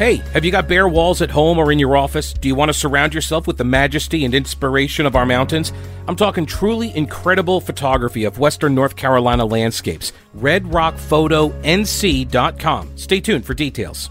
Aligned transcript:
Hey, 0.00 0.16
have 0.32 0.44
you 0.46 0.50
got 0.50 0.66
bare 0.66 0.88
walls 0.88 1.20
at 1.20 1.30
home 1.30 1.58
or 1.58 1.70
in 1.70 1.78
your 1.78 1.94
office? 1.94 2.32
Do 2.32 2.48
you 2.48 2.54
want 2.54 2.70
to 2.70 2.72
surround 2.72 3.12
yourself 3.12 3.46
with 3.46 3.58
the 3.58 3.64
majesty 3.64 4.24
and 4.24 4.34
inspiration 4.34 5.04
of 5.04 5.14
our 5.14 5.26
mountains? 5.26 5.74
I'm 6.08 6.16
talking 6.16 6.46
truly 6.46 6.96
incredible 6.96 7.60
photography 7.60 8.24
of 8.24 8.38
Western 8.38 8.74
North 8.74 8.96
Carolina 8.96 9.44
landscapes. 9.44 10.14
RedRockPhotoNC.com. 10.38 12.96
Stay 12.96 13.20
tuned 13.20 13.44
for 13.44 13.52
details. 13.52 14.08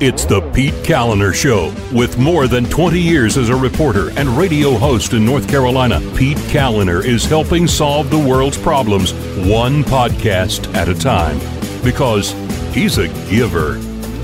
It's 0.00 0.24
the 0.24 0.48
Pete 0.54 0.74
Kaliner 0.84 1.34
Show. 1.34 1.74
With 1.92 2.18
more 2.18 2.46
than 2.46 2.66
20 2.66 3.00
years 3.00 3.36
as 3.36 3.48
a 3.48 3.56
reporter 3.56 4.16
and 4.16 4.28
radio 4.28 4.78
host 4.78 5.12
in 5.12 5.26
North 5.26 5.48
Carolina, 5.48 5.98
Pete 6.14 6.38
Kaliner 6.52 7.04
is 7.04 7.24
helping 7.24 7.66
solve 7.66 8.10
the 8.10 8.18
world's 8.18 8.58
problems 8.58 9.12
one 9.44 9.82
podcast 9.82 10.72
at 10.76 10.88
a 10.88 10.94
time 10.94 11.40
because 11.82 12.32
he's 12.74 12.98
a 12.98 13.08
giver. 13.28 13.74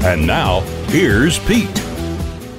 And 0.04 0.26
now, 0.26 0.60
here's 0.88 1.38
Pete. 1.40 1.78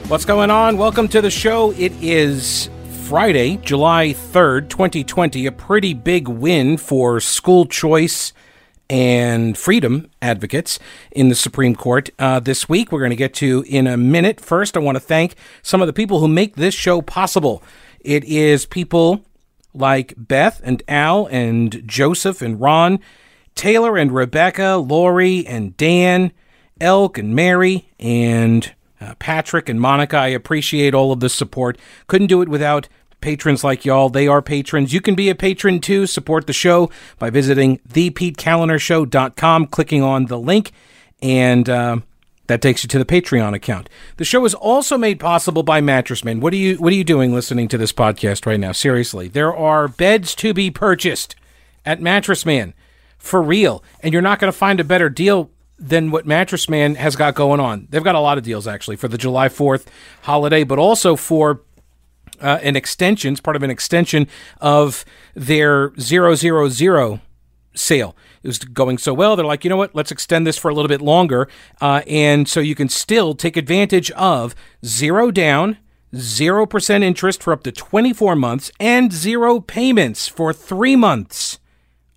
What's 0.07 0.25
going 0.25 0.51
on? 0.51 0.77
Welcome 0.77 1.07
to 1.09 1.21
the 1.21 1.29
show. 1.29 1.71
It 1.71 1.93
is 2.01 2.69
Friday, 3.03 3.57
July 3.57 4.09
3rd, 4.09 4.69
2020. 4.69 5.45
A 5.45 5.51
pretty 5.51 5.93
big 5.93 6.27
win 6.27 6.77
for 6.77 7.19
school 7.19 7.65
choice 7.65 8.33
and 8.89 9.57
freedom 9.57 10.09
advocates 10.21 10.79
in 11.11 11.29
the 11.29 11.35
Supreme 11.35 11.75
Court 11.75 12.09
uh, 12.17 12.39
this 12.39 12.67
week. 12.67 12.91
We're 12.91 12.99
going 12.99 13.11
to 13.11 13.15
get 13.15 13.33
to 13.35 13.63
in 13.67 13.87
a 13.87 13.97
minute. 13.97 14.41
First, 14.41 14.75
I 14.75 14.79
want 14.79 14.95
to 14.95 14.99
thank 14.99 15.35
some 15.61 15.81
of 15.81 15.87
the 15.87 15.93
people 15.93 16.19
who 16.19 16.27
make 16.27 16.55
this 16.55 16.73
show 16.73 17.01
possible. 17.01 17.63
It 17.99 18.23
is 18.25 18.65
people 18.65 19.23
like 19.73 20.13
Beth 20.17 20.59
and 20.63 20.81
Al 20.87 21.27
and 21.27 21.83
Joseph 21.87 22.41
and 22.41 22.59
Ron 22.59 22.99
Taylor 23.59 23.97
and 23.97 24.13
Rebecca, 24.13 24.77
Lori 24.77 25.45
and 25.45 25.75
Dan, 25.75 26.31
Elk 26.79 27.17
and 27.17 27.35
Mary, 27.35 27.89
and 27.99 28.73
uh, 29.01 29.15
Patrick 29.19 29.67
and 29.67 29.81
Monica. 29.81 30.15
I 30.15 30.27
appreciate 30.27 30.93
all 30.93 31.11
of 31.11 31.19
the 31.19 31.27
support. 31.27 31.77
Couldn't 32.07 32.27
do 32.27 32.41
it 32.41 32.47
without 32.47 32.87
patrons 33.19 33.61
like 33.61 33.83
y'all. 33.83 34.07
They 34.07 34.29
are 34.29 34.41
patrons. 34.41 34.93
You 34.93 35.01
can 35.01 35.13
be 35.13 35.27
a 35.27 35.35
patron 35.35 35.81
too. 35.81 36.07
Support 36.07 36.47
the 36.47 36.53
show 36.53 36.89
by 37.17 37.29
visiting 37.31 37.79
thepetekalinershow.com, 37.79 39.67
clicking 39.67 40.03
on 40.03 40.27
the 40.27 40.39
link, 40.39 40.71
and 41.21 41.67
uh, 41.67 41.97
that 42.47 42.61
takes 42.61 42.85
you 42.85 42.87
to 42.87 42.97
the 42.97 43.03
Patreon 43.03 43.53
account. 43.53 43.89
The 44.15 44.23
show 44.23 44.45
is 44.45 44.53
also 44.53 44.97
made 44.97 45.19
possible 45.19 45.63
by 45.63 45.81
Mattress 45.81 46.23
Man. 46.23 46.39
What 46.39 46.53
are 46.53 46.55
you 46.55 46.77
What 46.77 46.93
are 46.93 46.95
you 46.95 47.03
doing 47.03 47.33
listening 47.33 47.67
to 47.67 47.77
this 47.77 47.91
podcast 47.91 48.45
right 48.45 48.57
now? 48.57 48.71
Seriously, 48.71 49.27
there 49.27 49.53
are 49.53 49.89
beds 49.89 50.33
to 50.35 50.53
be 50.53 50.71
purchased 50.71 51.35
at 51.85 52.01
Mattress 52.01 52.45
Man 52.45 52.73
for 53.19 53.41
real. 53.41 53.83
And 54.01 54.13
you're 54.13 54.21
not 54.21 54.39
going 54.39 54.51
to 54.51 54.57
find 54.57 54.79
a 54.79 54.83
better 54.83 55.09
deal 55.09 55.51
than 55.77 56.11
what 56.11 56.25
Mattress 56.25 56.67
Man 56.67 56.95
has 56.95 57.15
got 57.15 57.35
going 57.35 57.59
on. 57.59 57.87
They've 57.89 58.03
got 58.03 58.15
a 58.15 58.19
lot 58.19 58.37
of 58.37 58.43
deals 58.43 58.67
actually 58.67 58.95
for 58.97 59.07
the 59.07 59.17
July 59.17 59.47
4th 59.47 59.85
holiday, 60.23 60.63
but 60.63 60.79
also 60.79 61.15
for 61.15 61.61
uh, 62.41 62.59
an 62.61 62.75
extension, 62.75 63.33
it's 63.33 63.41
part 63.41 63.55
of 63.55 63.63
an 63.63 63.69
extension 63.69 64.27
of 64.59 65.05
their 65.35 65.93
000 65.97 67.19
sale. 67.75 68.15
It 68.43 68.47
was 68.47 68.59
going 68.59 68.97
so 68.97 69.13
well, 69.13 69.35
they're 69.35 69.45
like, 69.45 69.63
you 69.63 69.69
know 69.69 69.77
what, 69.77 69.95
let's 69.95 70.11
extend 70.11 70.47
this 70.47 70.57
for 70.57 70.69
a 70.69 70.73
little 70.73 70.89
bit 70.89 71.01
longer. 71.01 71.47
Uh, 71.81 72.01
and 72.07 72.47
so 72.47 72.59
you 72.59 72.75
can 72.75 72.89
still 72.89 73.33
take 73.33 73.57
advantage 73.57 74.11
of 74.11 74.55
zero 74.85 75.31
down, 75.31 75.77
0% 76.13 77.03
interest 77.03 77.43
for 77.43 77.53
up 77.53 77.63
to 77.63 77.71
24 77.71 78.35
months, 78.35 78.71
and 78.79 79.11
zero 79.11 79.59
payments 79.59 80.27
for 80.27 80.53
three 80.53 80.95
months. 80.95 81.59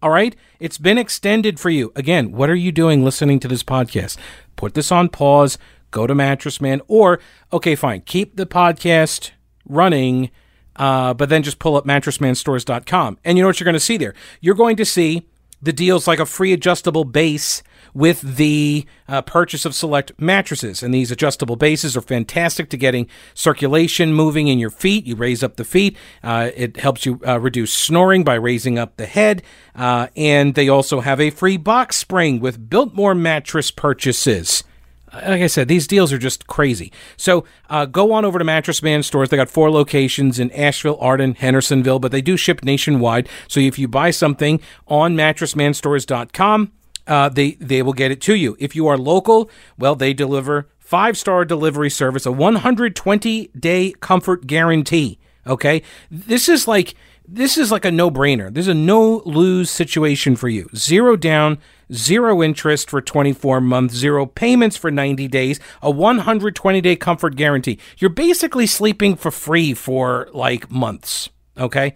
All 0.00 0.10
right? 0.10 0.34
It's 0.62 0.78
been 0.78 0.96
extended 0.96 1.58
for 1.58 1.70
you. 1.70 1.90
Again, 1.96 2.30
what 2.30 2.48
are 2.48 2.54
you 2.54 2.70
doing 2.70 3.04
listening 3.04 3.40
to 3.40 3.48
this 3.48 3.64
podcast? 3.64 4.16
Put 4.54 4.74
this 4.74 4.92
on 4.92 5.08
pause, 5.08 5.58
go 5.90 6.06
to 6.06 6.14
Mattress 6.14 6.60
Man, 6.60 6.80
or, 6.86 7.18
okay, 7.52 7.74
fine, 7.74 8.02
keep 8.02 8.36
the 8.36 8.46
podcast 8.46 9.32
running, 9.68 10.30
uh, 10.76 11.14
but 11.14 11.30
then 11.30 11.42
just 11.42 11.58
pull 11.58 11.74
up 11.74 11.84
mattressmanstores.com. 11.84 13.18
And 13.24 13.36
you 13.36 13.42
know 13.42 13.48
what 13.48 13.58
you're 13.58 13.64
going 13.64 13.74
to 13.74 13.80
see 13.80 13.96
there? 13.96 14.14
You're 14.40 14.54
going 14.54 14.76
to 14.76 14.84
see 14.84 15.26
the 15.60 15.72
deals 15.72 16.06
like 16.06 16.20
a 16.20 16.26
free 16.26 16.52
adjustable 16.52 17.02
base 17.02 17.64
with 17.94 18.36
the 18.36 18.86
uh, 19.08 19.22
purchase 19.22 19.64
of 19.64 19.74
select 19.74 20.12
mattresses. 20.18 20.82
And 20.82 20.92
these 20.92 21.10
adjustable 21.10 21.56
bases 21.56 21.96
are 21.96 22.00
fantastic 22.00 22.70
to 22.70 22.76
getting 22.76 23.08
circulation 23.34 24.14
moving 24.14 24.48
in 24.48 24.58
your 24.58 24.70
feet. 24.70 25.06
You 25.06 25.16
raise 25.16 25.42
up 25.42 25.56
the 25.56 25.64
feet, 25.64 25.96
uh, 26.22 26.50
it 26.54 26.76
helps 26.76 27.04
you 27.06 27.20
uh, 27.26 27.38
reduce 27.40 27.72
snoring 27.72 28.24
by 28.24 28.34
raising 28.34 28.78
up 28.78 28.96
the 28.96 29.06
head. 29.06 29.42
Uh, 29.74 30.08
and 30.16 30.54
they 30.54 30.68
also 30.68 31.00
have 31.00 31.20
a 31.20 31.30
free 31.30 31.56
box 31.56 31.96
spring 31.96 32.40
with 32.40 32.68
Biltmore 32.70 33.14
mattress 33.14 33.70
purchases 33.70 34.64
like 35.12 35.42
I 35.42 35.46
said, 35.46 35.68
these 35.68 35.86
deals 35.86 36.12
are 36.12 36.18
just 36.18 36.46
crazy. 36.46 36.92
So 37.16 37.44
uh, 37.68 37.84
go 37.86 38.12
on 38.12 38.24
over 38.24 38.38
to 38.38 38.44
Mattress 38.44 38.82
Man 38.82 39.02
stores. 39.02 39.28
They 39.28 39.36
got 39.36 39.50
four 39.50 39.70
locations 39.70 40.38
in 40.38 40.50
Asheville, 40.52 40.98
Arden, 41.00 41.34
Hendersonville, 41.34 41.98
but 41.98 42.12
they 42.12 42.22
do 42.22 42.36
ship 42.36 42.64
nationwide. 42.64 43.28
So 43.48 43.60
if 43.60 43.78
you 43.78 43.88
buy 43.88 44.10
something 44.10 44.60
on 44.86 45.14
mattressmanstores.com, 45.14 46.72
uh, 47.06 47.28
they 47.28 47.52
they 47.52 47.82
will 47.82 47.92
get 47.92 48.10
it 48.10 48.20
to 48.22 48.34
you. 48.34 48.56
If 48.58 48.76
you 48.76 48.86
are 48.86 48.98
local, 48.98 49.50
well, 49.78 49.94
they 49.94 50.12
deliver 50.12 50.68
five 50.78 51.16
star 51.16 51.44
delivery 51.44 51.90
service, 51.90 52.26
a 52.26 52.32
120 52.32 53.48
day 53.58 53.94
comfort 54.00 54.46
guarantee. 54.46 55.18
Okay, 55.46 55.82
this 56.10 56.48
is 56.48 56.68
like 56.68 56.94
this 57.26 57.56
is 57.56 57.72
like 57.72 57.84
a 57.84 57.90
no 57.90 58.10
brainer. 58.10 58.52
There's 58.52 58.68
a 58.68 58.74
no 58.74 59.22
lose 59.24 59.70
situation 59.70 60.36
for 60.36 60.48
you. 60.48 60.68
Zero 60.74 61.16
down, 61.16 61.58
zero 61.92 62.42
interest 62.42 62.90
for 62.90 63.00
24 63.00 63.60
months, 63.60 63.94
zero 63.94 64.26
payments 64.26 64.76
for 64.76 64.90
90 64.90 65.28
days, 65.28 65.60
a 65.80 65.88
120 65.90 66.80
day 66.80 66.96
comfort 66.96 67.36
guarantee. 67.36 67.78
You're 67.98 68.10
basically 68.10 68.66
sleeping 68.66 69.14
for 69.16 69.30
free 69.30 69.74
for 69.74 70.28
like 70.32 70.68
months. 70.70 71.28
Okay, 71.58 71.94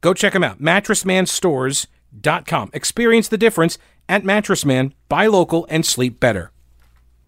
go 0.00 0.14
check 0.14 0.32
them 0.34 0.44
out. 0.44 0.60
MattressManStores.com. 0.60 2.70
Experience 2.72 3.28
the 3.28 3.38
difference 3.38 3.78
at 4.10 4.24
Mattress 4.24 4.64
Man, 4.64 4.92
buy 5.08 5.28
local, 5.28 5.66
and 5.70 5.86
sleep 5.86 6.18
better. 6.18 6.50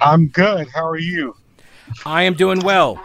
I'm 0.00 0.26
good. 0.28 0.68
How 0.68 0.84
are 0.86 0.98
you? 0.98 1.36
I 2.04 2.22
am 2.24 2.34
doing 2.34 2.60
well. 2.60 3.02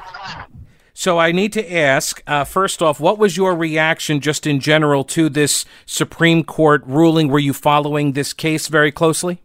So 0.93 1.17
I 1.17 1.31
need 1.31 1.51
to 1.53 1.73
ask 1.75 2.21
uh, 2.27 2.43
first 2.43 2.81
off, 2.81 2.99
what 2.99 3.17
was 3.17 3.35
your 3.35 3.55
reaction 3.55 4.19
just 4.19 4.45
in 4.45 4.59
general 4.59 5.03
to 5.05 5.29
this 5.29 5.65
Supreme 5.85 6.43
Court 6.43 6.83
ruling? 6.85 7.27
Were 7.29 7.39
you 7.39 7.53
following 7.53 8.11
this 8.11 8.33
case 8.33 8.67
very 8.67 8.91
closely? 8.91 9.41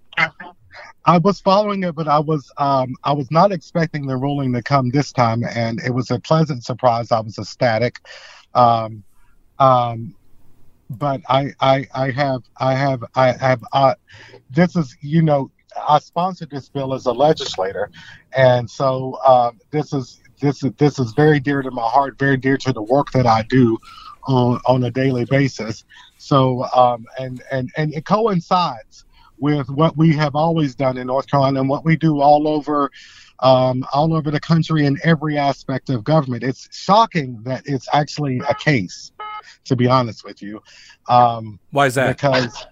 I 1.07 1.19
was 1.19 1.41
following 1.41 1.85
it, 1.85 1.95
but 1.95 2.09
I 2.09 2.19
was 2.19 2.51
um, 2.59 2.95
I 3.05 3.13
was 3.13 3.31
not 3.31 3.53
expecting 3.53 4.07
the 4.07 4.17
ruling 4.17 4.53
to 4.55 4.63
come 4.63 4.91
this 4.91 5.13
time, 5.13 5.45
and 5.45 5.81
it 5.81 5.95
was 5.95 6.11
a 6.11 6.19
pleasant 6.19 6.65
surprise. 6.65 7.13
I 7.13 7.21
was 7.21 7.39
ecstatic. 7.39 8.01
Um, 8.55 9.05
um, 9.59 10.15
but 10.91 11.21
I, 11.29 11.53
I 11.61 11.87
I 11.95 12.11
have 12.11 12.43
I 12.59 12.75
have 12.75 13.05
I 13.15 13.33
have 13.33 13.65
uh, 13.73 13.95
this 14.51 14.77
is 14.77 14.97
you 15.01 15.23
know 15.23 15.51
I 15.89 15.99
sponsored 15.99 16.51
this 16.51 16.69
bill 16.69 16.95
as 16.95 17.07
a 17.07 17.13
legislator, 17.13 17.91
and 18.37 18.71
so 18.71 19.19
um, 19.27 19.59
this 19.71 19.93
is 19.93 20.21
this 20.41 20.63
is 20.63 20.73
this 20.77 20.99
is 20.99 21.13
very 21.13 21.41
dear 21.41 21.63
to 21.63 21.71
my 21.71 21.89
heart, 21.89 22.19
very 22.19 22.37
dear 22.37 22.57
to 22.59 22.73
the 22.73 22.83
work 22.83 23.11
that 23.13 23.27
I 23.27 23.43
do 23.49 23.79
on 24.29 24.61
on 24.67 24.85
a 24.85 24.91
daily 24.91 25.25
basis. 25.25 25.85
So 26.19 26.65
um, 26.75 27.07
and 27.19 27.43
and 27.51 27.71
and 27.77 27.95
it 27.95 28.05
coincides 28.05 29.05
with 29.39 29.69
what 29.69 29.97
we 29.97 30.15
have 30.15 30.35
always 30.35 30.75
done 30.75 30.97
in 30.97 31.07
North 31.07 31.27
Carolina 31.29 31.61
and 31.61 31.69
what 31.69 31.85
we 31.85 31.97
do 31.97 32.21
all 32.21 32.47
over 32.47 32.91
um, 33.41 33.85
all 33.93 34.15
over 34.15 34.31
the 34.31 34.41
country 34.41 34.87
in 34.87 34.99
every 35.03 35.39
aspect 35.39 35.91
of 35.91 36.05
government. 36.05 36.43
It's 36.43 36.69
shocking 36.77 37.43
that 37.45 37.63
it's 37.67 37.89
actually 37.93 38.41
a 38.49 38.55
case, 38.55 39.13
to 39.65 39.77
be 39.77 39.87
honest 39.87 40.25
with 40.25 40.43
you. 40.43 40.63
Um, 41.09 41.59
Why 41.71 41.87
is 41.87 41.95
that? 41.95 42.17
Because 42.17 42.67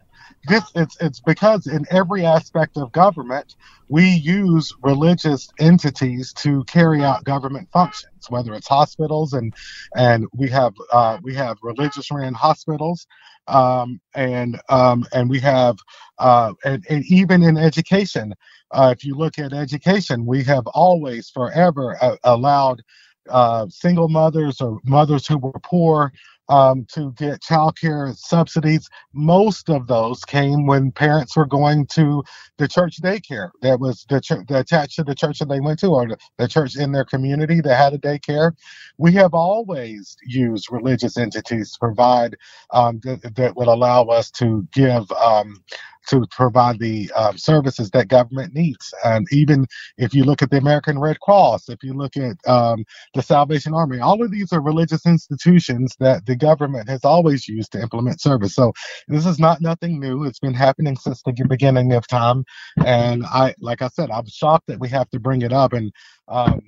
this 0.49 0.64
it's 0.75 0.96
it's 1.00 1.20
because 1.20 1.67
in 1.67 1.85
every 1.91 2.25
aspect 2.25 2.76
of 2.76 2.93
government 2.93 3.55
we 3.88 4.08
use 4.08 4.73
religious 4.82 5.49
entities 5.58 6.32
to 6.32 6.64
carry 6.64 7.02
out 7.02 7.25
government 7.25 7.69
functions 7.73 8.26
whether 8.29 8.55
it's 8.55 8.69
hospitals 8.69 9.32
and 9.32 9.55
and 9.96 10.26
we 10.35 10.49
have 10.49 10.73
uh, 10.93 11.19
we 11.23 11.35
have 11.35 11.56
religious 11.62 12.11
ran 12.11 12.35
hospitals 12.35 13.06
um, 13.49 14.00
and 14.14 14.61
um, 14.69 15.05
and 15.12 15.29
we 15.29 15.38
have 15.41 15.76
uh, 16.19 16.52
and, 16.64 16.85
and 16.88 17.05
even 17.06 17.43
in 17.43 17.56
education 17.56 18.35
uh, 18.73 18.93
if 18.96 19.05
you 19.05 19.14
look 19.14 19.38
at 19.38 19.52
education 19.52 20.26
we 20.26 20.43
have 20.43 20.67
always 20.69 21.31
forever 21.31 21.96
allowed 22.25 22.82
uh, 23.31 23.67
single 23.69 24.08
mothers 24.08 24.61
or 24.61 24.79
mothers 24.85 25.26
who 25.26 25.38
were 25.38 25.52
poor 25.62 26.12
um, 26.49 26.87
to 26.93 27.12
get 27.12 27.43
child 27.43 27.79
care 27.81 28.12
subsidies. 28.17 28.88
Most 29.12 29.70
of 29.70 29.87
those 29.87 30.25
came 30.25 30.67
when 30.67 30.93
parents 30.93 31.37
were 31.37 31.46
going 31.46 31.87
to 31.88 32.23
the 32.58 32.69
church 32.69 33.00
daycare 33.02 33.50
that 33.62 33.81
was 33.81 34.05
the, 34.08 34.20
ch- 34.20 34.32
attached 34.50 34.96
to 34.96 35.05
the 35.05 35.14
church 35.14 35.38
that 35.38 35.49
they 35.49 35.61
went 35.61 35.79
to 35.81 35.88
or 35.88 36.08
the, 36.08 36.17
the 36.38 36.49
church 36.49 36.76
in 36.76 36.93
their 36.93 37.05
community 37.05 37.61
that 37.61 37.76
had 37.76 37.94
a 37.94 37.99
daycare. 37.99 38.52
We 38.99 39.12
have 39.14 39.35
always 39.35 40.17
used 40.25 40.69
religious 40.70 41.17
entities 41.17 41.73
to 41.73 41.79
provide 41.79 42.37
um, 42.73 43.00
th- 43.00 43.20
that 43.20 43.56
would 43.56 43.69
allow 43.69 44.05
us 44.05 44.31
to 44.32 44.67
give 44.73 45.11
um, 45.12 45.62
to 46.08 46.26
provide 46.30 46.78
the 46.78 47.10
um, 47.16 47.36
services 47.38 47.90
that 47.90 48.08
government 48.08 48.54
needs. 48.54 48.92
And 49.04 49.26
even 49.32 49.66
if 49.98 50.14
you 50.14 50.24
look 50.24 50.42
at 50.42 50.50
the 50.50 50.58
American 50.58 50.98
Red 50.98 51.20
Cross, 51.20 51.68
if 51.68 51.82
you 51.82 51.94
look 51.94 52.16
at 52.16 52.36
um, 52.46 52.84
the 53.14 53.22
Salvation 53.22 53.74
Army, 53.74 54.00
all 54.00 54.22
of 54.22 54.30
these 54.30 54.52
are 54.52 54.60
religious 54.60 55.06
institutions 55.06 55.94
that 56.00 56.26
the 56.26 56.36
government 56.36 56.88
has 56.88 57.04
always 57.04 57.48
used 57.48 57.72
to 57.72 57.80
implement 57.80 58.20
service. 58.20 58.54
So 58.54 58.72
this 59.08 59.26
is 59.26 59.38
not 59.38 59.60
nothing 59.60 60.00
new. 60.00 60.24
It's 60.24 60.40
been 60.40 60.54
happening 60.54 60.96
since 60.96 61.22
the 61.22 61.32
beginning 61.48 61.92
of 61.92 62.06
time. 62.06 62.44
And 62.84 63.24
I, 63.26 63.54
like 63.60 63.82
I 63.82 63.88
said, 63.88 64.10
I'm 64.10 64.28
shocked 64.28 64.66
that 64.68 64.80
we 64.80 64.88
have 64.88 65.10
to 65.10 65.20
bring 65.20 65.42
it 65.42 65.52
up. 65.52 65.72
And 65.72 65.92
um, 66.28 66.60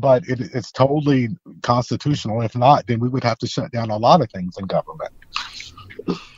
but 0.00 0.24
it, 0.26 0.40
it's 0.40 0.72
totally 0.72 1.28
constitutional. 1.62 2.42
If 2.42 2.56
not, 2.56 2.86
then 2.86 3.00
we 3.00 3.08
would 3.08 3.24
have 3.24 3.38
to 3.38 3.46
shut 3.46 3.70
down 3.70 3.90
a 3.90 3.96
lot 3.96 4.20
of 4.20 4.30
things 4.30 4.56
in 4.58 4.66
government. 4.66 5.12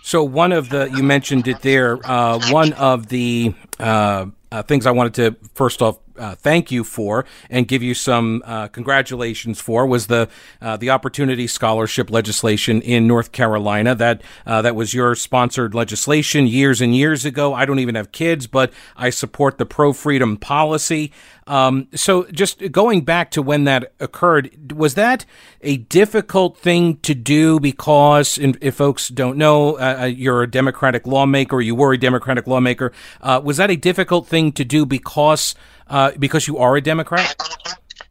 So 0.02 0.22
one 0.22 0.52
of 0.52 0.68
the 0.68 0.90
you 0.90 1.02
mentioned 1.02 1.48
it 1.48 1.60
there. 1.62 1.98
Uh, 2.04 2.38
one 2.50 2.72
of 2.74 3.08
the 3.08 3.54
uh, 3.80 4.26
uh, 4.52 4.62
things 4.62 4.86
I 4.86 4.92
wanted 4.92 5.14
to 5.14 5.36
first 5.54 5.82
off 5.82 5.98
uh, 6.18 6.34
thank 6.34 6.70
you 6.70 6.84
for 6.84 7.24
and 7.50 7.68
give 7.68 7.82
you 7.82 7.94
some 7.94 8.42
uh, 8.44 8.68
congratulations 8.68 9.60
for 9.60 9.86
was 9.86 10.06
the 10.06 10.28
uh, 10.60 10.76
the 10.76 10.90
opportunity 10.90 11.46
scholarship 11.46 12.10
legislation 12.10 12.80
in 12.82 13.06
North 13.06 13.32
Carolina 13.32 13.94
that 13.94 14.22
uh, 14.46 14.62
that 14.62 14.74
was 14.74 14.94
your 14.94 15.14
sponsored 15.14 15.74
legislation 15.74 16.46
years 16.46 16.80
and 16.80 16.94
years 16.94 17.24
ago. 17.24 17.54
I 17.54 17.64
don't 17.64 17.78
even 17.78 17.94
have 17.94 18.12
kids, 18.12 18.46
but 18.46 18.72
I 18.96 19.10
support 19.10 19.58
the 19.58 19.66
pro 19.66 19.92
freedom 19.92 20.36
policy. 20.36 21.12
Um, 21.48 21.86
so 21.94 22.24
just 22.32 22.72
going 22.72 23.02
back 23.02 23.30
to 23.32 23.42
when 23.42 23.64
that 23.64 23.92
occurred, 24.00 24.72
was 24.72 24.94
that 24.94 25.24
a 25.60 25.76
difficult 25.76 26.58
thing 26.58 26.96
to 26.98 27.14
do? 27.14 27.60
Because 27.60 28.36
if 28.38 28.74
folks 28.74 29.08
don't 29.08 29.36
know, 29.36 29.74
uh, 29.74 29.98
uh, 30.00 30.04
you're 30.06 30.42
a 30.42 30.50
Democratic 30.50 31.06
lawmaker, 31.06 31.60
you 31.60 31.76
were 31.76 31.92
a 31.92 31.98
Democratic 31.98 32.48
lawmaker. 32.48 32.92
was 33.22 33.58
that 33.58 33.70
a 33.70 33.76
difficult 33.76 34.26
thing 34.26 34.50
to 34.52 34.64
do 34.64 34.84
because 34.84 35.54
uh, 35.88 36.12
because 36.18 36.46
you 36.46 36.58
are 36.58 36.76
a 36.76 36.80
Democrat? 36.80 37.36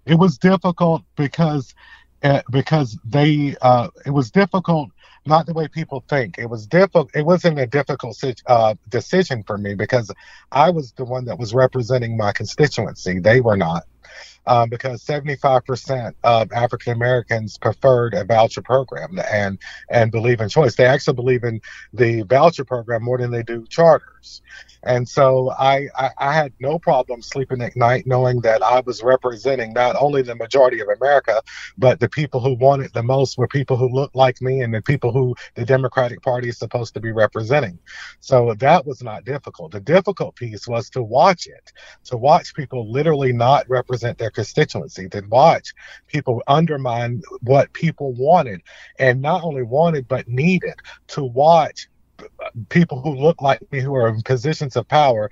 It 0.06 0.16
was 0.16 0.38
difficult 0.38 1.04
because 1.16 1.74
uh, 2.24 2.42
because 2.52 2.98
they 3.06 3.56
uh, 3.62 3.90
it 4.06 4.12
was 4.12 4.32
difficult 4.32 4.92
not 5.26 5.46
the 5.46 5.54
way 5.54 5.68
people 5.68 6.04
think. 6.08 6.38
It 6.38 6.50
was 6.50 6.68
difficult. 6.68 7.10
It 7.16 7.26
wasn't 7.26 7.60
a 7.60 7.66
difficult 7.66 8.24
uh, 8.46 8.76
decision 8.90 9.44
for 9.44 9.58
me 9.58 9.74
because 9.74 10.12
I 10.52 10.70
was 10.70 10.92
the 10.94 11.06
one 11.06 11.26
that 11.26 11.40
was 11.40 11.54
representing 11.54 12.16
my 12.16 12.32
constituency. 12.32 13.20
They 13.20 13.42
were 13.42 13.58
not. 13.58 13.84
Um, 14.48 14.70
because 14.70 15.04
75% 15.04 16.14
of 16.24 16.52
African 16.52 16.94
Americans 16.94 17.58
preferred 17.58 18.14
a 18.14 18.24
voucher 18.24 18.62
program 18.62 19.20
and 19.32 19.58
and 19.90 20.12
believe 20.12 20.40
in 20.40 20.50
choice. 20.50 20.76
They 20.76 20.86
actually 20.86 21.16
believe 21.16 21.44
in 21.44 21.62
the 21.94 22.22
voucher 22.24 22.64
program 22.64 23.04
more 23.04 23.18
than 23.18 23.32
they 23.32 23.44
do 23.44 23.66
charters. 23.68 24.42
And 24.86 25.10
so 25.10 25.52
I, 25.52 25.88
I, 25.98 26.10
I, 26.20 26.34
had 26.34 26.54
no 26.60 26.78
problem 26.78 27.22
sleeping 27.22 27.62
at 27.62 27.76
night 27.76 28.06
knowing 28.06 28.42
that 28.42 28.62
I 28.62 28.82
was 28.82 29.02
representing 29.02 29.74
not 29.74 29.96
only 30.00 30.22
the 30.22 30.36
majority 30.36 30.80
of 30.80 30.88
America, 30.90 31.42
but 31.76 32.00
the 32.00 32.08
people 32.08 32.40
who 32.40 32.54
wanted 32.54 32.94
the 32.94 33.02
most 33.02 33.36
were 33.38 33.48
people 33.48 33.78
who 33.78 33.90
looked 33.90 34.16
like 34.16 34.42
me 34.42 34.62
and 34.62 34.74
the 34.74 34.84
people 34.84 35.12
who 35.12 35.36
the 35.56 35.66
Democratic 35.66 36.22
Party 36.22 36.50
is 36.50 36.60
supposed 36.60 36.94
to 36.94 37.00
be 37.00 37.12
representing. 37.12 37.80
So 38.20 38.54
that 38.60 38.86
was 38.86 39.02
not 39.02 39.26
difficult. 39.26 39.72
The 39.72 39.80
difficult 39.80 40.36
piece 40.36 40.68
was 40.68 40.92
to 40.92 41.02
watch 41.02 41.48
it, 41.48 41.74
to 42.06 42.18
watch 42.18 42.54
people 42.54 42.92
literally 42.92 43.34
not 43.34 43.68
represent 43.68 44.05
their 44.14 44.30
constituency, 44.30 45.10
to 45.10 45.22
watch. 45.30 45.74
People 46.08 46.42
undermine 46.48 47.22
what 47.42 47.74
people 47.74 48.14
wanted 48.14 48.62
and 49.00 49.22
not 49.22 49.44
only 49.44 49.64
wanted, 49.64 50.08
but 50.08 50.28
needed, 50.28 50.76
to 51.08 51.24
watch 51.24 51.88
uh, 52.20 52.50
people 52.70 53.02
who 53.02 53.16
look 53.16 53.42
like 53.42 53.60
me 53.72 53.82
who 53.82 53.94
are 53.96 54.08
in 54.08 54.22
positions 54.22 54.76
of 54.76 54.88
power 54.88 55.30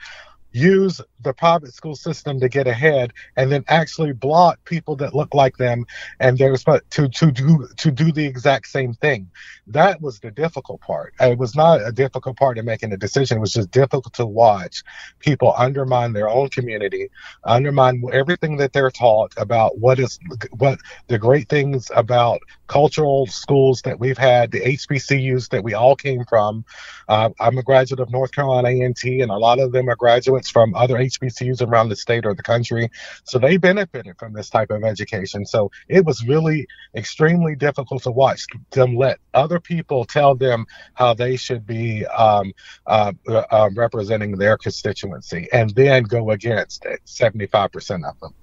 use 0.54 1.02
the 1.22 1.34
private 1.34 1.74
school 1.74 1.96
system 1.96 2.40
to 2.40 2.50
get 2.50 2.68
ahead 2.68 3.14
and 3.36 3.52
then 3.52 3.64
actually 3.68 4.14
block 4.14 4.64
people 4.66 4.96
that 4.96 5.16
look 5.16 5.34
like 5.34 5.58
them 5.58 5.86
and 6.20 6.38
they're 6.38 6.56
to 6.56 7.10
to 7.10 7.32
do 7.32 7.68
to 7.78 7.92
do 7.92 8.12
the 8.12 8.26
exact 8.26 8.68
same 8.68 8.94
thing. 8.94 9.30
That 9.68 10.02
was 10.02 10.20
the 10.20 10.32
difficult 10.32 10.82
part. 10.82 11.14
It 11.20 11.38
was 11.38 11.56
not 11.56 11.86
a 11.86 11.92
difficult 11.92 12.38
part 12.38 12.58
in 12.58 12.66
making 12.66 12.94
a 12.94 12.98
decision. 12.98 13.38
It 13.38 13.42
was 13.42 13.54
just 13.54 13.72
difficult 13.72 14.14
to 14.14 14.26
watch 14.26 14.84
people 15.20 15.54
undermine 15.58 16.14
their 16.14 16.30
own 16.30 16.50
community 16.50 17.10
undermine 17.46 18.04
everything 18.12 18.58
that 18.58 18.74
they're 18.74 18.92
taught 18.92 19.34
about 19.38 19.78
what 19.80 20.00
is 20.00 20.20
what 20.52 20.80
the 21.08 21.18
great 21.18 21.50
things 21.50 21.90
about 21.96 22.40
cultural 22.68 23.26
schools 23.28 23.82
that 23.82 24.00
we've 24.00 24.18
had 24.18 24.52
the 24.52 24.60
hbcus 24.60 25.50
that 25.50 25.64
we 25.64 25.74
all 25.74 25.96
came 25.96 26.24
from. 26.26 26.64
Uh, 27.08 27.30
i'm 27.40 27.58
a 27.58 27.64
graduate 27.64 28.00
of 28.00 28.12
north 28.12 28.32
carolina 28.32 28.70
a&t 28.70 29.22
and 29.22 29.32
a 29.32 29.38
lot 29.38 29.60
of 29.60 29.72
them 29.72 29.90
are 29.90 29.96
graduates 29.96 30.43
from 30.50 30.75
other 30.75 30.95
HBCUs 30.95 31.66
around 31.66 31.90
the 31.90 31.95
state 31.95 32.25
or 32.25 32.34
the 32.34 32.44
country. 32.44 32.90
So 33.24 33.40
they 33.40 33.57
benefited 33.57 34.18
from 34.18 34.34
this 34.34 34.50
type 34.50 34.72
of 34.72 34.84
education. 34.84 35.45
So 35.45 35.72
it 35.88 36.06
was 36.06 36.25
really 36.28 36.68
extremely 36.95 37.56
difficult 37.56 38.04
to 38.04 38.12
watch 38.12 38.45
them 38.72 38.95
let 38.95 39.19
other 39.34 39.60
people 39.60 40.06
tell 40.06 40.36
them 40.36 40.66
how 40.94 41.14
they 41.14 41.35
should 41.35 41.66
be 41.66 42.06
um, 42.07 42.54
uh, 42.88 43.14
uh, 43.28 43.69
representing 43.76 44.38
their 44.38 44.57
constituency 44.57 45.47
and 45.52 45.69
then 45.71 46.04
go 46.04 46.31
against 46.31 46.85
it, 46.85 47.02
75% 47.06 48.09
of 48.09 48.19
them. 48.19 48.33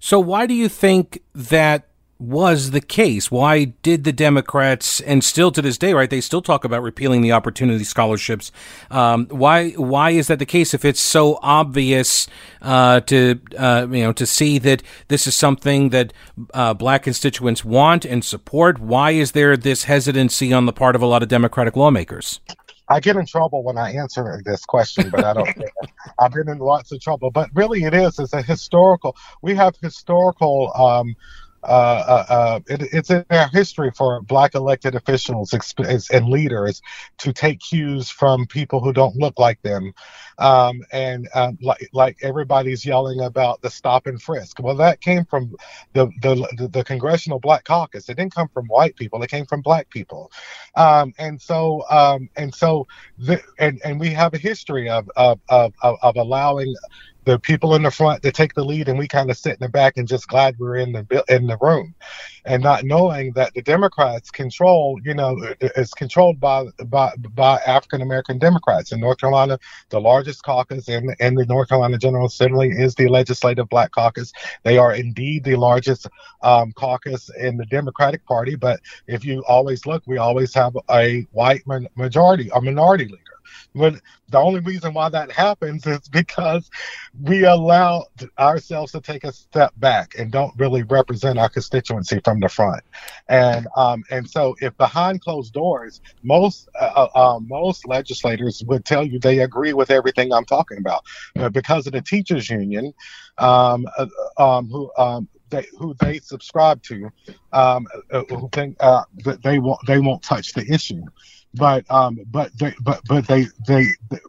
So, 0.00 0.20
why 0.20 0.46
do 0.46 0.54
you 0.54 0.68
think 0.68 1.22
that 1.34 1.87
was 2.18 2.72
the 2.72 2.80
case? 2.80 3.30
Why 3.30 3.66
did 3.82 4.04
the 4.04 4.12
Democrats, 4.12 5.00
and 5.00 5.22
still 5.22 5.52
to 5.52 5.62
this 5.62 5.78
day, 5.78 5.94
right? 5.94 6.10
They 6.10 6.20
still 6.20 6.42
talk 6.42 6.64
about 6.64 6.82
repealing 6.82 7.22
the 7.22 7.32
opportunity 7.32 7.84
scholarships. 7.84 8.50
Um, 8.90 9.26
why? 9.26 9.70
Why 9.70 10.10
is 10.10 10.26
that 10.26 10.38
the 10.40 10.46
case? 10.46 10.74
If 10.74 10.84
it's 10.84 11.00
so 11.00 11.38
obvious 11.42 12.26
uh, 12.60 13.00
to 13.00 13.40
uh, 13.56 13.86
you 13.90 14.02
know 14.02 14.12
to 14.12 14.26
see 14.26 14.58
that 14.58 14.82
this 15.06 15.26
is 15.26 15.34
something 15.34 15.90
that 15.90 16.12
uh, 16.54 16.74
black 16.74 17.04
constituents 17.04 17.64
want 17.64 18.04
and 18.04 18.24
support, 18.24 18.80
why 18.80 19.12
is 19.12 19.32
there 19.32 19.56
this 19.56 19.84
hesitancy 19.84 20.52
on 20.52 20.66
the 20.66 20.72
part 20.72 20.96
of 20.96 21.02
a 21.02 21.06
lot 21.06 21.22
of 21.22 21.28
Democratic 21.28 21.76
lawmakers? 21.76 22.40
I 22.90 23.00
get 23.00 23.16
in 23.16 23.26
trouble 23.26 23.62
when 23.62 23.76
I 23.76 23.92
answer 23.92 24.40
this 24.44 24.64
question, 24.64 25.10
but 25.10 25.24
I 25.24 25.34
don't. 25.34 25.48
I've 26.18 26.32
been 26.32 26.48
in 26.48 26.58
lots 26.58 26.90
of 26.90 27.00
trouble, 27.00 27.30
but 27.30 27.50
really, 27.54 27.84
it 27.84 27.94
is. 27.94 28.18
It's 28.18 28.32
a 28.32 28.42
historical. 28.42 29.14
We 29.42 29.54
have 29.54 29.76
historical. 29.80 30.72
Um, 30.74 31.14
uh, 31.62 31.66
uh, 31.66 32.24
uh, 32.28 32.60
it, 32.68 32.82
it's 32.92 33.10
in 33.10 33.24
our 33.30 33.48
history 33.48 33.90
for 33.96 34.20
black 34.22 34.54
elected 34.54 34.94
officials 34.94 35.52
and 36.10 36.28
leaders 36.28 36.80
to 37.18 37.32
take 37.32 37.60
cues 37.60 38.08
from 38.10 38.46
people 38.46 38.80
who 38.80 38.92
don't 38.92 39.16
look 39.16 39.38
like 39.38 39.60
them. 39.62 39.92
Um, 40.38 40.82
and 40.92 41.28
um, 41.34 41.58
like, 41.60 41.88
like 41.92 42.18
everybody's 42.22 42.86
yelling 42.86 43.20
about 43.20 43.60
the 43.60 43.70
stop 43.70 44.06
and 44.06 44.22
frisk. 44.22 44.60
Well, 44.60 44.76
that 44.76 45.00
came 45.00 45.24
from 45.24 45.56
the, 45.94 46.06
the, 46.22 46.68
the 46.70 46.84
Congressional 46.84 47.40
Black 47.40 47.64
Caucus. 47.64 48.08
It 48.08 48.16
didn't 48.16 48.34
come 48.34 48.48
from 48.48 48.66
white 48.66 48.94
people. 48.94 49.20
It 49.22 49.30
came 49.30 49.46
from 49.46 49.62
black 49.62 49.90
people. 49.90 50.30
Um, 50.76 51.12
and 51.18 51.42
so, 51.42 51.82
um, 51.90 52.30
and 52.36 52.54
so, 52.54 52.86
the, 53.18 53.42
and, 53.58 53.80
and 53.84 53.98
we 53.98 54.10
have 54.10 54.32
a 54.32 54.38
history 54.38 54.88
of, 54.88 55.10
of, 55.16 55.40
of, 55.48 55.74
of 55.82 56.16
allowing 56.16 56.72
the 57.28 57.38
people 57.38 57.74
in 57.74 57.82
the 57.82 57.90
front 57.90 58.22
to 58.22 58.32
take 58.32 58.54
the 58.54 58.64
lead, 58.64 58.88
and 58.88 58.98
we 58.98 59.06
kind 59.06 59.30
of 59.30 59.36
sit 59.36 59.52
in 59.52 59.58
the 59.60 59.68
back 59.68 59.98
and 59.98 60.08
just 60.08 60.28
glad 60.28 60.58
we're 60.58 60.76
in 60.76 60.92
the 60.92 61.24
in 61.28 61.46
the 61.46 61.58
room, 61.60 61.94
and 62.46 62.62
not 62.62 62.84
knowing 62.84 63.32
that 63.32 63.52
the 63.52 63.60
Democrats 63.60 64.30
control, 64.30 64.98
you 65.04 65.12
know, 65.12 65.36
is 65.60 65.92
controlled 65.92 66.40
by 66.40 66.64
by 66.86 67.12
by 67.34 67.58
African 67.66 68.00
American 68.00 68.38
Democrats 68.38 68.92
in 68.92 69.00
North 69.00 69.18
Carolina. 69.18 69.58
The 69.90 70.00
largest 70.00 70.42
caucus 70.42 70.88
in, 70.88 71.14
in 71.20 71.34
the 71.34 71.44
North 71.44 71.68
Carolina 71.68 71.98
General 71.98 72.28
Assembly 72.28 72.70
is 72.70 72.94
the 72.94 73.08
Legislative 73.08 73.68
Black 73.68 73.90
Caucus. 73.92 74.32
They 74.62 74.78
are 74.78 74.94
indeed 74.94 75.44
the 75.44 75.56
largest 75.56 76.06
um, 76.40 76.72
caucus 76.72 77.28
in 77.38 77.58
the 77.58 77.66
Democratic 77.66 78.24
Party, 78.24 78.54
but 78.54 78.80
if 79.06 79.22
you 79.22 79.44
always 79.46 79.84
look, 79.84 80.02
we 80.06 80.16
always 80.16 80.54
have 80.54 80.74
a 80.90 81.26
white 81.32 81.62
majority, 81.94 82.48
a 82.54 82.60
minority 82.62 83.04
leader. 83.04 83.37
But 83.74 84.00
the 84.28 84.38
only 84.38 84.60
reason 84.60 84.94
why 84.94 85.08
that 85.10 85.30
happens 85.30 85.86
is 85.86 86.00
because 86.08 86.70
we 87.22 87.44
allow 87.44 88.04
ourselves 88.38 88.92
to 88.92 89.00
take 89.00 89.24
a 89.24 89.32
step 89.32 89.72
back 89.76 90.14
and 90.18 90.30
don't 90.30 90.52
really 90.58 90.82
represent 90.82 91.38
our 91.38 91.48
constituency 91.48 92.20
from 92.24 92.40
the 92.40 92.48
front. 92.48 92.82
And 93.28 93.66
um, 93.76 94.04
and 94.10 94.28
so, 94.28 94.56
if 94.60 94.76
behind 94.76 95.20
closed 95.20 95.52
doors, 95.52 96.00
most 96.22 96.68
uh, 96.78 97.08
uh, 97.14 97.34
um, 97.36 97.46
most 97.48 97.86
legislators 97.86 98.62
would 98.66 98.84
tell 98.84 99.04
you 99.04 99.18
they 99.18 99.40
agree 99.40 99.72
with 99.72 99.90
everything 99.90 100.32
I'm 100.32 100.44
talking 100.44 100.78
about, 100.78 101.04
but 101.34 101.52
because 101.52 101.86
of 101.86 101.92
the 101.92 102.02
teachers 102.02 102.50
union, 102.50 102.92
um, 103.38 103.86
uh, 103.96 104.06
um, 104.38 104.68
who 104.68 104.90
um, 104.98 105.28
they, 105.50 105.66
who 105.78 105.94
they 106.00 106.18
subscribe 106.18 106.82
to, 106.84 107.10
um, 107.52 107.86
uh, 108.12 108.22
who 108.28 108.48
think 108.52 108.76
uh, 108.80 109.04
that 109.24 109.42
they 109.42 109.58
won't 109.58 109.80
they 109.86 109.98
won't 109.98 110.22
touch 110.22 110.52
the 110.52 110.66
issue 110.72 111.02
but 111.58 111.84
um, 111.90 112.18
but 112.30 112.56
they, 112.58 112.74
but 112.80 113.00
but 113.08 113.26
they, 113.26 113.46
they 113.66 113.86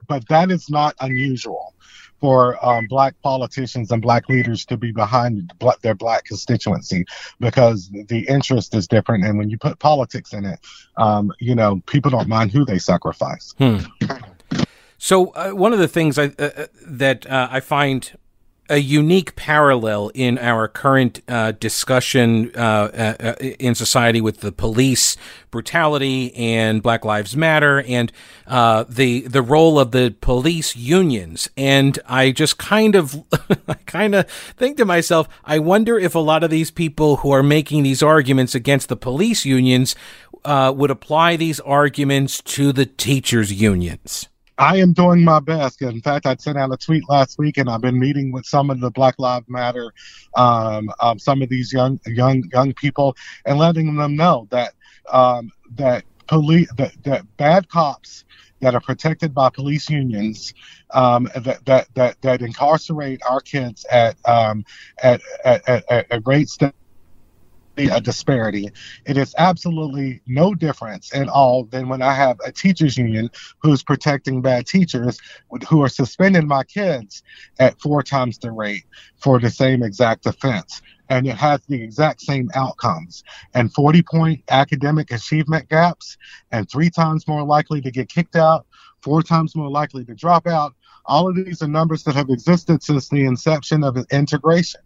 but 0.08 0.28
that 0.28 0.52
is 0.52 0.70
not 0.70 0.96
unusual 1.00 1.74
for 2.20 2.64
um, 2.66 2.86
black 2.88 3.16
politicians 3.22 3.92
and 3.92 4.02
black 4.02 4.28
leaders 4.28 4.66
to 4.66 4.78
be 4.78 4.92
behind 4.92 5.54
their 5.82 5.96
black 5.96 6.26
constituency 6.26 7.06
because 7.40 7.90
the 8.08 8.26
interest 8.28 8.76
is 8.76 8.88
different 8.88 9.24
and 9.24 9.38
when 9.38 9.50
you 9.50 9.58
put 9.58 9.80
politics 9.80 10.34
in 10.34 10.46
it 10.46 10.60
um, 10.98 11.32
you 11.40 11.56
know 11.56 11.82
people 11.86 12.12
don't 12.12 12.28
mind 12.28 12.52
who 12.52 12.66
they 12.66 12.78
sacrifice 12.78 13.54
hmm. 13.58 13.78
so 14.98 15.30
uh, 15.32 15.52
one 15.52 15.72
of 15.72 15.80
the 15.80 15.88
things 15.88 16.18
I, 16.18 16.26
uh, 16.26 16.50
uh 16.58 16.68
that 16.86 17.26
uh, 17.28 17.48
I 17.50 17.60
find 17.62 18.12
a 18.70 18.78
unique 18.78 19.36
parallel 19.36 20.12
in 20.14 20.38
our 20.38 20.68
current 20.68 21.22
uh, 21.28 21.52
discussion 21.54 22.52
uh, 22.56 23.16
uh, 23.20 23.34
in 23.40 23.76
society 23.76 24.22
with 24.22 24.42
the 24.42 24.52
police 24.52 25.18
brutality 25.52 26.34
and 26.36 26.84
Black 26.84 27.04
Lives 27.04 27.36
Matter 27.36 27.82
and 27.82 28.12
uh, 28.48 28.86
the 28.88 29.22
the 29.22 29.42
role 29.42 29.80
of 29.80 29.92
the 29.92 30.16
police 30.22 30.76
unions. 30.76 31.50
And 31.58 31.98
I 32.06 32.32
just 32.32 32.58
kind 32.58 32.96
of 32.96 33.24
I 33.68 33.76
kind 33.86 34.16
of 34.16 34.30
think 34.30 34.78
to 34.78 34.86
myself, 34.86 35.28
I 35.44 35.60
wonder 35.60 35.98
if 35.98 36.16
a 36.16 36.20
lot 36.20 36.44
of 36.44 36.50
these 36.50 36.72
people 36.72 37.18
who 37.18 37.32
are 37.32 37.44
making 37.44 37.84
these 37.84 38.04
arguments 38.04 38.56
against 38.56 38.90
the 38.90 38.96
police 38.96 39.46
unions 39.46 39.96
uh, 40.46 40.74
would 40.76 40.92
apply 40.92 41.36
these 41.36 41.60
arguments 41.62 42.42
to 42.42 42.72
the 42.72 42.86
teachers 42.86 43.52
unions. 43.52 44.30
I 44.60 44.76
am 44.78 44.92
doing 44.92 45.24
my 45.24 45.40
best. 45.40 45.82
In 45.82 46.02
fact, 46.02 46.26
I 46.26 46.36
sent 46.36 46.58
out 46.58 46.74
a 46.74 46.78
tweet 46.78 47.08
last 47.08 47.40
week, 47.40 47.58
and 47.58 47.70
I've 47.70 47.80
been 47.80 47.98
meeting 47.98 48.34
with 48.34 48.46
some 48.46 48.70
of 48.70 48.82
the 48.82 48.92
Black 48.92 49.16
Lives 49.18 49.46
Matter, 49.48 49.94
um, 50.36 50.92
um, 51.00 51.18
some 51.18 51.42
of 51.42 51.48
these 51.48 51.72
young 51.72 51.98
young 52.06 52.44
young 52.52 52.74
people, 52.74 53.16
and 53.46 53.58
letting 53.58 53.96
them 53.96 54.18
know 54.18 54.48
that 54.52 54.74
um, 55.12 55.50
that 55.76 56.04
police 56.28 56.70
that, 56.78 56.92
that 57.04 57.26
bad 57.38 57.70
cops 57.70 58.26
that 58.60 58.76
are 58.76 58.82
protected 58.82 59.34
by 59.34 59.50
police 59.50 59.90
unions 59.90 60.54
um, 60.92 61.30
that, 61.36 61.64
that 61.66 61.88
that 61.96 62.22
that 62.22 62.42
incarcerate 62.42 63.22
our 63.28 63.40
kids 63.40 63.86
at 63.90 64.18
um, 64.26 64.66
at, 65.02 65.22
at, 65.46 65.68
at, 65.70 66.12
at 66.12 66.28
rates 66.28 66.58
that 66.58 66.76
a 67.78 68.02
disparity. 68.02 68.70
It 69.06 69.18
is 69.18 69.34
absolutely 69.38 70.22
no 70.28 70.54
difference 70.54 71.14
at 71.16 71.30
all 71.30 71.66
than 71.66 71.88
when 71.88 72.02
I 72.02 72.14
have 72.14 72.38
a 72.46 72.52
teachers 72.52 72.98
union 72.98 73.30
who's 73.62 73.84
protecting 73.84 74.42
bad 74.42 74.68
teachers 74.68 75.20
who 75.70 75.82
are 75.84 75.90
suspending 75.90 76.48
my 76.48 76.64
kids 76.64 77.24
at 77.60 77.80
four 77.80 78.04
times 78.04 78.38
the 78.38 78.52
rate 78.52 78.84
for 79.18 79.40
the 79.40 79.50
same 79.50 79.84
exact 79.84 80.26
offense. 80.26 80.82
And 81.10 81.26
it 81.26 81.36
has 81.38 81.62
the 81.68 81.82
exact 81.82 82.22
same 82.22 82.50
outcomes 82.54 83.24
and 83.54 83.74
40 83.74 84.04
point 84.04 84.44
academic 84.50 85.12
achievement 85.12 85.68
gaps, 85.70 86.18
and 86.52 86.70
three 86.70 86.90
times 86.90 87.28
more 87.28 87.44
likely 87.44 87.82
to 87.82 87.90
get 87.90 88.10
kicked 88.10 88.36
out, 88.36 88.68
four 89.02 89.24
times 89.24 89.56
more 89.56 89.70
likely 89.70 90.06
to 90.06 90.14
drop 90.14 90.46
out, 90.46 90.74
all 91.06 91.30
of 91.30 91.36
these 91.36 91.62
are 91.62 91.68
numbers 91.68 92.04
that 92.04 92.16
have 92.16 92.30
existed 92.30 92.84
since 92.84 93.10
the 93.10 93.26
inception 93.26 93.84
of 93.84 93.98
integration. 94.12 94.82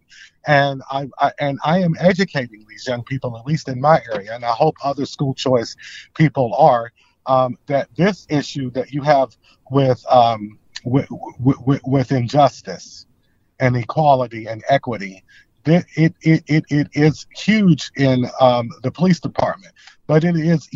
And 0.45 0.81
I, 0.91 1.09
I, 1.19 1.31
and 1.39 1.59
I 1.63 1.79
am 1.79 1.95
educating 1.99 2.65
these 2.67 2.85
young 2.87 3.03
people, 3.03 3.37
at 3.37 3.45
least 3.45 3.69
in 3.69 3.79
my 3.79 4.01
area, 4.13 4.33
and 4.35 4.43
I 4.43 4.51
hope 4.51 4.75
other 4.83 5.05
school 5.05 5.33
choice 5.33 5.75
people 6.15 6.53
are, 6.55 6.91
um, 7.25 7.57
that 7.67 7.87
this 7.95 8.27
issue 8.29 8.69
that 8.71 8.91
you 8.91 9.01
have 9.01 9.35
with, 9.71 10.03
um, 10.09 10.59
with, 10.83 11.07
with, 11.39 11.81
with 11.85 12.11
injustice 12.11 13.05
and 13.59 13.77
equality 13.77 14.47
and 14.47 14.63
equity 14.67 15.23
it, 15.65 15.85
it, 15.95 16.43
it, 16.47 16.65
it, 16.69 16.87
is 16.93 17.25
huge 17.35 17.91
in 17.95 18.25
um, 18.39 18.69
the 18.81 18.91
police 18.91 19.19
department, 19.19 19.73
but 20.07 20.23
it 20.23 20.35
is 20.35 20.69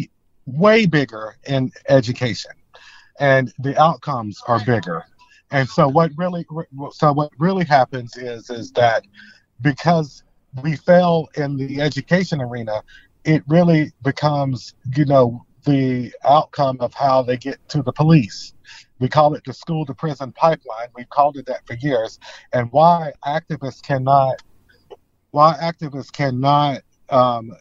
way 0.46 0.86
bigger 0.86 1.36
in 1.46 1.72
education, 1.90 2.52
and 3.20 3.54
the 3.60 3.80
outcomes 3.82 4.42
are 4.48 4.64
bigger. 4.64 5.06
And 5.52 5.68
so 5.70 5.88
what 5.88 6.12
really 6.18 6.46
so 6.92 7.14
what 7.14 7.32
really 7.40 7.66
happens 7.66 8.18
is 8.18 8.50
is 8.50 8.72
that 8.74 9.04
because 9.62 10.24
we 10.62 10.76
fail 10.76 11.28
in 11.36 11.56
the 11.58 11.82
education 11.82 12.42
arena, 12.42 12.84
it 13.24 13.44
really 13.48 13.92
becomes, 14.04 14.74
you 14.96 15.06
know, 15.06 15.46
the 15.66 16.12
outcome 16.26 16.78
of 16.80 16.94
how 16.94 17.22
they 17.22 17.38
get 17.38 17.58
to 17.70 17.82
the 17.82 17.92
police. 17.92 18.54
We 19.00 19.10
call 19.10 19.34
it 19.36 19.44
the 19.46 19.54
school 19.54 19.86
to 19.86 19.94
prison 19.94 20.32
pipeline. 20.32 20.88
We've 20.96 21.10
called 21.10 21.38
it 21.38 21.46
that 21.48 21.68
for 21.68 21.76
years. 21.76 22.20
And 22.54 22.72
why 22.72 23.14
activists 23.26 23.82
cannot, 23.82 24.42
why 25.32 25.56
activists 25.62 26.12
cannot, 26.12 26.82
um, 27.10 27.52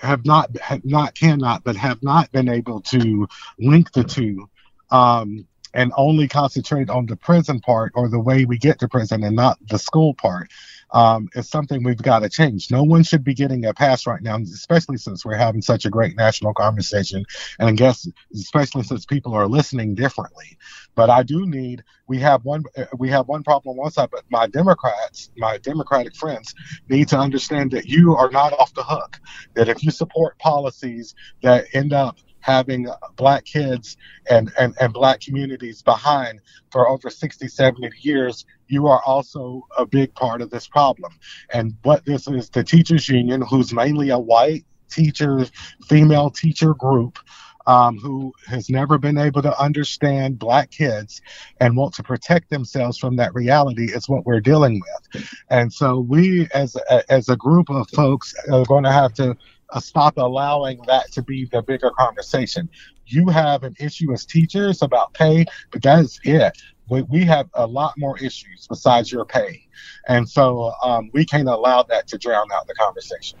have 0.00 0.24
not, 0.24 0.56
have 0.58 0.84
not, 0.84 1.14
cannot, 1.14 1.64
but 1.64 1.76
have 1.76 2.02
not 2.02 2.30
been 2.32 2.48
able 2.48 2.80
to 2.82 3.26
link 3.58 3.92
the 3.92 4.04
two 4.04 4.48
um, 4.90 5.46
and 5.74 5.92
only 5.96 6.28
concentrate 6.28 6.88
on 6.88 7.06
the 7.06 7.16
prison 7.16 7.60
part 7.60 7.92
or 7.94 8.08
the 8.08 8.20
way 8.20 8.44
we 8.44 8.56
get 8.56 8.78
to 8.78 8.88
prison 8.88 9.22
and 9.24 9.36
not 9.36 9.58
the 9.68 9.78
school 9.78 10.14
part 10.14 10.50
um, 10.92 11.28
is 11.34 11.50
something 11.50 11.82
we've 11.82 12.00
got 12.00 12.20
to 12.20 12.28
change. 12.28 12.70
No 12.70 12.84
one 12.84 13.02
should 13.02 13.24
be 13.24 13.34
getting 13.34 13.66
a 13.66 13.74
pass 13.74 14.06
right 14.06 14.22
now, 14.22 14.36
especially 14.38 14.96
since 14.96 15.24
we're 15.24 15.36
having 15.36 15.60
such 15.60 15.84
a 15.84 15.90
great 15.90 16.16
national 16.16 16.54
conversation, 16.54 17.24
and 17.58 17.68
I 17.68 17.72
guess 17.72 18.08
especially 18.32 18.84
since 18.84 19.04
people 19.04 19.34
are 19.34 19.48
listening 19.48 19.94
differently. 19.96 20.56
But 20.94 21.10
I 21.10 21.24
do 21.24 21.44
need. 21.46 21.82
We 22.06 22.20
have 22.20 22.44
one. 22.44 22.62
We 22.96 23.08
have 23.08 23.26
one 23.26 23.42
problem 23.42 23.72
on 23.72 23.82
one 23.82 23.90
side, 23.90 24.10
but 24.12 24.22
my 24.30 24.46
Democrats, 24.46 25.30
my 25.36 25.58
Democratic 25.58 26.14
friends, 26.14 26.54
need 26.88 27.08
to 27.08 27.18
understand 27.18 27.72
that 27.72 27.86
you 27.86 28.14
are 28.14 28.30
not 28.30 28.52
off 28.52 28.72
the 28.74 28.84
hook. 28.84 29.18
That 29.54 29.68
if 29.68 29.82
you 29.82 29.90
support 29.90 30.38
policies 30.38 31.14
that 31.42 31.66
end 31.72 31.92
up 31.92 32.18
having 32.44 32.86
black 33.16 33.46
kids 33.46 33.96
and, 34.28 34.52
and, 34.58 34.74
and 34.78 34.92
black 34.92 35.18
communities 35.18 35.80
behind 35.80 36.40
for 36.70 36.86
over 36.86 37.08
60, 37.08 37.48
70 37.48 37.90
years, 38.02 38.44
you 38.68 38.86
are 38.86 39.02
also 39.06 39.66
a 39.78 39.86
big 39.86 40.14
part 40.14 40.42
of 40.42 40.50
this 40.50 40.68
problem. 40.68 41.10
And 41.54 41.74
what 41.84 42.04
this 42.04 42.28
is 42.28 42.50
the 42.50 42.62
teachers 42.62 43.08
union, 43.08 43.40
who's 43.40 43.72
mainly 43.72 44.10
a 44.10 44.18
white 44.18 44.66
teacher, 44.90 45.46
female 45.88 46.28
teacher 46.28 46.74
group, 46.74 47.18
um, 47.66 47.96
who 47.96 48.34
has 48.46 48.68
never 48.68 48.98
been 48.98 49.16
able 49.16 49.40
to 49.40 49.58
understand 49.58 50.38
black 50.38 50.70
kids 50.70 51.22
and 51.60 51.76
want 51.78 51.94
to 51.94 52.02
protect 52.02 52.50
themselves 52.50 52.98
from 52.98 53.16
that 53.16 53.34
reality 53.34 53.86
is 53.86 54.06
what 54.06 54.26
we're 54.26 54.40
dealing 54.40 54.82
with. 54.82 55.32
And 55.48 55.72
so 55.72 55.98
we, 55.98 56.46
as 56.52 56.76
a, 56.76 57.10
as 57.10 57.30
a 57.30 57.36
group 57.36 57.70
of 57.70 57.88
folks, 57.88 58.34
are 58.52 58.66
going 58.66 58.84
to 58.84 58.92
have 58.92 59.14
to 59.14 59.34
uh, 59.70 59.80
stop 59.80 60.16
allowing 60.16 60.80
that 60.86 61.10
to 61.12 61.22
be 61.22 61.48
the 61.52 61.62
bigger 61.62 61.90
conversation. 61.98 62.68
You 63.06 63.28
have 63.28 63.62
an 63.62 63.74
issue 63.78 64.12
as 64.12 64.24
teachers 64.24 64.82
about 64.82 65.12
pay, 65.14 65.44
but 65.72 65.82
that 65.82 66.00
is 66.00 66.18
it. 66.24 66.56
We, 66.88 67.02
we 67.02 67.24
have 67.24 67.48
a 67.54 67.66
lot 67.66 67.94
more 67.96 68.18
issues 68.18 68.66
besides 68.68 69.10
your 69.10 69.24
pay. 69.24 69.62
And 70.08 70.28
so 70.28 70.72
um, 70.82 71.10
we 71.12 71.24
can't 71.24 71.48
allow 71.48 71.82
that 71.84 72.06
to 72.08 72.18
drown 72.18 72.46
out 72.52 72.66
the 72.66 72.74
conversation. 72.74 73.38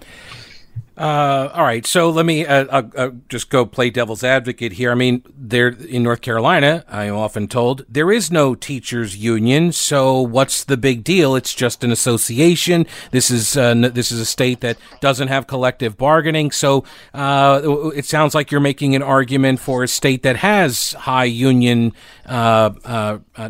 Uh, 0.96 1.50
all 1.52 1.64
right, 1.64 1.84
so 1.86 2.08
let 2.08 2.24
me 2.24 2.46
uh, 2.46 2.66
uh, 2.66 2.82
uh, 2.96 3.10
just 3.28 3.50
go 3.50 3.66
play 3.66 3.90
devil's 3.90 4.22
advocate 4.22 4.72
here. 4.72 4.92
I 4.92 4.94
mean, 4.94 5.24
there 5.36 5.68
in 5.68 6.04
North 6.04 6.20
Carolina, 6.20 6.84
I 6.88 7.04
am 7.04 7.16
often 7.16 7.48
told 7.48 7.84
there 7.88 8.12
is 8.12 8.30
no 8.30 8.54
teachers 8.54 9.16
union. 9.16 9.72
So 9.72 10.20
what's 10.20 10.62
the 10.62 10.76
big 10.76 11.02
deal? 11.02 11.34
It's 11.34 11.52
just 11.52 11.82
an 11.82 11.90
association. 11.90 12.86
This 13.10 13.28
is 13.28 13.56
uh, 13.56 13.74
this 13.74 14.12
is 14.12 14.20
a 14.20 14.24
state 14.24 14.60
that 14.60 14.78
doesn't 15.00 15.28
have 15.28 15.48
collective 15.48 15.96
bargaining. 15.96 16.52
So 16.52 16.84
uh, 17.12 17.90
it 17.94 18.04
sounds 18.04 18.34
like 18.34 18.52
you're 18.52 18.60
making 18.60 18.94
an 18.94 19.02
argument 19.02 19.58
for 19.58 19.82
a 19.82 19.88
state 19.88 20.22
that 20.22 20.36
has 20.36 20.92
high 20.92 21.24
union 21.24 21.92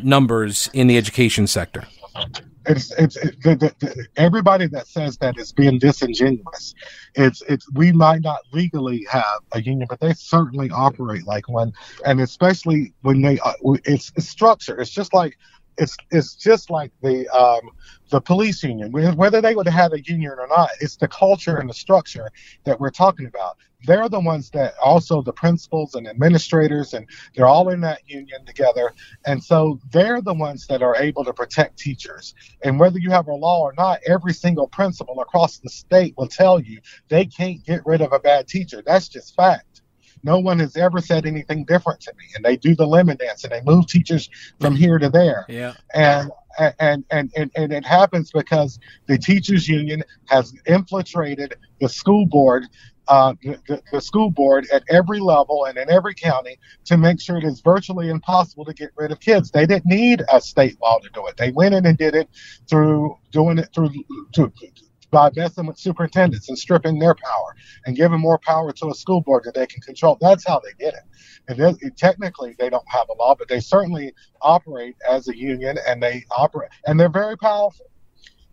numbers 0.02 0.70
in 0.72 0.86
the 0.86 0.96
education 0.96 1.46
sector. 1.46 1.84
It's 2.66 2.92
it's 2.92 3.16
it, 3.16 3.42
the, 3.42 3.56
the, 3.56 3.74
the, 3.80 4.06
everybody 4.16 4.66
that 4.68 4.86
says 4.86 5.16
that 5.18 5.38
is 5.38 5.52
being 5.52 5.78
disingenuous. 5.78 6.74
It's 7.14 7.42
it's 7.42 7.70
we 7.72 7.92
might 7.92 8.22
not 8.22 8.40
legally 8.52 9.06
have 9.10 9.40
a 9.52 9.62
union, 9.62 9.86
but 9.88 10.00
they 10.00 10.12
certainly 10.14 10.70
operate 10.70 11.26
like 11.26 11.48
one, 11.48 11.72
and 12.06 12.20
especially 12.20 12.92
when 13.02 13.22
they 13.22 13.38
uh, 13.40 13.52
it's, 13.84 14.12
it's 14.16 14.28
structure. 14.28 14.80
It's 14.80 14.90
just 14.90 15.12
like 15.14 15.36
it's 15.78 15.96
it's 16.10 16.34
just 16.34 16.70
like 16.70 16.92
the 17.02 17.28
um, 17.28 17.70
the 18.10 18.20
police 18.20 18.62
union. 18.62 18.92
Whether 18.92 19.40
they 19.40 19.54
would 19.54 19.68
have 19.68 19.92
a 19.92 20.00
union 20.00 20.32
or 20.38 20.46
not, 20.46 20.70
it's 20.80 20.96
the 20.96 21.08
culture 21.08 21.56
and 21.56 21.68
the 21.68 21.74
structure 21.74 22.30
that 22.64 22.78
we're 22.80 22.90
talking 22.90 23.26
about. 23.26 23.56
They're 23.86 24.08
the 24.08 24.20
ones 24.20 24.50
that 24.50 24.74
also 24.82 25.20
the 25.20 25.32
principals 25.32 25.94
and 25.94 26.08
administrators, 26.08 26.94
and 26.94 27.06
they're 27.34 27.46
all 27.46 27.68
in 27.68 27.80
that 27.82 28.00
union 28.06 28.46
together. 28.46 28.92
And 29.26 29.42
so 29.42 29.78
they're 29.92 30.22
the 30.22 30.32
ones 30.32 30.66
that 30.68 30.82
are 30.82 30.96
able 30.96 31.24
to 31.24 31.34
protect 31.34 31.78
teachers. 31.78 32.34
And 32.62 32.80
whether 32.80 32.98
you 32.98 33.10
have 33.10 33.26
a 33.26 33.34
law 33.34 33.60
or 33.60 33.74
not, 33.76 34.00
every 34.06 34.32
single 34.32 34.68
principal 34.68 35.20
across 35.20 35.58
the 35.58 35.68
state 35.68 36.14
will 36.16 36.28
tell 36.28 36.60
you 36.60 36.80
they 37.08 37.26
can't 37.26 37.62
get 37.64 37.84
rid 37.84 38.00
of 38.00 38.12
a 38.12 38.18
bad 38.18 38.48
teacher. 38.48 38.82
That's 38.84 39.08
just 39.08 39.34
fact 39.36 39.73
no 40.24 40.38
one 40.38 40.58
has 40.58 40.76
ever 40.76 41.00
said 41.00 41.26
anything 41.26 41.64
different 41.64 42.00
to 42.00 42.12
me. 42.18 42.24
And 42.34 42.44
they 42.44 42.56
do 42.56 42.74
the 42.74 42.86
lemon 42.86 43.16
dance 43.16 43.44
and 43.44 43.52
they 43.52 43.60
move 43.62 43.86
teachers 43.86 44.30
from 44.60 44.74
here 44.74 44.98
to 44.98 45.08
there. 45.08 45.44
Yeah. 45.48 45.74
And 45.94 46.30
and, 46.56 47.04
and, 47.10 47.32
and, 47.34 47.50
and 47.56 47.72
it 47.72 47.84
happens 47.84 48.30
because 48.30 48.78
the 49.06 49.18
teachers 49.18 49.68
union 49.68 50.04
has 50.26 50.54
infiltrated 50.66 51.54
the 51.80 51.88
school 51.88 52.26
board 52.26 52.66
uh, 53.08 53.34
the, 53.42 53.82
the, 53.92 54.00
school 54.00 54.30
board 54.30 54.66
at 54.72 54.82
every 54.88 55.20
level 55.20 55.64
and 55.64 55.76
in 55.76 55.90
every 55.90 56.14
county 56.14 56.58
to 56.86 56.96
make 56.96 57.20
sure 57.20 57.36
it 57.36 57.44
is 57.44 57.60
virtually 57.60 58.08
impossible 58.08 58.64
to 58.64 58.72
get 58.72 58.90
rid 58.96 59.12
of 59.12 59.20
kids. 59.20 59.50
They 59.50 59.66
didn't 59.66 59.86
need 59.86 60.22
a 60.32 60.40
state 60.40 60.80
law 60.80 60.98
to 61.00 61.10
do 61.10 61.26
it. 61.26 61.36
They 61.36 61.50
went 61.50 61.74
in 61.74 61.84
and 61.84 61.98
did 61.98 62.14
it 62.14 62.28
through 62.68 63.18
doing 63.30 63.58
it 63.58 63.68
through 63.74 63.90
to, 64.34 64.52
by 65.14 65.30
messing 65.36 65.66
with 65.66 65.78
superintendents 65.78 66.48
and 66.48 66.58
stripping 66.58 66.98
their 66.98 67.14
power 67.14 67.54
and 67.86 67.96
giving 67.96 68.18
more 68.18 68.38
power 68.44 68.72
to 68.72 68.88
a 68.88 68.94
school 68.94 69.20
board 69.20 69.44
that 69.44 69.54
they 69.54 69.64
can 69.64 69.80
control. 69.80 70.18
That's 70.20 70.44
how 70.44 70.60
they 70.60 70.84
did 70.84 70.92
it. 70.92 71.76
And 71.80 71.96
technically, 71.96 72.56
they 72.58 72.68
don't 72.68 72.88
have 72.88 73.06
a 73.08 73.14
law, 73.14 73.36
but 73.36 73.46
they 73.46 73.60
certainly 73.60 74.12
operate 74.42 74.96
as 75.08 75.28
a 75.28 75.36
union, 75.36 75.78
and 75.86 76.02
they 76.02 76.24
operate, 76.36 76.70
and 76.86 76.98
they're 76.98 77.08
very 77.08 77.38
powerful, 77.38 77.86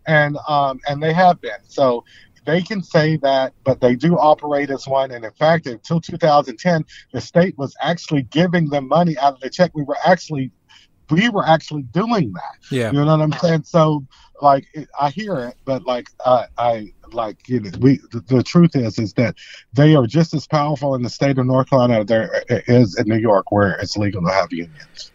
and 0.06 0.36
um, 0.48 0.78
and 0.86 1.02
they 1.02 1.12
have 1.12 1.40
been. 1.40 1.64
So 1.64 2.04
they 2.46 2.62
can 2.62 2.82
say 2.82 3.16
that, 3.18 3.54
but 3.64 3.80
they 3.80 3.96
do 3.96 4.16
operate 4.16 4.70
as 4.70 4.86
one. 4.86 5.10
And 5.10 5.24
in 5.24 5.32
fact, 5.32 5.66
until 5.66 6.00
2010, 6.00 6.84
the 7.12 7.20
state 7.20 7.56
was 7.58 7.74
actually 7.80 8.22
giving 8.22 8.68
them 8.68 8.86
money 8.86 9.18
out 9.18 9.34
of 9.34 9.40
the 9.40 9.50
check. 9.50 9.72
We 9.74 9.82
were 9.82 9.98
actually 10.04 10.52
we 11.12 11.28
were 11.28 11.46
actually 11.46 11.82
doing 11.82 12.32
that. 12.32 12.56
Yeah. 12.70 12.90
You 12.90 13.04
know 13.04 13.16
what 13.16 13.22
I'm 13.22 13.32
saying? 13.32 13.64
So 13.64 14.04
like 14.40 14.66
I 14.98 15.10
hear 15.10 15.38
it, 15.38 15.56
but 15.64 15.84
like 15.84 16.08
I, 16.24 16.46
I 16.58 16.92
like 17.12 17.48
you 17.48 17.60
know, 17.60 17.70
we 17.80 18.00
the, 18.10 18.20
the, 18.26 18.42
truth 18.42 18.74
is 18.74 18.98
is 18.98 19.12
that 19.14 19.36
they 19.72 19.94
are 19.94 20.06
just 20.06 20.34
as 20.34 20.46
powerful 20.46 20.94
in 20.94 21.02
the 21.02 21.10
state 21.10 21.38
of 21.38 21.46
North 21.46 21.70
Carolina 21.70 22.00
as 22.00 22.06
there 22.06 22.42
is 22.48 22.98
in 22.98 23.06
New 23.06 23.18
York 23.18 23.52
where 23.52 23.72
it's 23.74 23.96
legal 23.96 24.22
to 24.22 24.32
have 24.32 24.52
unions. 24.52 25.12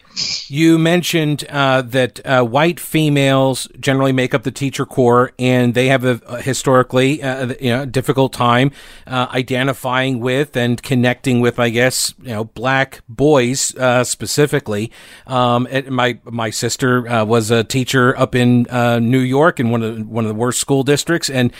You 0.47 0.77
mentioned 0.77 1.45
uh, 1.49 1.81
that 1.83 2.25
uh, 2.25 2.43
white 2.43 2.79
females 2.79 3.67
generally 3.79 4.13
make 4.13 4.33
up 4.33 4.43
the 4.43 4.51
teacher 4.51 4.85
corps, 4.85 5.31
and 5.37 5.73
they 5.73 5.87
have 5.87 6.03
a, 6.03 6.21
a 6.25 6.41
historically 6.41 7.21
uh, 7.21 7.53
you 7.59 7.69
know 7.69 7.85
difficult 7.85 8.33
time 8.33 8.71
uh, 9.05 9.27
identifying 9.31 10.19
with 10.19 10.55
and 10.55 10.81
connecting 10.81 11.39
with, 11.39 11.59
I 11.59 11.69
guess, 11.69 12.13
you 12.21 12.29
know, 12.29 12.45
black 12.45 13.01
boys 13.07 13.75
uh, 13.75 14.03
specifically. 14.03 14.91
Um, 15.25 15.67
my 15.89 16.19
my 16.23 16.49
sister 16.49 17.07
uh, 17.07 17.25
was 17.25 17.51
a 17.51 17.63
teacher 17.63 18.17
up 18.17 18.35
in 18.35 18.63
New 19.09 19.19
York 19.19 19.59
in 19.59 19.69
one 19.69 19.83
of 19.83 19.97
the, 19.97 20.03
one 20.03 20.25
of 20.25 20.29
the 20.29 20.35
worst 20.35 20.59
school 20.59 20.83
districts, 20.83 21.29
and 21.29 21.53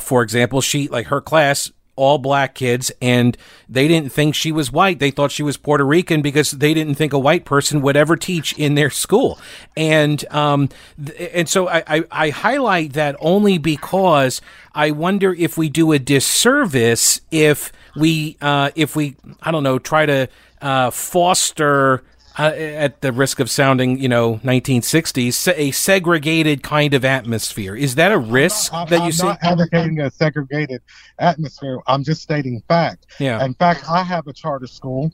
for 0.00 0.22
example, 0.22 0.60
she 0.60 0.88
like 0.88 1.06
her 1.06 1.20
class 1.20 1.70
all 2.00 2.16
black 2.16 2.54
kids 2.54 2.90
and 3.02 3.36
they 3.68 3.86
didn't 3.86 4.10
think 4.10 4.34
she 4.34 4.50
was 4.50 4.72
white. 4.72 4.98
They 4.98 5.10
thought 5.10 5.30
she 5.30 5.42
was 5.42 5.58
Puerto 5.58 5.84
Rican 5.84 6.22
because 6.22 6.50
they 6.52 6.72
didn't 6.72 6.94
think 6.94 7.12
a 7.12 7.18
white 7.18 7.44
person 7.44 7.82
would 7.82 7.94
ever 7.94 8.16
teach 8.16 8.54
in 8.58 8.74
their 8.74 8.88
school. 8.88 9.38
And, 9.76 10.24
um, 10.30 10.70
th- 11.04 11.30
and 11.34 11.48
so 11.48 11.68
I, 11.68 11.82
I, 11.86 12.04
I 12.10 12.30
highlight 12.30 12.94
that 12.94 13.16
only 13.20 13.58
because 13.58 14.40
I 14.74 14.92
wonder 14.92 15.34
if 15.34 15.58
we 15.58 15.68
do 15.68 15.92
a 15.92 15.98
disservice 15.98 17.20
if 17.30 17.70
we, 17.94 18.38
uh, 18.40 18.70
if 18.74 18.96
we, 18.96 19.16
I 19.42 19.50
don't 19.50 19.62
know, 19.62 19.78
try 19.78 20.06
to, 20.06 20.28
uh, 20.62 20.90
foster, 20.90 22.02
uh, 22.38 22.42
at 22.42 23.00
the 23.00 23.12
risk 23.12 23.40
of 23.40 23.50
sounding, 23.50 23.98
you 23.98 24.08
know, 24.08 24.36
1960s, 24.44 25.52
a 25.56 25.70
segregated 25.70 26.62
kind 26.62 26.94
of 26.94 27.04
atmosphere. 27.04 27.74
Is 27.74 27.96
that 27.96 28.12
a 28.12 28.18
risk 28.18 28.72
I'm, 28.72 28.88
that 28.88 28.98
you 28.98 29.04
I'm 29.04 29.12
see? 29.12 29.22
I'm 29.22 29.28
not 29.28 29.38
advocating 29.42 30.00
a 30.00 30.10
segregated 30.10 30.82
atmosphere. 31.18 31.78
I'm 31.86 32.04
just 32.04 32.22
stating 32.22 32.62
fact. 32.68 33.06
Yeah. 33.18 33.44
In 33.44 33.54
fact, 33.54 33.84
I 33.88 34.02
have 34.02 34.26
a 34.26 34.32
charter 34.32 34.66
school 34.66 35.12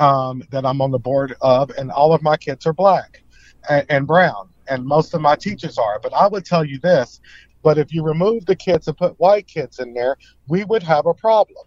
um, 0.00 0.42
that 0.50 0.66
I'm 0.66 0.80
on 0.80 0.90
the 0.90 0.98
board 0.98 1.36
of, 1.40 1.70
and 1.70 1.90
all 1.90 2.12
of 2.12 2.22
my 2.22 2.36
kids 2.36 2.66
are 2.66 2.72
black 2.72 3.22
and, 3.68 3.86
and 3.88 4.06
brown, 4.06 4.48
and 4.68 4.84
most 4.84 5.14
of 5.14 5.20
my 5.20 5.36
teachers 5.36 5.78
are. 5.78 5.98
But 6.00 6.12
I 6.14 6.26
would 6.26 6.44
tell 6.44 6.64
you 6.64 6.78
this: 6.78 7.20
but 7.62 7.78
if 7.78 7.92
you 7.92 8.04
remove 8.04 8.46
the 8.46 8.56
kids 8.56 8.86
and 8.88 8.96
put 8.96 9.18
white 9.18 9.46
kids 9.46 9.80
in 9.80 9.94
there, 9.94 10.16
we 10.48 10.64
would 10.64 10.82
have 10.82 11.06
a 11.06 11.14
problem 11.14 11.65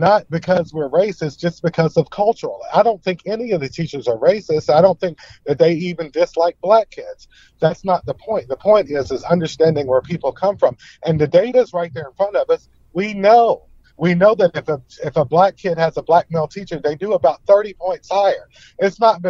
not 0.00 0.28
because 0.30 0.72
we're 0.72 0.88
racist, 0.88 1.38
just 1.38 1.62
because 1.62 1.96
of 1.96 2.10
cultural. 2.10 2.60
I 2.74 2.82
don't 2.82 3.04
think 3.04 3.20
any 3.26 3.52
of 3.52 3.60
the 3.60 3.68
teachers 3.68 4.08
are 4.08 4.18
racist. 4.18 4.74
I 4.74 4.80
don't 4.80 4.98
think 4.98 5.18
that 5.46 5.58
they 5.58 5.74
even 5.74 6.10
dislike 6.10 6.56
black 6.62 6.90
kids. 6.90 7.28
That's 7.60 7.84
not 7.84 8.06
the 8.06 8.14
point. 8.14 8.48
The 8.48 8.56
point 8.56 8.90
is 8.90 9.12
is 9.12 9.22
understanding 9.24 9.86
where 9.86 10.00
people 10.00 10.32
come 10.32 10.56
from. 10.56 10.76
And 11.04 11.20
the 11.20 11.28
data 11.28 11.60
is 11.60 11.74
right 11.74 11.92
there 11.94 12.06
in 12.08 12.14
front 12.14 12.34
of 12.34 12.48
us. 12.50 12.68
We 12.94 13.14
know. 13.14 13.66
We 13.98 14.14
know 14.14 14.34
that 14.36 14.52
if 14.56 14.68
a 14.68 14.82
if 15.04 15.16
a 15.16 15.26
black 15.26 15.58
kid 15.58 15.76
has 15.78 15.98
a 15.98 16.02
black 16.02 16.26
male 16.30 16.48
teacher, 16.48 16.80
they 16.82 16.96
do 16.96 17.12
about 17.12 17.44
30 17.46 17.74
points 17.74 18.08
higher. 18.10 18.48
It's 18.78 18.98
not 18.98 19.22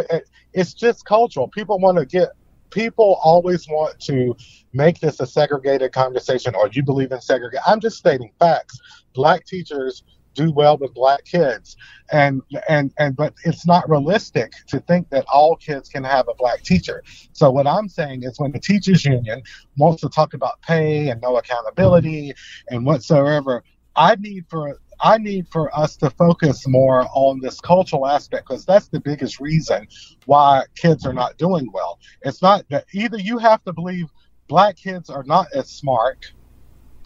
it's 0.53 0.73
just 0.73 1.05
cultural. 1.05 1.49
People 1.49 1.77
want 1.79 1.97
to 1.97 2.05
get 2.05 2.29
people 2.69 3.19
always 3.21 3.67
want 3.67 3.99
to 3.99 4.33
make 4.71 5.01
this 5.01 5.19
a 5.19 5.27
segregated 5.27 5.91
conversation 5.91 6.55
or 6.55 6.69
do 6.69 6.79
you 6.79 6.83
believe 6.83 7.11
in 7.11 7.19
segregation. 7.19 7.63
I'm 7.67 7.81
just 7.81 7.97
stating 7.97 8.31
facts. 8.39 8.79
Black 9.13 9.45
teachers 9.45 10.03
do 10.33 10.51
well 10.51 10.77
with 10.77 10.93
black 10.93 11.23
kids 11.25 11.75
and 12.11 12.41
and 12.69 12.91
and 12.99 13.15
but 13.15 13.33
it's 13.45 13.65
not 13.65 13.89
realistic 13.89 14.53
to 14.67 14.79
think 14.81 15.09
that 15.09 15.25
all 15.33 15.55
kids 15.55 15.89
can 15.89 16.03
have 16.03 16.27
a 16.27 16.35
black 16.35 16.61
teacher 16.63 17.03
so 17.33 17.51
what 17.51 17.67
i'm 17.67 17.89
saying 17.89 18.23
is 18.23 18.39
when 18.39 18.51
the 18.51 18.59
teachers 18.59 19.05
union 19.05 19.41
wants 19.77 20.01
to 20.01 20.09
talk 20.09 20.33
about 20.33 20.61
pay 20.61 21.09
and 21.09 21.21
no 21.21 21.37
accountability 21.37 22.33
and 22.69 22.85
whatsoever 22.85 23.63
i 23.95 24.15
need 24.15 24.45
for 24.49 24.77
I 25.03 25.17
need 25.17 25.47
for 25.47 25.75
us 25.75 25.97
to 25.97 26.09
focus 26.11 26.67
more 26.67 27.07
on 27.13 27.39
this 27.41 27.59
cultural 27.59 28.07
aspect 28.07 28.47
because 28.47 28.65
that's 28.65 28.87
the 28.89 28.99
biggest 28.99 29.39
reason 29.39 29.87
why 30.25 30.63
kids 30.75 31.05
are 31.05 31.13
not 31.13 31.37
doing 31.37 31.69
well. 31.73 31.99
It's 32.21 32.41
not 32.41 32.65
that 32.69 32.85
either 32.93 33.17
you 33.17 33.39
have 33.39 33.63
to 33.63 33.73
believe 33.73 34.05
black 34.47 34.75
kids 34.77 35.09
are 35.09 35.23
not 35.23 35.47
as 35.55 35.69
smart 35.71 36.33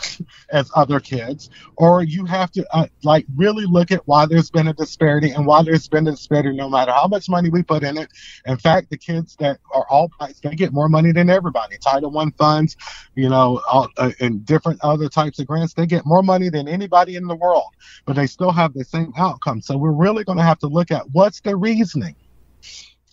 as 0.51 0.69
other 0.75 0.99
kids, 0.99 1.49
or 1.75 2.03
you 2.03 2.25
have 2.25 2.51
to 2.51 2.65
uh, 2.75 2.88
like 3.03 3.25
really 3.36 3.65
look 3.65 3.91
at 3.91 4.01
why 4.05 4.25
there's 4.25 4.49
been 4.49 4.67
a 4.67 4.73
disparity 4.73 5.31
and 5.31 5.45
why 5.45 5.63
there's 5.63 5.88
been 5.88 6.08
a 6.08 6.12
disparity 6.12 6.53
no 6.53 6.69
matter 6.69 6.91
how 6.91 7.08
much 7.08 7.29
money 7.29 7.49
we 7.49 7.63
put 7.63 7.84
in 7.84 7.97
it. 7.97 8.10
In 8.45 8.58
fact, 8.58 8.89
the 8.89 8.97
kids 8.97 9.36
that 9.39 9.60
are 9.73 9.86
all 9.89 10.10
whites, 10.19 10.39
they 10.39 10.55
get 10.55 10.73
more 10.73 10.89
money 10.89 11.12
than 11.12 11.29
everybody. 11.29 11.77
Title 11.77 12.12
One 12.12 12.31
funds, 12.34 12.75
you 13.15 13.29
know, 13.29 13.62
all, 13.69 13.89
uh, 13.97 14.12
and 14.19 14.45
different 14.45 14.79
other 14.84 15.10
types 15.10 15.39
of 15.39 15.47
grants, 15.47 15.73
they 15.73 15.86
get 15.86 16.05
more 16.05 16.23
money 16.23 16.49
than 16.49 16.67
anybody 16.67 17.15
in 17.15 17.27
the 17.27 17.36
world, 17.36 17.73
but 18.05 18.15
they 18.15 18.27
still 18.27 18.51
have 18.51 18.73
the 18.73 18.84
same 18.84 19.13
outcome. 19.17 19.62
So 19.62 19.77
we're 19.77 19.91
really 19.91 20.23
going 20.23 20.38
to 20.38 20.43
have 20.43 20.60
to 20.60 20.67
look 20.67 20.91
at 20.91 21.03
what's 21.12 21.41
the 21.41 21.55
reasoning 21.55 22.15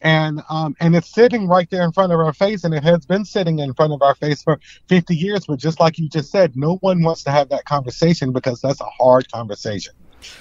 and 0.02 0.42
um, 0.50 0.74
and 0.80 0.94
it's 0.94 1.12
sitting 1.12 1.48
right 1.48 1.68
there 1.70 1.84
in 1.84 1.92
front 1.92 2.12
of 2.12 2.18
our 2.20 2.32
face, 2.34 2.64
and 2.64 2.74
it 2.74 2.82
has 2.82 3.06
been 3.06 3.24
sitting 3.24 3.60
in 3.60 3.72
front 3.74 3.92
of 3.92 4.02
our 4.02 4.14
face 4.16 4.42
for 4.42 4.58
50 4.88 5.14
years. 5.16 5.46
But 5.46 5.58
just 5.60 5.80
like 5.80 5.98
you 5.98 6.08
just 6.08 6.30
said, 6.30 6.52
no 6.56 6.76
one 6.80 7.02
wants 7.02 7.22
to 7.24 7.30
have 7.30 7.48
that 7.50 7.64
conversation 7.64 8.32
because 8.32 8.60
that's 8.60 8.80
a 8.80 8.90
hard 8.98 9.30
conversation. 9.32 9.94